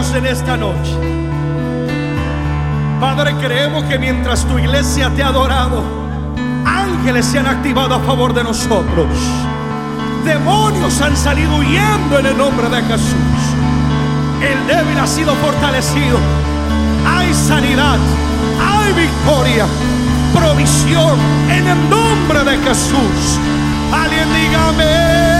en 0.00 0.24
esta 0.24 0.56
noche. 0.56 0.96
Padre, 2.98 3.34
creemos 3.34 3.84
que 3.84 3.98
mientras 3.98 4.46
tu 4.46 4.58
iglesia 4.58 5.10
te 5.14 5.22
ha 5.22 5.26
adorado, 5.26 5.84
ángeles 6.64 7.26
se 7.26 7.38
han 7.38 7.46
activado 7.46 7.96
a 7.96 8.00
favor 8.00 8.32
de 8.32 8.42
nosotros. 8.42 9.08
Demonios 10.24 10.98
han 11.02 11.14
salido 11.14 11.54
huyendo 11.54 12.18
en 12.18 12.26
el 12.26 12.38
nombre 12.38 12.70
de 12.70 12.82
Jesús. 12.82 13.40
El 14.40 14.66
débil 14.66 14.98
ha 14.98 15.06
sido 15.06 15.34
fortalecido. 15.34 16.18
Hay 17.06 17.34
sanidad, 17.34 17.98
hay 18.58 18.92
victoria, 18.94 19.66
provisión 20.34 21.18
en 21.50 21.68
el 21.68 21.90
nombre 21.90 22.42
de 22.44 22.56
Jesús. 22.66 23.38
Alguien 23.92 24.28
dígame. 24.32 25.39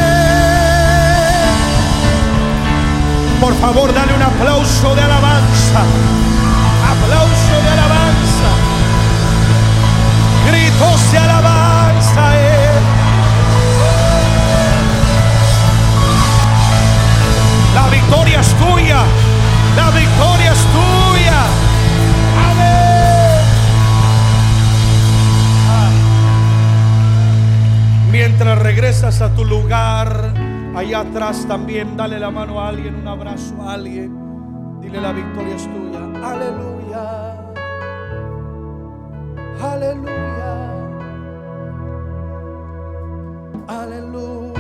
Por 3.51 3.59
favor, 3.59 3.93
dale 3.93 4.15
un 4.15 4.23
aplauso 4.23 4.95
de 4.95 5.03
alabanza. 5.03 5.83
Aplauso 6.89 7.63
de 7.65 7.69
alabanza. 7.69 8.51
Gritos 10.47 11.11
de 11.11 11.19
alabanza. 11.19 12.39
Él. 12.39 12.83
La 17.75 17.89
victoria 17.89 18.41
es 18.41 18.55
tuya. 18.55 19.03
La 19.77 19.91
victoria 19.91 20.53
es 20.53 20.65
tuya. 20.77 21.41
Amén. 22.53 23.45
Ah. 25.69 25.91
Mientras 28.13 28.59
regresas 28.61 29.21
a 29.21 29.35
tu 29.35 29.45
lugar, 29.45 30.30
allá 30.81 31.01
atrás 31.01 31.47
también 31.47 31.97
dale 31.97 32.19
la 32.19 32.31
mano 32.31 32.59
a 32.59 32.69
alguien, 32.69 32.95
un 32.95 33.07
abrazo 33.07 33.55
a 33.63 33.75
alguien. 33.75 34.81
Dile 34.81 35.01
la 35.01 35.13
victoria 35.13 35.55
es 35.55 35.65
tuya. 35.65 36.01
Aleluya. 36.25 37.37
Aleluya. 39.61 40.53
Aleluya. 43.69 44.60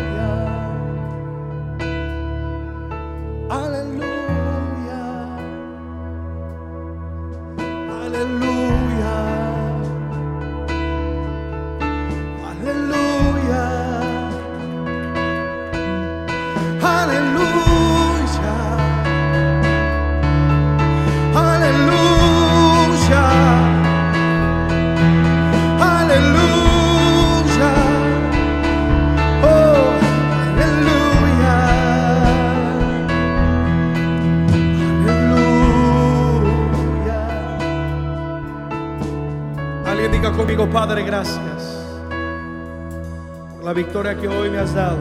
La 43.71 43.75
victoria 43.75 44.16
que 44.18 44.27
hoy 44.27 44.51
me 44.51 44.59
has 44.59 44.75
dado. 44.75 44.99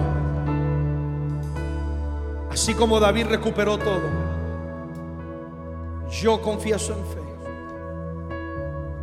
Así 2.51 2.75
como 2.75 2.99
David 2.99 3.25
recuperó 3.25 3.79
todo, 3.79 4.03
yo 6.11 6.39
confieso 6.39 6.93
en 6.93 7.03
fe 7.05 7.23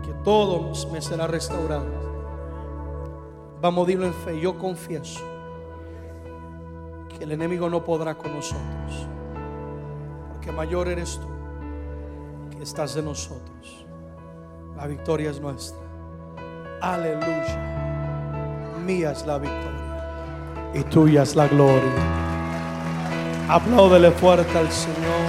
que 0.04 0.12
todo 0.22 0.70
me 0.92 1.02
será 1.02 1.26
restaurado. 1.26 1.84
Vamos 3.60 3.82
a 3.82 3.86
decirlo 3.86 4.06
en 4.06 4.14
fe, 4.14 4.40
yo 4.40 4.56
confieso 4.56 5.24
que 7.08 7.24
el 7.24 7.32
enemigo 7.32 7.68
no 7.68 7.82
podrá 7.82 8.16
con 8.16 8.36
nosotros, 8.36 9.08
porque 10.28 10.52
mayor 10.52 10.86
eres 10.86 11.18
tú 11.18 12.56
que 12.56 12.62
estás 12.62 12.94
de 12.94 13.02
nosotros. 13.02 13.84
La 14.76 14.86
victoria 14.86 15.30
es 15.30 15.40
nuestra. 15.40 15.82
Aleluya. 16.80 17.75
Mía 18.86 19.10
es 19.10 19.26
la 19.26 19.36
victoria 19.38 20.70
y 20.72 20.84
tuya 20.84 21.24
es 21.24 21.34
la 21.34 21.48
gloria. 21.48 21.90
Apláudele 23.48 24.12
fuerte 24.12 24.56
al 24.56 24.70
Señor. 24.70 25.25